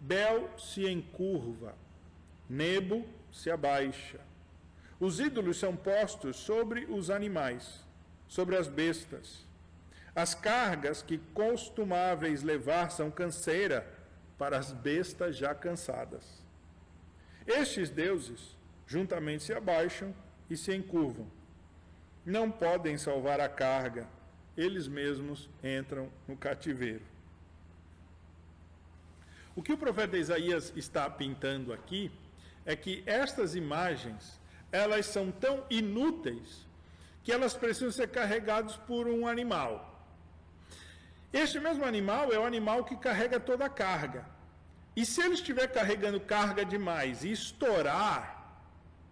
Bel 0.00 0.48
se 0.58 0.88
encurva, 0.88 1.74
Nebo 2.48 3.06
se 3.30 3.50
abaixa. 3.50 4.20
Os 5.00 5.20
ídolos 5.20 5.58
são 5.58 5.76
postos 5.76 6.36
sobre 6.36 6.84
os 6.86 7.10
animais, 7.10 7.84
sobre 8.26 8.56
as 8.56 8.66
bestas. 8.66 9.46
As 10.14 10.34
cargas 10.34 11.02
que 11.02 11.18
costumáveis 11.32 12.42
levar 12.42 12.90
são 12.90 13.10
canseira 13.10 13.86
para 14.36 14.58
as 14.58 14.72
bestas 14.72 15.36
já 15.36 15.54
cansadas. 15.54 16.42
Estes 17.46 17.90
deuses 17.90 18.56
juntamente 18.86 19.44
se 19.44 19.52
abaixam 19.52 20.14
e 20.50 20.56
se 20.56 20.74
encurvam. 20.74 21.30
Não 22.24 22.50
podem 22.50 22.98
salvar 22.98 23.40
a 23.40 23.48
carga, 23.48 24.06
eles 24.56 24.88
mesmos 24.88 25.48
entram 25.62 26.10
no 26.26 26.36
cativeiro. 26.36 27.04
O 29.54 29.62
que 29.62 29.72
o 29.72 29.78
profeta 29.78 30.16
Isaías 30.16 30.72
está 30.76 31.08
pintando 31.08 31.72
aqui 31.72 32.10
é 32.64 32.76
que 32.76 33.02
estas 33.06 33.54
imagens, 33.54 34.40
elas 34.70 35.06
são 35.06 35.30
tão 35.30 35.64
inúteis 35.70 36.66
que 37.22 37.32
elas 37.32 37.54
precisam 37.54 37.90
ser 37.90 38.08
carregadas 38.08 38.76
por 38.76 39.06
um 39.06 39.26
animal. 39.26 39.72
Este 41.32 41.60
mesmo 41.60 41.84
animal 41.84 42.32
é 42.32 42.38
o 42.38 42.44
animal 42.44 42.84
que 42.84 42.96
carrega 42.96 43.38
toda 43.38 43.66
a 43.66 43.68
carga. 43.68 44.24
E 44.96 45.04
se 45.04 45.22
ele 45.22 45.34
estiver 45.34 45.68
carregando 45.68 46.20
carga 46.20 46.64
demais 46.64 47.22
e 47.22 47.30
estourar 47.30 48.62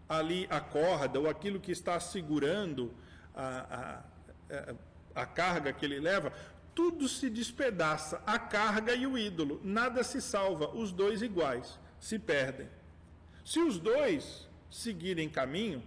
ali 0.08 0.46
a 0.50 0.60
corda 0.60 1.20
ou 1.20 1.28
aquilo 1.28 1.60
que 1.60 1.72
está 1.72 2.00
segurando 2.00 2.94
a, 3.34 4.02
a, 5.14 5.22
a 5.22 5.26
carga 5.26 5.72
que 5.72 5.84
ele 5.84 6.00
leva, 6.00 6.32
tudo 6.74 7.08
se 7.08 7.30
despedaça, 7.30 8.22
a 8.26 8.38
carga 8.38 8.94
e 8.94 9.06
o 9.06 9.16
ídolo, 9.16 9.60
nada 9.64 10.02
se 10.02 10.20
salva, 10.20 10.68
os 10.74 10.92
dois 10.92 11.22
iguais 11.22 11.78
se 11.98 12.18
perdem. 12.18 12.68
Se 13.44 13.60
os 13.60 13.78
dois 13.78 14.45
seguirem 14.70 15.28
caminho, 15.28 15.82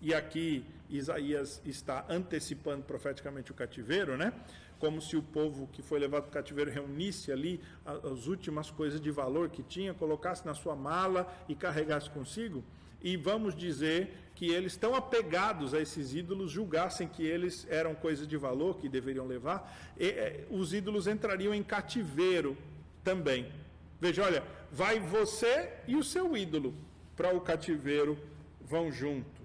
e 0.00 0.12
aqui 0.12 0.64
Isaías 0.90 1.62
está 1.64 2.04
antecipando 2.08 2.82
profeticamente 2.82 3.50
o 3.50 3.54
cativeiro, 3.54 4.16
né? 4.16 4.32
Como 4.78 5.00
se 5.00 5.16
o 5.16 5.22
povo 5.22 5.68
que 5.72 5.80
foi 5.80 6.00
levado 6.00 6.24
para 6.24 6.30
o 6.30 6.32
cativeiro 6.32 6.70
reunisse 6.70 7.30
ali 7.30 7.60
as 7.86 8.26
últimas 8.26 8.68
coisas 8.70 9.00
de 9.00 9.10
valor 9.10 9.48
que 9.48 9.62
tinha, 9.62 9.94
colocasse 9.94 10.44
na 10.44 10.54
sua 10.54 10.74
mala 10.74 11.32
e 11.48 11.54
carregasse 11.54 12.10
consigo. 12.10 12.64
E 13.00 13.16
vamos 13.16 13.54
dizer 13.54 14.12
que 14.34 14.50
eles, 14.50 14.76
tão 14.76 14.94
apegados 14.94 15.72
a 15.72 15.80
esses 15.80 16.14
ídolos, 16.14 16.50
julgassem 16.50 17.06
que 17.06 17.24
eles 17.24 17.66
eram 17.70 17.94
coisas 17.94 18.26
de 18.26 18.36
valor 18.36 18.78
que 18.78 18.88
deveriam 18.88 19.26
levar, 19.26 19.92
e, 19.96 20.06
e, 20.06 20.46
os 20.50 20.74
ídolos 20.74 21.06
entrariam 21.06 21.54
em 21.54 21.62
cativeiro 21.62 22.56
também. 23.04 23.52
Veja, 24.00 24.24
olha, 24.24 24.42
vai 24.70 24.98
você 24.98 25.70
e 25.86 25.94
o 25.94 26.02
seu 26.02 26.36
ídolo 26.36 26.74
para 27.16 27.34
o 27.34 27.40
cativeiro, 27.40 28.18
vão 28.60 28.90
junto. 28.90 29.42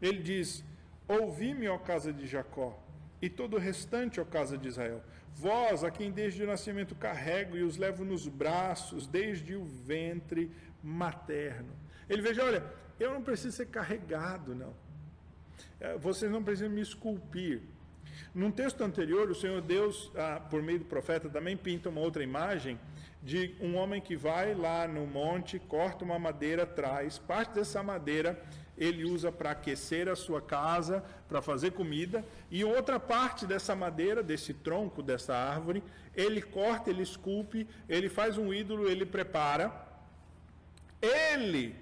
Ele 0.00 0.18
diz: 0.18 0.64
Ouvi-me, 1.08 1.68
ó 1.68 1.78
casa 1.78 2.12
de 2.12 2.26
Jacó, 2.26 2.78
e 3.20 3.28
todo 3.28 3.54
o 3.54 3.60
restante, 3.60 4.20
ó 4.20 4.24
casa 4.24 4.56
de 4.56 4.68
Israel. 4.68 5.02
Vós, 5.34 5.82
a 5.82 5.90
quem 5.90 6.10
desde 6.10 6.42
o 6.42 6.46
nascimento 6.46 6.94
carrego 6.94 7.56
e 7.56 7.62
os 7.62 7.76
levo 7.76 8.04
nos 8.04 8.28
braços, 8.28 9.06
desde 9.06 9.56
o 9.56 9.64
ventre 9.64 10.50
materno. 10.82 11.72
Ele 12.08 12.20
veja, 12.20 12.44
olha, 12.44 12.64
eu 13.00 13.12
não 13.12 13.22
preciso 13.22 13.56
ser 13.56 13.66
carregado, 13.66 14.54
não. 14.54 14.74
É, 15.80 15.96
vocês 15.96 16.30
não 16.30 16.42
precisam 16.42 16.70
me 16.70 16.80
esculpir. 16.80 17.62
Num 18.34 18.50
texto 18.50 18.82
anterior, 18.82 19.30
o 19.30 19.34
Senhor 19.34 19.60
Deus, 19.60 20.10
ah, 20.16 20.40
por 20.40 20.62
meio 20.62 20.80
do 20.80 20.84
profeta, 20.84 21.28
também 21.28 21.56
pinta 21.56 21.88
uma 21.88 22.00
outra 22.00 22.22
imagem 22.22 22.78
de 23.22 23.54
um 23.60 23.76
homem 23.76 24.00
que 24.00 24.16
vai 24.16 24.54
lá 24.54 24.86
no 24.88 25.06
monte, 25.06 25.58
corta 25.58 26.04
uma 26.04 26.18
madeira, 26.18 26.66
traz 26.66 27.18
parte 27.18 27.54
dessa 27.54 27.82
madeira 27.82 28.42
ele 28.76 29.04
usa 29.04 29.30
para 29.30 29.50
aquecer 29.50 30.08
a 30.08 30.16
sua 30.16 30.40
casa, 30.40 31.04
para 31.28 31.42
fazer 31.42 31.72
comida, 31.72 32.24
e 32.50 32.64
outra 32.64 32.98
parte 32.98 33.46
dessa 33.46 33.74
madeira, 33.74 34.22
desse 34.22 34.54
tronco, 34.54 35.02
dessa 35.02 35.34
árvore, 35.34 35.82
ele 36.14 36.42
corta, 36.42 36.90
ele 36.90 37.02
esculpe, 37.02 37.68
ele 37.88 38.08
faz 38.08 38.38
um 38.38 38.52
ídolo, 38.52 38.88
ele 38.88 39.06
prepara. 39.06 39.72
Ele 41.00 41.74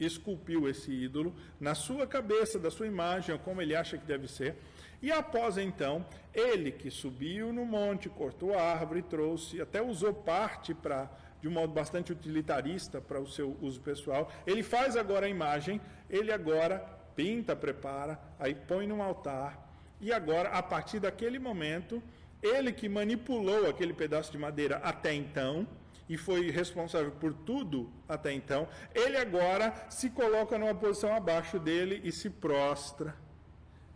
esculpiu 0.00 0.68
esse 0.68 0.90
ídolo 0.90 1.34
na 1.60 1.74
sua 1.74 2.06
cabeça, 2.06 2.58
da 2.58 2.70
sua 2.70 2.86
imagem, 2.86 3.38
como 3.38 3.62
ele 3.62 3.74
acha 3.74 3.96
que 3.96 4.04
deve 4.04 4.26
ser. 4.26 4.56
E 5.02 5.10
após 5.10 5.58
então, 5.58 6.06
ele 6.32 6.70
que 6.70 6.88
subiu 6.88 7.52
no 7.52 7.66
monte, 7.66 8.08
cortou 8.08 8.56
a 8.56 8.62
árvore, 8.62 9.02
trouxe, 9.02 9.60
até 9.60 9.82
usou 9.82 10.14
parte 10.14 10.72
para 10.72 11.10
de 11.40 11.48
um 11.48 11.50
modo 11.50 11.72
bastante 11.72 12.12
utilitarista 12.12 13.00
para 13.00 13.18
o 13.18 13.26
seu 13.26 13.58
uso 13.60 13.80
pessoal. 13.80 14.30
Ele 14.46 14.62
faz 14.62 14.96
agora 14.96 15.26
a 15.26 15.28
imagem, 15.28 15.80
ele 16.08 16.30
agora 16.30 16.78
pinta, 17.16 17.56
prepara, 17.56 18.16
aí 18.38 18.54
põe 18.54 18.86
num 18.86 19.02
altar, 19.02 19.68
e 20.00 20.12
agora, 20.12 20.50
a 20.50 20.62
partir 20.62 21.00
daquele 21.00 21.38
momento, 21.38 22.00
ele 22.40 22.72
que 22.72 22.88
manipulou 22.88 23.68
aquele 23.68 23.92
pedaço 23.92 24.30
de 24.30 24.38
madeira 24.38 24.76
até 24.78 25.12
então, 25.12 25.66
e 26.08 26.16
foi 26.16 26.50
responsável 26.50 27.10
por 27.10 27.34
tudo 27.34 27.90
até 28.08 28.32
então, 28.32 28.68
ele 28.94 29.16
agora 29.16 29.74
se 29.88 30.10
coloca 30.10 30.56
numa 30.56 30.74
posição 30.74 31.14
abaixo 31.14 31.58
dele 31.58 32.00
e 32.04 32.12
se 32.12 32.30
prostra 32.30 33.16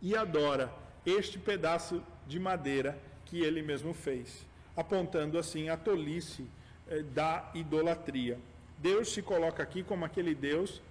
e 0.00 0.16
adora 0.16 0.85
este 1.06 1.38
pedaço 1.38 2.02
de 2.26 2.38
madeira 2.40 2.98
que 3.24 3.40
ele 3.40 3.62
mesmo 3.62 3.94
fez, 3.94 4.44
apontando 4.76 5.38
assim 5.38 5.68
a 5.68 5.76
tolice 5.76 6.44
eh, 6.88 7.02
da 7.02 7.48
idolatria. 7.54 8.38
Deus 8.78 9.12
se 9.12 9.22
coloca 9.22 9.62
aqui 9.62 9.82
como 9.82 10.04
aquele 10.04 10.34
Deus 10.34 10.82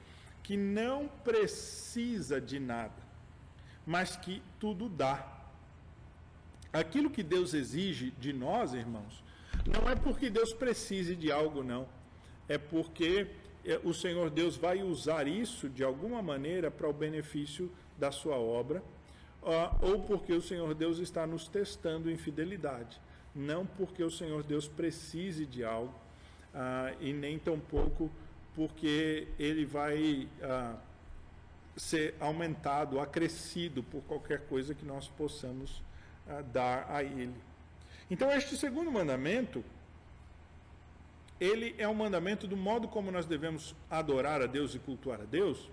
que 0.41 0.55
não 0.55 1.07
precisa 1.23 2.39
de 2.39 2.59
nada, 2.59 3.03
mas 3.85 4.15
que 4.15 4.41
tudo 4.59 4.87
dá. 4.87 5.27
Aquilo 6.71 7.09
que 7.09 7.23
Deus 7.23 7.53
exige 7.53 8.11
de 8.11 8.31
nós, 8.31 8.73
irmãos, 8.73 9.23
não 9.65 9.89
é 9.89 9.95
porque 9.95 10.29
Deus 10.29 10.53
precise 10.53 11.15
de 11.15 11.31
algo, 11.31 11.63
não. 11.63 11.87
É 12.47 12.57
porque 12.57 13.27
eh, 13.63 13.79
o 13.83 13.93
Senhor 13.93 14.29
Deus 14.29 14.55
vai 14.55 14.83
usar 14.83 15.27
isso 15.27 15.67
de 15.67 15.83
alguma 15.83 16.21
maneira 16.21 16.69
para 16.69 16.87
o 16.87 16.93
benefício 16.93 17.71
da 17.97 18.11
sua 18.11 18.35
obra, 18.35 18.83
ou 19.81 19.99
porque 19.99 20.33
o 20.33 20.41
Senhor 20.41 20.73
Deus 20.73 20.97
está 20.97 21.27
nos 21.27 21.47
testando 21.47 22.09
em 22.09 22.17
fidelidade 22.17 22.99
não 23.35 23.65
porque 23.65 24.01
o 24.01 24.09
Senhor 24.09 24.43
Deus 24.43 24.67
precise 24.67 25.45
de 25.45 25.63
algo, 25.63 25.93
ah, 26.53 26.93
e 27.01 27.11
nem 27.11 27.37
tampouco 27.37 28.09
porque 28.55 29.27
ele 29.37 29.65
vai 29.65 30.29
ah, 30.41 30.77
ser 31.75 32.15
aumentado, 32.21 33.01
acrescido 33.01 33.83
por 33.83 34.01
qualquer 34.03 34.47
coisa 34.47 34.73
que 34.73 34.85
nós 34.85 35.09
possamos 35.09 35.81
ah, 36.29 36.41
dar 36.41 36.89
a 36.89 37.03
ele. 37.03 37.35
Então, 38.09 38.31
este 38.31 38.55
segundo 38.55 38.89
mandamento, 38.89 39.65
ele 41.37 41.75
é 41.77 41.85
um 41.85 41.93
mandamento 41.93 42.47
do 42.47 42.55
modo 42.55 42.87
como 42.87 43.11
nós 43.11 43.25
devemos 43.25 43.75
adorar 43.91 44.41
a 44.41 44.45
Deus 44.45 44.73
e 44.73 44.79
cultuar 44.79 45.19
a 45.19 45.25
Deus, 45.25 45.69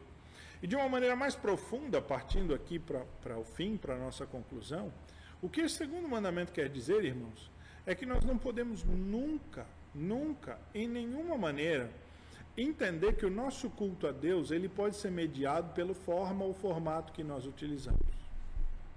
e 0.62 0.66
de 0.66 0.76
uma 0.76 0.88
maneira 0.88 1.16
mais 1.16 1.34
profunda, 1.34 2.00
partindo 2.00 2.54
aqui 2.54 2.78
para 2.78 3.36
o 3.36 3.44
fim, 3.44 3.76
para 3.76 3.94
a 3.94 3.98
nossa 3.98 4.24
conclusão, 4.24 4.92
o 5.42 5.48
que 5.48 5.60
esse 5.60 5.74
segundo 5.74 6.08
mandamento 6.08 6.52
quer 6.52 6.68
dizer, 6.68 7.04
irmãos, 7.04 7.50
é 7.84 7.96
que 7.96 8.06
nós 8.06 8.24
não 8.24 8.38
podemos 8.38 8.84
nunca, 8.84 9.66
nunca, 9.92 10.58
em 10.72 10.86
nenhuma 10.86 11.36
maneira, 11.36 11.90
entender 12.56 13.14
que 13.16 13.26
o 13.26 13.30
nosso 13.30 13.68
culto 13.70 14.06
a 14.06 14.12
Deus 14.12 14.52
ele 14.52 14.68
pode 14.68 14.96
ser 14.96 15.10
mediado 15.10 15.72
pela 15.74 15.94
forma 15.94 16.44
ou 16.44 16.54
formato 16.54 17.12
que 17.12 17.24
nós 17.24 17.44
utilizamos. 17.44 18.00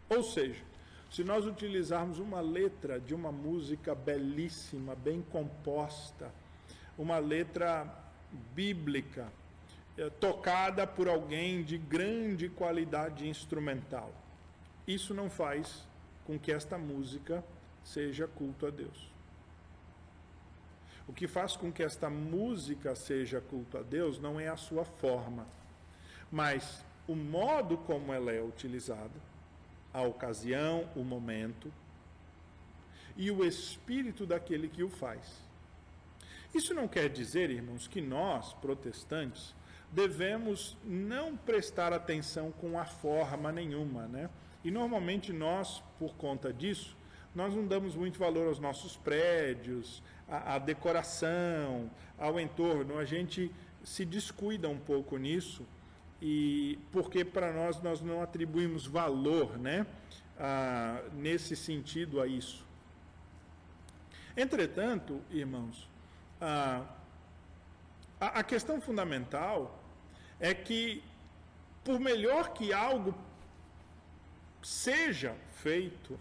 Ou 0.07 0.21
seja, 0.21 0.63
se 1.09 1.23
nós 1.23 1.45
utilizarmos 1.45 2.19
uma 2.19 2.41
letra 2.41 2.99
de 2.99 3.15
uma 3.15 3.31
música 3.31 3.95
belíssima, 3.95 4.93
bem 4.95 5.23
composta, 5.31 6.31
uma 6.97 7.17
letra 7.17 7.91
bíblica, 8.53 9.31
eh, 9.97 10.09
tocada 10.09 10.85
por 10.85 11.07
alguém 11.07 11.63
de 11.63 11.77
grande 11.77 12.49
qualidade 12.49 13.27
instrumental, 13.27 14.13
isso 14.87 15.13
não 15.13 15.29
faz 15.29 15.87
com 16.25 16.37
que 16.37 16.51
esta 16.51 16.77
música 16.77 17.43
seja 17.83 18.27
culto 18.27 18.65
a 18.65 18.69
Deus. 18.69 19.09
O 21.07 21.13
que 21.13 21.27
faz 21.27 21.55
com 21.55 21.71
que 21.71 21.83
esta 21.83 22.09
música 22.09 22.95
seja 22.95 23.39
culto 23.39 23.77
a 23.77 23.81
Deus 23.81 24.19
não 24.19 24.39
é 24.39 24.47
a 24.47 24.57
sua 24.57 24.83
forma, 24.83 25.45
mas 26.31 26.83
o 27.07 27.15
modo 27.15 27.77
como 27.77 28.11
ela 28.11 28.31
é 28.31 28.41
utilizada, 28.41 29.21
a 29.93 30.01
ocasião, 30.01 30.89
o 30.95 31.03
momento 31.03 31.71
e 33.15 33.31
o 33.31 33.45
espírito 33.45 34.25
daquele 34.25 34.67
que 34.67 34.83
o 34.83 34.89
faz. 34.89 35.45
Isso 36.53 36.73
não 36.73 36.87
quer 36.87 37.09
dizer, 37.09 37.49
irmãos, 37.49 37.87
que 37.87 38.01
nós, 38.01 38.53
protestantes, 38.53 39.53
devemos 39.95 40.77
não 40.83 41.37
prestar 41.37 41.93
atenção 41.93 42.51
com 42.51 42.77
a 42.77 42.83
forma 42.83 43.49
nenhuma, 43.49 44.07
né? 44.07 44.29
E 44.61 44.69
normalmente 44.69 45.31
nós, 45.31 45.81
por 45.97 46.15
conta 46.15 46.51
disso, 46.51 46.97
nós 47.33 47.55
não 47.55 47.65
damos 47.65 47.95
muito 47.95 48.19
valor 48.19 48.47
aos 48.47 48.59
nossos 48.59 48.97
prédios, 48.97 50.03
à, 50.27 50.57
decoração, 50.59 51.89
ao 52.17 52.37
entorno. 52.37 52.97
A 52.97 53.05
gente 53.05 53.49
se 53.83 54.03
descuida 54.03 54.67
um 54.67 54.77
pouco 54.77 55.17
nisso 55.17 55.65
e 56.21 56.77
porque 56.91 57.23
para 57.23 57.53
nós 57.53 57.81
nós 57.81 58.01
não 58.01 58.21
atribuímos 58.21 58.85
valor, 58.85 59.57
né, 59.57 59.85
ah, 60.37 61.03
nesse 61.13 61.55
sentido 61.55 62.19
a 62.19 62.27
isso. 62.27 62.65
Entretanto, 64.35 65.21
irmãos, 65.29 65.87
ah, 66.41 66.83
a, 68.19 68.39
a 68.39 68.43
questão 68.43 68.81
fundamental 68.81 69.84
é 70.45 70.53
que, 70.53 71.03
por 71.83 71.99
melhor 71.99 72.53
que 72.53 72.71
algo 72.71 73.15
seja 74.61 75.35
feito, 75.63 76.19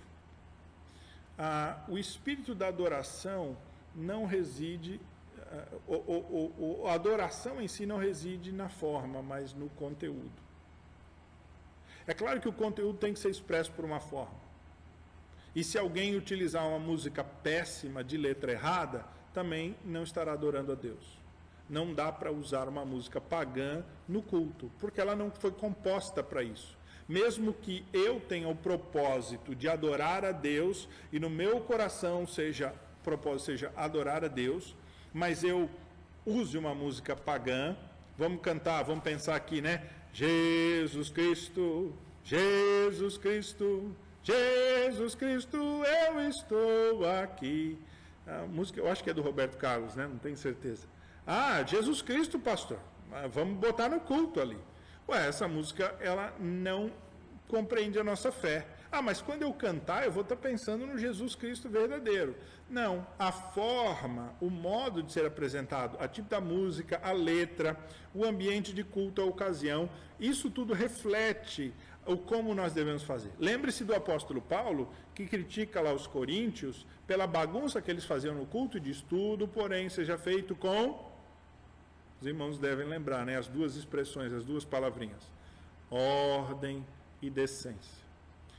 ah, 1.38 1.84
o 1.88 1.98
espírito 1.98 2.54
da 2.54 2.68
adoração 2.68 3.54
não 3.94 4.24
reside, 4.24 4.98
ah, 5.38 5.66
o, 5.86 5.94
o, 5.94 6.80
o, 6.82 6.88
a 6.88 6.94
adoração 6.94 7.60
em 7.60 7.68
si 7.68 7.84
não 7.84 7.98
reside 7.98 8.50
na 8.50 8.70
forma, 8.70 9.20
mas 9.22 9.52
no 9.52 9.68
conteúdo. 9.70 10.42
É 12.06 12.14
claro 12.14 12.40
que 12.40 12.48
o 12.48 12.52
conteúdo 12.52 12.98
tem 12.98 13.12
que 13.12 13.20
ser 13.20 13.28
expresso 13.28 13.72
por 13.72 13.84
uma 13.84 14.00
forma. 14.00 14.40
E 15.54 15.62
se 15.62 15.76
alguém 15.76 16.16
utilizar 16.16 16.66
uma 16.66 16.78
música 16.78 17.22
péssima 17.22 18.02
de 18.02 18.16
letra 18.16 18.52
errada, 18.52 19.04
também 19.34 19.76
não 19.84 20.02
estará 20.02 20.32
adorando 20.32 20.72
a 20.72 20.74
Deus. 20.74 21.23
Não 21.68 21.94
dá 21.94 22.12
para 22.12 22.30
usar 22.30 22.68
uma 22.68 22.84
música 22.84 23.20
pagã 23.20 23.84
no 24.08 24.22
culto, 24.22 24.70
porque 24.78 25.00
ela 25.00 25.16
não 25.16 25.30
foi 25.30 25.50
composta 25.50 26.22
para 26.22 26.42
isso. 26.42 26.76
Mesmo 27.08 27.52
que 27.52 27.84
eu 27.92 28.20
tenha 28.20 28.48
o 28.48 28.56
propósito 28.56 29.54
de 29.54 29.68
adorar 29.68 30.24
a 30.24 30.32
Deus 30.32 30.88
e 31.12 31.18
no 31.18 31.28
meu 31.28 31.60
coração 31.60 32.26
seja 32.26 32.74
propósito 33.04 33.46
seja 33.46 33.72
adorar 33.76 34.24
a 34.24 34.28
Deus, 34.28 34.74
mas 35.12 35.44
eu 35.44 35.68
use 36.24 36.56
uma 36.56 36.74
música 36.74 37.14
pagã, 37.14 37.76
vamos 38.16 38.40
cantar, 38.40 38.82
vamos 38.82 39.04
pensar 39.04 39.36
aqui, 39.36 39.60
né? 39.60 39.82
Jesus 40.12 41.10
Cristo, 41.10 41.94
Jesus 42.24 43.18
Cristo, 43.18 43.94
Jesus 44.22 45.14
Cristo, 45.14 45.56
eu 45.56 46.20
estou 46.28 47.06
aqui. 47.22 47.78
A 48.26 48.46
música, 48.46 48.80
eu 48.80 48.90
acho 48.90 49.04
que 49.04 49.10
é 49.10 49.14
do 49.14 49.20
Roberto 49.20 49.58
Carlos, 49.58 49.94
né? 49.94 50.06
Não 50.06 50.16
tenho 50.16 50.36
certeza. 50.36 50.86
Ah, 51.26 51.62
Jesus 51.62 52.02
Cristo, 52.02 52.38
pastor. 52.38 52.78
Ah, 53.12 53.26
vamos 53.26 53.58
botar 53.58 53.88
no 53.88 54.00
culto 54.00 54.40
ali. 54.40 54.58
Ué, 55.08 55.28
essa 55.28 55.48
música, 55.48 55.94
ela 56.00 56.34
não 56.38 56.90
compreende 57.48 57.98
a 57.98 58.04
nossa 58.04 58.30
fé. 58.30 58.66
Ah, 58.90 59.02
mas 59.02 59.20
quando 59.20 59.42
eu 59.42 59.52
cantar, 59.52 60.04
eu 60.04 60.12
vou 60.12 60.22
estar 60.22 60.36
pensando 60.36 60.86
no 60.86 60.98
Jesus 60.98 61.34
Cristo 61.34 61.68
verdadeiro. 61.68 62.36
Não, 62.68 63.06
a 63.18 63.32
forma, 63.32 64.34
o 64.40 64.48
modo 64.48 65.02
de 65.02 65.12
ser 65.12 65.26
apresentado, 65.26 65.96
a 66.00 66.06
tipo 66.06 66.28
da 66.28 66.40
música, 66.40 67.00
a 67.02 67.12
letra, 67.12 67.76
o 68.14 68.24
ambiente 68.24 68.72
de 68.72 68.84
culto, 68.84 69.20
a 69.20 69.24
ocasião, 69.24 69.88
isso 70.20 70.50
tudo 70.50 70.72
reflete 70.72 71.72
o 72.06 72.16
como 72.16 72.54
nós 72.54 72.72
devemos 72.72 73.02
fazer. 73.02 73.32
Lembre-se 73.38 73.84
do 73.84 73.94
apóstolo 73.94 74.40
Paulo, 74.40 74.92
que 75.14 75.26
critica 75.26 75.80
lá 75.80 75.92
os 75.92 76.06
coríntios 76.06 76.86
pela 77.06 77.26
bagunça 77.26 77.80
que 77.80 77.90
eles 77.90 78.04
faziam 78.04 78.34
no 78.34 78.46
culto 78.46 78.76
e 78.76 78.80
diz 78.80 79.00
tudo, 79.00 79.48
porém, 79.48 79.88
seja 79.88 80.18
feito 80.18 80.54
com 80.54 81.13
os 82.24 82.28
irmãos 82.28 82.58
devem 82.58 82.86
lembrar, 82.86 83.26
né, 83.26 83.36
as 83.36 83.46
duas 83.46 83.76
expressões, 83.76 84.32
as 84.32 84.42
duas 84.42 84.64
palavrinhas: 84.64 85.30
ordem 85.90 86.84
e 87.20 87.28
decência. 87.28 88.02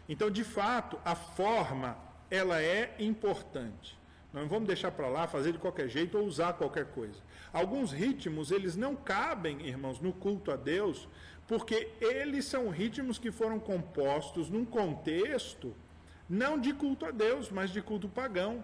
Então, 0.08 0.30
de 0.30 0.44
fato, 0.44 1.00
a 1.04 1.16
forma 1.16 1.98
ela 2.30 2.62
é 2.62 2.96
importante. 3.00 3.98
Não 4.32 4.48
vamos 4.48 4.68
deixar 4.68 4.92
para 4.92 5.08
lá, 5.08 5.26
fazer 5.26 5.52
de 5.52 5.58
qualquer 5.58 5.90
jeito 5.90 6.16
ou 6.16 6.26
usar 6.26 6.54
qualquer 6.54 6.86
coisa. 6.92 7.20
Alguns 7.52 7.92
ritmos, 7.92 8.52
eles 8.52 8.76
não 8.76 8.96
cabem, 8.96 9.66
irmãos, 9.66 10.00
no 10.00 10.14
culto 10.14 10.52
a 10.52 10.56
Deus, 10.56 11.08
porque 11.48 11.90
eles 12.00 12.46
são 12.46 12.70
ritmos 12.70 13.18
que 13.18 13.32
foram 13.32 13.60
compostos 13.60 14.48
num 14.48 14.66
contexto 14.66 15.74
não 16.30 16.60
de 16.60 16.72
culto 16.72 17.06
a 17.06 17.12
Deus, 17.12 17.50
mas 17.50 17.72
de 17.72 17.82
culto 17.82 18.08
pagão, 18.08 18.64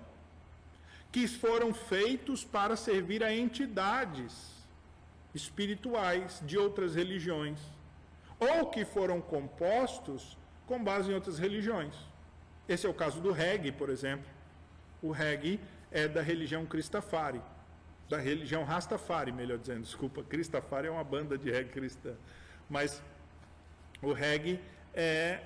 que 1.11 1.27
foram 1.27 1.73
feitos 1.73 2.43
para 2.43 2.75
servir 2.75 3.23
a 3.23 3.33
entidades 3.35 4.60
espirituais 5.33 6.41
de 6.45 6.57
outras 6.57 6.95
religiões, 6.95 7.59
ou 8.39 8.67
que 8.67 8.83
foram 8.83 9.21
compostos 9.21 10.37
com 10.65 10.83
base 10.83 11.11
em 11.11 11.13
outras 11.13 11.37
religiões. 11.37 11.95
Esse 12.67 12.85
é 12.85 12.89
o 12.89 12.93
caso 12.93 13.19
do 13.21 13.31
reggae, 13.31 13.71
por 13.71 13.89
exemplo. 13.89 14.25
O 15.01 15.11
reggae 15.11 15.59
é 15.91 16.07
da 16.07 16.21
religião 16.21 16.65
Cristafari, 16.65 17.41
da 18.07 18.17
religião 18.17 18.63
Rastafari, 18.63 19.31
melhor 19.31 19.57
dizendo, 19.57 19.81
desculpa, 19.81 20.23
Cristafari 20.23 20.87
é 20.87 20.91
uma 20.91 21.03
banda 21.03 21.37
de 21.37 21.51
reggae 21.51 21.69
cristã, 21.69 22.13
mas 22.69 23.01
o 24.01 24.13
reggae 24.13 24.59
é 24.93 25.41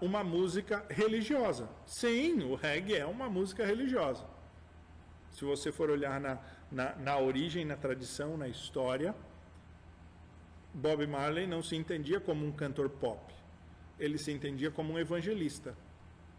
uma 0.00 0.22
música 0.22 0.84
religiosa. 0.90 1.68
Sim, 1.86 2.42
o 2.42 2.54
reggae 2.54 2.94
é 2.94 3.06
uma 3.06 3.28
música 3.28 3.64
religiosa. 3.64 4.24
Se 5.32 5.44
você 5.44 5.72
for 5.72 5.90
olhar 5.90 6.20
na, 6.20 6.38
na, 6.70 6.94
na 6.96 7.18
origem, 7.18 7.64
na 7.64 7.76
tradição, 7.76 8.36
na 8.36 8.48
história, 8.48 9.14
Bob 10.74 11.06
Marley 11.06 11.46
não 11.46 11.62
se 11.62 11.76
entendia 11.76 12.20
como 12.20 12.46
um 12.46 12.52
cantor 12.52 12.88
pop 12.90 13.36
ele 13.98 14.18
se 14.18 14.30
entendia 14.30 14.70
como 14.70 14.92
um 14.92 14.98
evangelista 14.98 15.74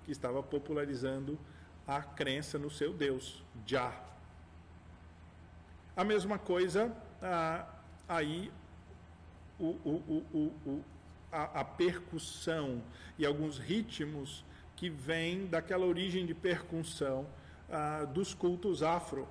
que 0.04 0.12
estava 0.12 0.42
popularizando 0.42 1.38
a 1.86 2.02
crença 2.02 2.58
no 2.58 2.70
seu 2.70 2.94
Deus, 2.94 3.44
Já. 3.66 3.94
A 5.96 6.04
mesma 6.04 6.38
coisa 6.38 6.96
ah, 7.22 7.66
aí 8.08 8.52
o, 9.60 9.70
o, 9.84 10.52
o, 10.66 10.84
a, 11.32 11.62
a 11.62 11.66
percussão 11.66 12.84
e 13.18 13.26
alguns 13.26 13.58
ritmos 13.58 14.46
que 14.76 14.90
vêm 14.90 15.48
daquela 15.48 15.86
origem 15.86 16.26
de 16.26 16.36
percussão 16.36 17.28
ah, 17.70 18.06
dos 18.06 18.36
cultos 18.36 18.84
afro. 18.84 19.28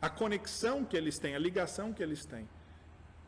A 0.00 0.08
conexão 0.08 0.84
que 0.84 0.96
eles 0.96 1.18
têm, 1.18 1.34
a 1.34 1.38
ligação 1.38 1.92
que 1.92 2.02
eles 2.02 2.24
têm. 2.24 2.48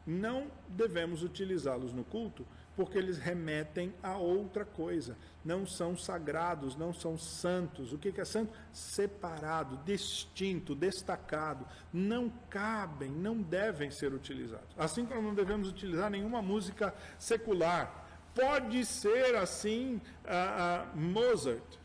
Não 0.06 0.50
devemos 0.68 1.22
utilizá-los 1.22 1.92
no 1.92 2.04
culto 2.04 2.46
porque 2.74 2.96
eles 2.96 3.18
remetem 3.18 3.94
a 4.02 4.16
outra 4.16 4.64
coisa. 4.64 5.16
Não 5.44 5.66
são 5.66 5.96
sagrados, 5.96 6.76
não 6.76 6.92
são 6.92 7.18
santos. 7.18 7.92
O 7.92 7.98
que 7.98 8.20
é 8.20 8.24
santo? 8.24 8.52
Separado, 8.72 9.78
distinto, 9.84 10.74
destacado. 10.74 11.66
Não 11.92 12.30
cabem, 12.48 13.10
não 13.10 13.40
devem 13.40 13.90
ser 13.90 14.12
utilizados. 14.14 14.74
Assim 14.76 15.04
como 15.04 15.22
não 15.22 15.34
devemos 15.34 15.68
utilizar 15.68 16.10
nenhuma 16.10 16.40
música 16.40 16.94
secular. 17.18 18.02
Pode 18.34 18.84
ser 18.86 19.36
assim 19.36 20.00
a, 20.24 20.86
Mozart. 20.94 21.78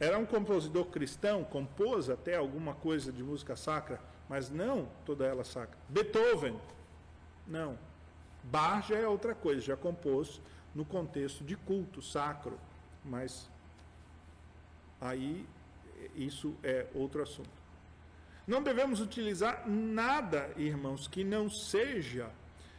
Era 0.00 0.18
um 0.18 0.26
compositor 0.26 0.86
cristão, 0.86 1.44
compôs 1.44 2.10
até 2.10 2.36
alguma 2.36 2.74
coisa 2.74 3.12
de 3.12 3.22
música 3.22 3.54
sacra, 3.54 4.00
mas 4.32 4.48
não 4.48 4.88
toda 5.04 5.26
ela 5.26 5.44
sacra. 5.44 5.76
Beethoven, 5.90 6.58
não 7.46 7.76
Bar 8.44 8.80
já 8.80 8.96
é 8.96 9.06
outra 9.06 9.34
coisa, 9.34 9.60
já 9.60 9.76
compôs 9.76 10.40
no 10.74 10.86
contexto 10.86 11.44
de 11.44 11.54
culto 11.54 12.00
sacro, 12.00 12.58
mas 13.04 13.46
aí 14.98 15.46
isso 16.16 16.56
é 16.62 16.86
outro 16.94 17.22
assunto. 17.22 17.50
Não 18.46 18.62
devemos 18.62 19.00
utilizar 19.00 19.68
nada, 19.68 20.50
irmãos, 20.56 21.06
que 21.06 21.22
não 21.22 21.50
seja 21.50 22.30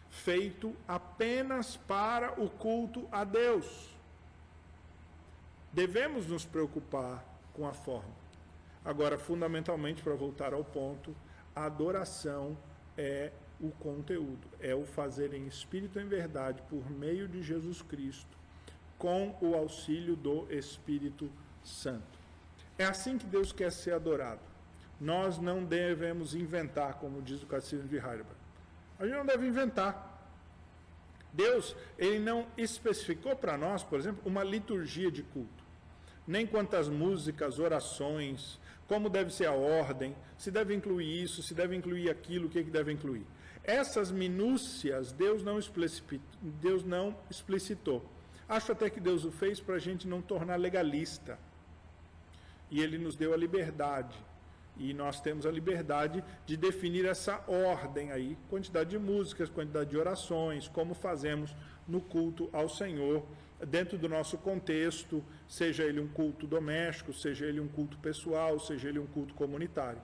feito 0.10 0.76
apenas 0.88 1.78
para 1.78 2.34
o 2.42 2.50
culto 2.50 3.08
a 3.12 3.24
Deus. 3.24 3.92
Devemos 5.72 6.26
nos 6.26 6.46
preocupar 6.46 7.24
com 7.54 7.68
a 7.68 7.74
forma. 7.74 8.24
Agora, 8.84 9.20
fundamentalmente, 9.20 10.02
para 10.02 10.16
voltar 10.16 10.52
ao 10.52 10.64
ponto, 10.64 11.16
a 11.56 11.66
adoração 11.66 12.58
é 12.98 13.32
o 13.60 13.72
conteúdo, 13.72 14.48
é 14.60 14.76
o 14.76 14.86
fazer 14.86 15.34
em 15.34 15.48
espírito 15.48 16.00
e 16.00 16.04
em 16.04 16.08
verdade 16.08 16.62
por 16.70 16.90
meio 16.92 17.28
de 17.28 17.42
Jesus 17.42 17.82
Cristo, 17.82 18.38
com 18.98 19.36
o 19.42 19.56
auxílio 19.56 20.16
do 20.16 20.48
Espírito 20.52 21.30
Santo. 21.64 22.20
É 22.78 22.86
assim 22.86 23.18
que 23.18 23.26
Deus 23.26 23.52
quer 23.52 23.72
ser 23.72 23.94
adorado. 23.94 24.42
Nós 25.00 25.38
não 25.38 25.64
devemos 25.64 26.34
inventar, 26.36 26.96
como 26.96 27.22
diz 27.22 27.42
o 27.44 27.46
Catecismo 27.46 27.88
de 27.88 27.96
Heidelberg. 27.96 28.36
A 29.00 29.06
gente 29.06 29.16
não 29.16 29.26
deve 29.26 29.48
inventar. 29.48 30.12
Deus, 31.32 31.76
ele 31.98 32.20
não 32.20 32.46
especificou 32.58 33.36
para 33.36 33.58
nós, 33.58 33.84
por 33.84 34.00
exemplo, 34.00 34.22
uma 34.26 34.44
liturgia 34.44 35.12
de 35.12 35.24
culto. 35.24 35.64
Nem 36.26 36.46
quantas 36.46 36.88
músicas, 36.88 37.60
orações, 37.60 38.60
como 38.88 39.10
deve 39.10 39.34
ser 39.34 39.46
a 39.46 39.54
ordem, 39.54 40.16
se 40.38 40.52
deve 40.52 40.76
incluir 40.76 41.24
isso, 41.24 41.42
se 41.42 41.54
deve 41.54 41.76
incluir 41.76 42.10
aquilo, 42.10 42.48
o 42.48 42.50
que, 42.50 42.64
que 42.64 42.70
deve 42.70 42.92
incluir. 42.92 43.26
Essas 43.64 44.12
minúcias 44.12 45.12
Deus 45.12 45.42
não, 45.42 45.60
Deus 46.42 46.84
não 46.84 47.16
explicitou. 47.30 48.04
Acho 48.48 48.74
até 48.74 48.90
que 48.90 49.00
Deus 49.00 49.24
o 49.24 49.32
fez 49.32 49.60
para 49.60 49.76
a 49.76 49.80
gente 49.80 50.08
não 50.08 50.22
tornar 50.22 50.58
legalista. 50.58 51.40
E 52.70 52.82
Ele 52.82 52.98
nos 52.98 53.16
deu 53.16 53.34
a 53.34 53.38
liberdade. 53.38 54.18
E 54.76 54.94
nós 54.94 55.22
temos 55.22 55.46
a 55.46 55.52
liberdade 55.52 56.24
de 56.46 56.58
definir 56.58 57.06
essa 57.06 57.44
ordem 57.48 58.12
aí, 58.12 58.38
quantidade 58.50 58.90
de 58.90 58.98
músicas, 58.98 59.50
quantidade 59.50 59.92
de 59.92 59.98
orações, 59.98 60.68
como 60.68 60.94
fazemos 60.94 61.56
no 61.88 62.02
culto 62.02 62.50
ao 62.52 62.68
Senhor 62.68 63.24
dentro 63.66 63.98
do 63.98 64.10
nosso 64.10 64.38
contexto, 64.38 65.24
seja 65.54 65.84
ele 65.84 66.00
um 66.00 66.08
culto 66.08 66.48
doméstico, 66.48 67.14
seja 67.14 67.46
ele 67.46 67.60
um 67.60 67.68
culto 67.68 67.96
pessoal, 68.00 68.60
seja 68.60 68.90
ele 68.90 68.98
um 68.98 69.06
culto 69.06 69.36
comunitário. 69.36 70.02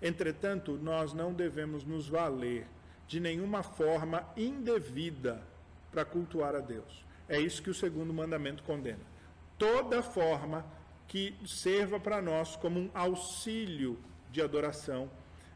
Entretanto, 0.00 0.78
nós 0.80 1.12
não 1.12 1.32
devemos 1.32 1.82
nos 1.82 2.08
valer 2.08 2.64
de 3.08 3.18
nenhuma 3.18 3.64
forma 3.64 4.24
indevida 4.36 5.42
para 5.90 6.04
cultuar 6.04 6.54
a 6.54 6.60
Deus. 6.60 7.04
É 7.28 7.40
isso 7.40 7.60
que 7.60 7.70
o 7.70 7.74
segundo 7.74 8.14
mandamento 8.14 8.62
condena. 8.62 9.04
Toda 9.58 10.00
forma 10.00 10.64
que 11.08 11.34
serva 11.44 11.98
para 11.98 12.22
nós 12.22 12.54
como 12.54 12.78
um 12.78 12.90
auxílio 12.94 13.98
de 14.30 14.40
adoração 14.40 15.10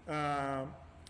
ah, 0.04 0.66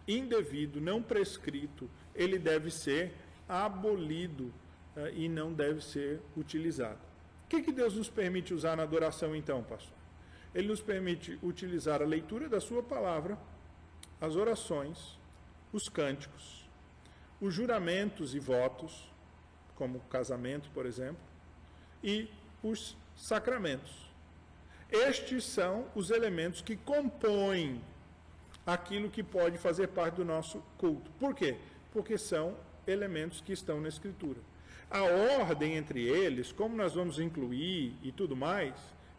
indevido, 0.07 0.83
não 0.83 1.03
prescrito, 1.03 1.89
ele 2.15 2.39
deve 2.39 2.71
ser 2.71 3.15
abolido 3.49 4.53
ah, 4.95 5.09
e 5.15 5.31
não 5.31 5.51
deve 5.51 5.81
ser 5.81 6.21
utilizado. 6.37 7.12
Que, 7.53 7.61
que 7.61 7.71
Deus 7.71 7.95
nos 7.97 8.09
permite 8.09 8.55
usar 8.55 8.79
na 8.79 8.83
adoração, 8.83 9.37
então, 9.37 9.63
pastor? 9.63 9.95
Ele 10.55 10.69
nos 10.69 10.81
permite 10.81 11.39
utilizar 11.43 12.01
a 12.01 12.07
leitura 12.07 12.49
da 12.49 12.59
Sua 12.63 12.83
palavra, 12.83 13.37
as 14.19 14.37
orações, 14.37 15.19
os 15.71 15.87
cânticos, 15.87 16.67
os 17.43 17.53
juramentos 17.53 18.35
e 18.35 18.39
votos, 18.39 19.07
como 19.75 20.01
casamento, 20.09 20.71
por 20.71 20.87
exemplo, 20.87 21.21
e 22.03 22.27
os 22.63 22.97
sacramentos. 23.15 24.11
Estes 24.91 25.45
são 25.45 25.87
os 25.95 26.09
elementos 26.09 26.63
que 26.63 26.75
compõem 26.75 27.85
aquilo 28.67 29.11
que 29.11 29.23
pode 29.23 29.59
fazer 29.59 29.89
parte 29.89 30.15
do 30.15 30.25
nosso 30.25 30.63
culto. 30.79 31.11
Por 31.21 31.35
quê? 31.35 31.59
Porque 31.93 32.17
são 32.17 32.57
elementos 32.87 33.43
que 33.43 33.53
estão 33.53 33.79
na 33.79 33.89
Escritura. 33.89 34.41
A 34.95 35.05
ordem 35.05 35.75
entre 35.75 36.07
eles, 36.07 36.53
como 36.53 36.77
nós 36.77 36.93
vamos 36.93 37.19
incluir 37.19 37.97
e 38.03 38.13
tudo 38.13 38.37
mais, 38.37 38.75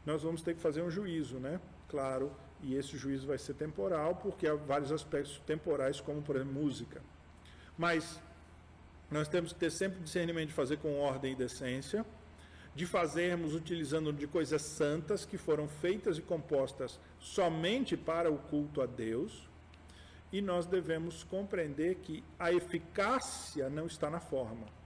nós 0.06 0.22
vamos 0.22 0.44
ter 0.44 0.54
que 0.54 0.62
fazer 0.62 0.84
um 0.84 0.92
juízo, 0.92 1.40
né? 1.40 1.60
Claro, 1.90 2.32
e 2.62 2.76
esse 2.76 2.96
juízo 2.96 3.26
vai 3.26 3.40
ser 3.40 3.56
temporal, 3.56 4.18
porque 4.18 4.46
há 4.46 4.54
vários 4.54 4.92
aspectos 4.92 5.42
temporais, 5.48 6.00
como, 6.00 6.22
por 6.22 6.36
exemplo, 6.36 6.54
música. 6.54 7.02
Mas 7.76 8.22
nós 9.10 9.28
temos 9.28 9.52
que 9.52 9.58
ter 9.58 9.72
sempre 9.72 10.00
discernimento 10.00 10.50
de 10.50 10.54
fazer 10.54 10.78
com 10.78 11.00
ordem 11.00 11.32
e 11.32 11.36
decência, 11.36 12.06
de 12.76 12.86
fazermos 12.86 13.56
utilizando 13.56 14.14
de 14.14 14.28
coisas 14.28 14.62
santas 14.62 15.26
que 15.26 15.40
foram 15.40 15.68
feitas 15.68 16.20
e 16.20 16.22
compostas 16.22 17.00
somente 17.20 17.98
para 17.98 18.32
o 18.32 18.38
culto 18.38 18.80
a 18.80 18.86
Deus, 18.86 19.50
e 20.32 20.40
nós 20.40 20.68
devemos 20.68 21.24
compreender 21.24 21.96
que 21.96 22.24
a 22.38 22.54
eficácia 22.54 23.72
não 23.72 23.88
está 23.88 24.08
na 24.08 24.20
forma. 24.20 24.83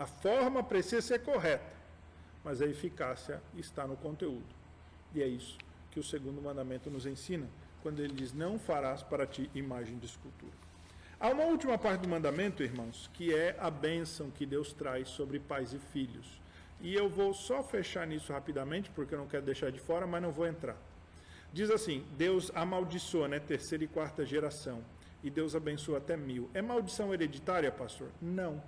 A 0.00 0.06
forma 0.06 0.62
precisa 0.62 1.02
ser 1.02 1.18
correta, 1.18 1.70
mas 2.42 2.62
a 2.62 2.66
eficácia 2.66 3.42
está 3.54 3.86
no 3.86 3.98
conteúdo. 3.98 4.46
E 5.14 5.22
é 5.22 5.26
isso 5.26 5.58
que 5.90 6.00
o 6.00 6.02
segundo 6.02 6.40
mandamento 6.40 6.88
nos 6.88 7.04
ensina, 7.04 7.46
quando 7.82 8.00
ele 8.00 8.14
diz: 8.14 8.32
Não 8.32 8.58
farás 8.58 9.02
para 9.02 9.26
ti 9.26 9.50
imagem 9.54 9.98
de 9.98 10.06
escultura. 10.06 10.54
Há 11.20 11.28
uma 11.28 11.44
última 11.44 11.76
parte 11.76 12.00
do 12.00 12.08
mandamento, 12.08 12.62
irmãos, 12.62 13.10
que 13.12 13.34
é 13.34 13.54
a 13.60 13.70
bênção 13.70 14.30
que 14.30 14.46
Deus 14.46 14.72
traz 14.72 15.06
sobre 15.06 15.38
pais 15.38 15.74
e 15.74 15.78
filhos. 15.78 16.40
E 16.80 16.94
eu 16.94 17.10
vou 17.10 17.34
só 17.34 17.62
fechar 17.62 18.06
nisso 18.06 18.32
rapidamente, 18.32 18.88
porque 18.88 19.14
eu 19.14 19.18
não 19.18 19.26
quero 19.26 19.44
deixar 19.44 19.70
de 19.70 19.80
fora, 19.80 20.06
mas 20.06 20.22
não 20.22 20.32
vou 20.32 20.46
entrar. 20.46 20.78
Diz 21.52 21.70
assim: 21.70 22.06
Deus 22.16 22.50
amaldiçoa, 22.54 23.28
né? 23.28 23.38
Terceira 23.38 23.84
e 23.84 23.86
quarta 23.86 24.24
geração. 24.24 24.82
E 25.22 25.28
Deus 25.28 25.54
abençoa 25.54 25.98
até 25.98 26.16
mil. 26.16 26.48
É 26.54 26.62
maldição 26.62 27.12
hereditária, 27.12 27.70
pastor? 27.70 28.08
Não. 28.18 28.62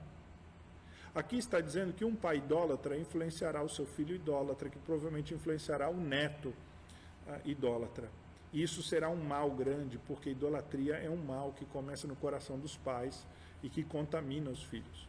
Aqui 1.15 1.37
está 1.37 1.61
dizendo 1.61 1.93
que 1.93 2.05
um 2.05 2.15
pai 2.15 2.39
idólatra 2.39 2.97
influenciará 2.97 3.63
o 3.63 3.69
seu 3.69 3.85
filho 3.85 4.15
idólatra, 4.15 4.71
que 4.71 4.79
provavelmente 4.79 5.35
influenciará 5.35 5.91
o 5.91 5.97
neto 5.97 6.49
uh, 6.49 7.41
idólatra. 7.45 8.09
Isso 8.53 8.83
será 8.83 9.11
um 9.11 9.23
mal 9.23 9.51
grande, 9.51 9.99
porque 10.07 10.31
idolatria 10.31 10.97
é 10.97 11.11
um 11.11 11.17
mal 11.17 11.53
que 11.53 11.67
começa 11.67 12.07
no 12.07 12.17
coração 12.17 12.59
dos 12.59 12.77
pais 12.79 13.27
e 13.63 13.69
que 13.69 13.83
contamina 13.83 14.51
os 14.51 14.63
filhos. 14.63 15.09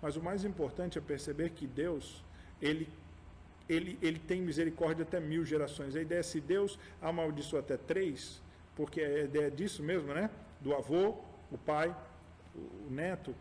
Mas 0.00 0.16
o 0.16 0.22
mais 0.22 0.44
importante 0.44 0.96
é 0.96 1.00
perceber 1.00 1.50
que 1.50 1.66
Deus 1.66 2.24
ele, 2.60 2.88
ele, 3.68 3.98
ele 4.00 4.18
tem 4.18 4.40
misericórdia 4.40 5.02
até 5.02 5.20
mil 5.20 5.44
gerações. 5.44 5.96
A 5.96 6.00
ideia 6.00 6.20
é 6.20 6.22
se 6.22 6.40
Deus 6.40 6.78
amaldiçoa 7.00 7.60
até 7.60 7.76
três, 7.76 8.40
porque 8.74 9.02
a 9.02 9.24
ideia 9.24 9.48
é 9.48 9.50
disso 9.50 9.82
mesmo, 9.82 10.14
né? 10.14 10.30
Do 10.60 10.74
avô, 10.74 11.16
o 11.50 11.58
pai, 11.58 11.94
o 12.54 12.90
neto, 12.90 13.34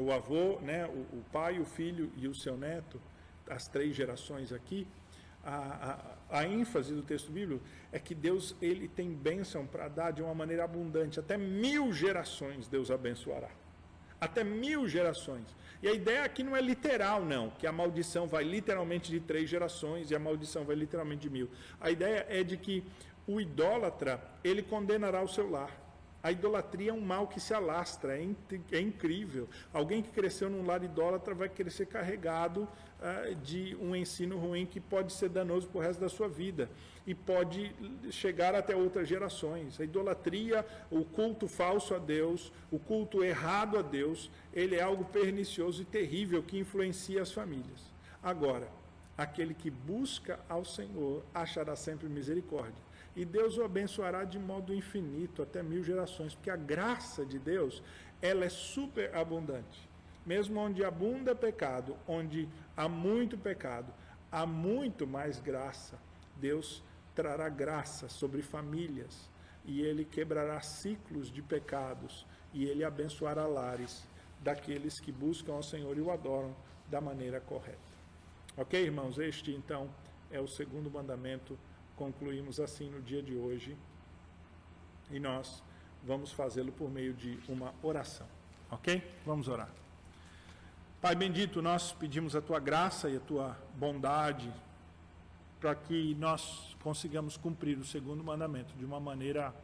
o 0.00 0.12
avô, 0.12 0.58
né? 0.60 0.86
o, 0.86 1.18
o 1.18 1.24
pai, 1.32 1.58
o 1.58 1.64
filho 1.64 2.10
e 2.16 2.26
o 2.26 2.34
seu 2.34 2.56
neto, 2.56 3.00
as 3.48 3.68
três 3.68 3.94
gerações 3.94 4.52
aqui. 4.52 4.86
A, 5.42 6.18
a, 6.30 6.40
a, 6.40 6.46
ênfase 6.46 6.92
do 6.92 7.02
texto 7.02 7.32
bíblico 7.32 7.64
é 7.90 7.98
que 7.98 8.14
Deus 8.14 8.54
ele 8.60 8.86
tem 8.86 9.10
bênção 9.10 9.66
para 9.66 9.88
dar 9.88 10.10
de 10.10 10.22
uma 10.22 10.34
maneira 10.34 10.64
abundante. 10.64 11.18
Até 11.18 11.36
mil 11.36 11.92
gerações 11.92 12.68
Deus 12.68 12.90
abençoará. 12.90 13.48
Até 14.20 14.44
mil 14.44 14.86
gerações. 14.86 15.46
E 15.82 15.88
a 15.88 15.94
ideia 15.94 16.24
aqui 16.24 16.42
não 16.42 16.54
é 16.54 16.60
literal, 16.60 17.24
não, 17.24 17.48
que 17.50 17.66
a 17.66 17.72
maldição 17.72 18.26
vai 18.26 18.44
literalmente 18.44 19.10
de 19.10 19.18
três 19.18 19.48
gerações 19.48 20.10
e 20.10 20.14
a 20.14 20.18
maldição 20.18 20.62
vai 20.62 20.76
literalmente 20.76 21.22
de 21.22 21.30
mil. 21.30 21.48
A 21.80 21.90
ideia 21.90 22.26
é 22.28 22.44
de 22.44 22.58
que 22.58 22.84
o 23.26 23.40
idólatra, 23.40 24.20
ele 24.44 24.62
condenará 24.62 25.22
o 25.22 25.28
seu 25.28 25.48
lar. 25.48 25.70
A 26.22 26.30
idolatria 26.30 26.90
é 26.90 26.92
um 26.92 27.00
mal 27.00 27.26
que 27.26 27.40
se 27.40 27.54
alastra, 27.54 28.18
é, 28.18 28.28
é 28.72 28.80
incrível. 28.80 29.48
Alguém 29.72 30.02
que 30.02 30.10
cresceu 30.10 30.50
num 30.50 30.66
lar 30.66 30.84
idólatra 30.84 31.34
vai 31.34 31.48
crescer 31.48 31.86
carregado 31.86 32.64
uh, 32.64 33.34
de 33.36 33.74
um 33.80 33.96
ensino 33.96 34.36
ruim 34.36 34.66
que 34.66 34.78
pode 34.78 35.14
ser 35.14 35.30
danoso 35.30 35.68
para 35.68 35.78
o 35.78 35.82
resto 35.82 36.00
da 36.00 36.10
sua 36.10 36.28
vida 36.28 36.68
e 37.06 37.14
pode 37.14 37.74
chegar 38.10 38.54
até 38.54 38.76
outras 38.76 39.08
gerações. 39.08 39.80
A 39.80 39.84
idolatria, 39.84 40.66
o 40.90 41.04
culto 41.06 41.48
falso 41.48 41.94
a 41.94 41.98
Deus, 41.98 42.52
o 42.70 42.78
culto 42.78 43.24
errado 43.24 43.78
a 43.78 43.82
Deus, 43.82 44.30
ele 44.52 44.76
é 44.76 44.82
algo 44.82 45.06
pernicioso 45.06 45.80
e 45.80 45.86
terrível 45.86 46.42
que 46.42 46.58
influencia 46.58 47.22
as 47.22 47.32
famílias. 47.32 47.90
Agora, 48.22 48.68
aquele 49.16 49.54
que 49.54 49.70
busca 49.70 50.38
ao 50.50 50.66
Senhor 50.66 51.24
achará 51.32 51.74
sempre 51.74 52.10
misericórdia 52.10 52.89
e 53.16 53.24
Deus 53.24 53.56
o 53.56 53.64
abençoará 53.64 54.24
de 54.24 54.38
modo 54.38 54.74
infinito, 54.74 55.42
até 55.42 55.62
mil 55.62 55.82
gerações, 55.82 56.34
porque 56.34 56.50
a 56.50 56.56
graça 56.56 57.24
de 57.24 57.38
Deus, 57.38 57.82
ela 58.22 58.44
é 58.44 58.48
super 58.48 59.14
abundante. 59.14 59.88
Mesmo 60.24 60.60
onde 60.60 60.84
abunda 60.84 61.34
pecado, 61.34 61.96
onde 62.06 62.48
há 62.76 62.88
muito 62.88 63.36
pecado, 63.36 63.92
há 64.30 64.46
muito 64.46 65.06
mais 65.06 65.40
graça. 65.40 65.98
Deus 66.36 66.82
trará 67.14 67.48
graça 67.48 68.08
sobre 68.08 68.42
famílias, 68.42 69.28
e 69.64 69.80
ele 69.82 70.04
quebrará 70.04 70.60
ciclos 70.60 71.30
de 71.30 71.42
pecados, 71.42 72.26
e 72.52 72.64
ele 72.64 72.84
abençoará 72.84 73.46
lares 73.46 74.04
daqueles 74.40 74.98
que 75.00 75.12
buscam 75.12 75.52
ao 75.52 75.62
Senhor 75.62 75.96
e 75.96 76.00
o 76.00 76.10
adoram 76.10 76.54
da 76.88 77.00
maneira 77.00 77.40
correta. 77.40 77.78
Ok, 78.56 78.82
irmãos? 78.82 79.18
Este 79.18 79.52
então 79.52 79.88
é 80.30 80.40
o 80.40 80.48
segundo 80.48 80.90
mandamento 80.90 81.58
concluímos 82.00 82.58
assim 82.58 82.88
no 82.88 83.02
dia 83.02 83.22
de 83.22 83.36
hoje 83.36 83.76
e 85.10 85.20
nós 85.20 85.62
vamos 86.02 86.32
fazê-lo 86.32 86.72
por 86.72 86.90
meio 86.90 87.12
de 87.12 87.38
uma 87.46 87.74
oração. 87.82 88.26
Ok? 88.70 89.02
Vamos 89.26 89.48
orar. 89.48 89.68
Pai 90.98 91.14
bendito, 91.14 91.60
nós 91.60 91.92
pedimos 91.92 92.34
a 92.34 92.40
tua 92.40 92.58
graça 92.58 93.10
e 93.10 93.18
a 93.18 93.20
tua 93.20 93.54
bondade 93.74 94.50
para 95.60 95.74
que 95.74 96.14
nós 96.14 96.74
consigamos 96.82 97.36
cumprir 97.36 97.76
o 97.76 97.84
segundo 97.84 98.24
mandamento 98.24 98.72
de 98.78 98.84
uma 98.86 98.98
maneira, 98.98 99.54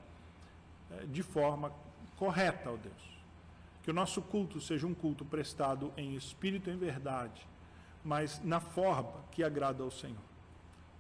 eh, 0.90 1.06
de 1.06 1.22
forma 1.22 1.72
correta, 2.18 2.70
ó 2.70 2.76
Deus. 2.76 3.16
Que 3.82 3.90
o 3.90 3.94
nosso 3.94 4.20
culto 4.20 4.60
seja 4.60 4.86
um 4.86 4.92
culto 4.92 5.24
prestado 5.24 5.90
em 5.96 6.14
espírito 6.14 6.68
e 6.68 6.74
em 6.74 6.76
verdade, 6.76 7.48
mas 8.04 8.42
na 8.44 8.60
forma 8.60 9.24
que 9.32 9.42
agrada 9.42 9.82
ao 9.82 9.90
Senhor. 9.90 10.26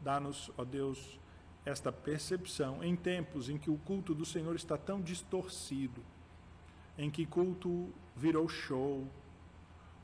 Dá-nos, 0.00 0.50
ó 0.56 0.64
Deus, 0.64 1.18
esta 1.66 1.90
percepção 1.90 2.82
em 2.82 2.94
tempos 2.94 3.50
em 3.50 3.58
que 3.58 3.70
o 3.70 3.76
culto 3.76 4.14
do 4.14 4.24
Senhor 4.24 4.54
está 4.54 4.78
tão 4.78 5.02
distorcido, 5.02 6.00
em 6.96 7.10
que 7.10 7.26
culto 7.26 7.92
virou 8.14 8.48
show, 8.48 9.06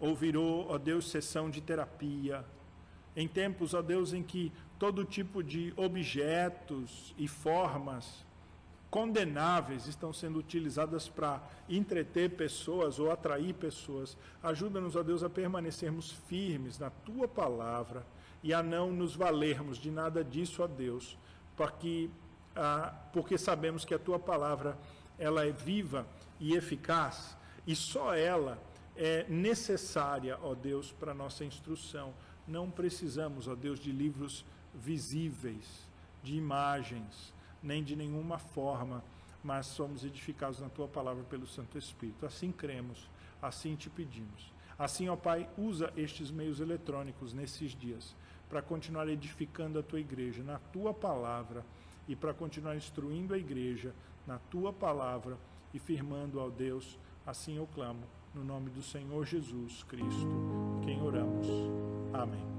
ou 0.01 0.17
virou, 0.17 0.67
ó 0.69 0.77
Deus, 0.77 1.09
sessão 1.09 1.49
de 1.49 1.61
terapia, 1.61 2.45
em 3.15 3.29
tempos, 3.29 3.73
ó 3.75 3.81
Deus, 3.81 4.13
em 4.13 4.25
que 4.25 4.53
todo 4.77 5.05
tipo 5.05 5.43
de 5.43 5.73
objetos 5.77 7.15
e 7.17 7.29
formas 7.29 8.27
condenáveis 8.91 9.87
estão 9.87 10.13
sendo 10.13 10.39
utilizadas 10.39 11.09
para 11.09 11.43
entreter 11.69 12.31
pessoas 12.31 12.99
ou 12.99 13.11
atrair 13.11 13.55
pessoas. 13.55 14.19
Ajuda-nos, 14.43 14.97
ó 14.97 15.03
Deus, 15.03 15.23
a 15.23 15.31
permanecermos 15.31 16.11
firmes 16.29 16.79
na 16.79 16.91
tua 16.91 17.29
palavra 17.29 18.05
e 18.43 18.53
a 18.53 18.63
não 18.63 18.91
nos 18.91 19.15
valermos 19.15 19.79
de 19.79 19.91
nada 19.91 20.25
disso, 20.25 20.63
ó 20.63 20.67
Deus, 20.67 21.17
porque, 21.63 22.11
ah, 22.57 22.93
porque 23.13 23.39
sabemos 23.39 23.85
que 23.85 23.95
a 23.95 23.99
tua 23.99 24.19
palavra 24.19 24.77
ela 25.17 25.47
é 25.47 25.53
viva 25.53 26.05
e 26.41 26.57
eficaz 26.57 27.37
e 27.65 27.77
só 27.77 28.17
ela 28.17 28.61
é 28.97 29.25
necessária, 29.29 30.37
ó 30.43 30.57
Deus, 30.57 30.91
para 30.91 31.15
nossa 31.15 31.45
instrução. 31.45 32.13
Não 32.49 32.69
precisamos, 32.69 33.47
ó 33.47 33.55
Deus, 33.55 33.79
de 33.79 33.93
livros 33.93 34.45
visíveis, 34.75 35.89
de 36.21 36.35
imagens, 36.35 37.33
nem 37.63 37.85
de 37.85 37.95
nenhuma 37.95 38.39
forma, 38.39 39.05
mas 39.45 39.67
somos 39.67 40.03
edificados 40.05 40.59
na 40.59 40.69
tua 40.69 40.89
palavra 40.89 41.23
pelo 41.23 41.47
Santo 41.47 41.79
Espírito. 41.79 42.27
Assim 42.27 42.51
cremos, 42.51 43.09
assim 43.41 43.77
te 43.77 43.89
pedimos. 43.89 44.53
Assim, 44.77 45.09
ó 45.09 45.15
Pai, 45.15 45.49
usa 45.57 45.93
estes 45.97 46.29
meios 46.29 46.59
eletrônicos 46.59 47.33
nesses 47.33 47.71
dias 47.71 48.17
para 48.53 48.61
continuar 48.61 49.09
edificando 49.09 49.79
a 49.79 49.83
tua 49.83 49.99
igreja 49.99 50.43
na 50.43 50.59
tua 50.59 50.93
palavra 50.93 51.65
e 52.07 52.15
para 52.15 52.35
continuar 52.35 52.77
instruindo 52.77 53.33
a 53.33 53.39
igreja 53.39 53.95
na 54.27 54.39
tua 54.39 54.71
palavra 54.71 55.39
e 55.73 55.79
firmando 55.79 56.39
ao 56.39 56.51
Deus. 56.51 56.99
Assim 57.25 57.57
eu 57.57 57.67
clamo, 57.75 58.03
no 58.35 58.45
nome 58.45 58.69
do 58.69 58.83
Senhor 58.83 59.25
Jesus 59.25 59.83
Cristo, 59.85 60.29
quem 60.85 61.01
oramos. 61.01 61.47
Amém. 62.13 62.52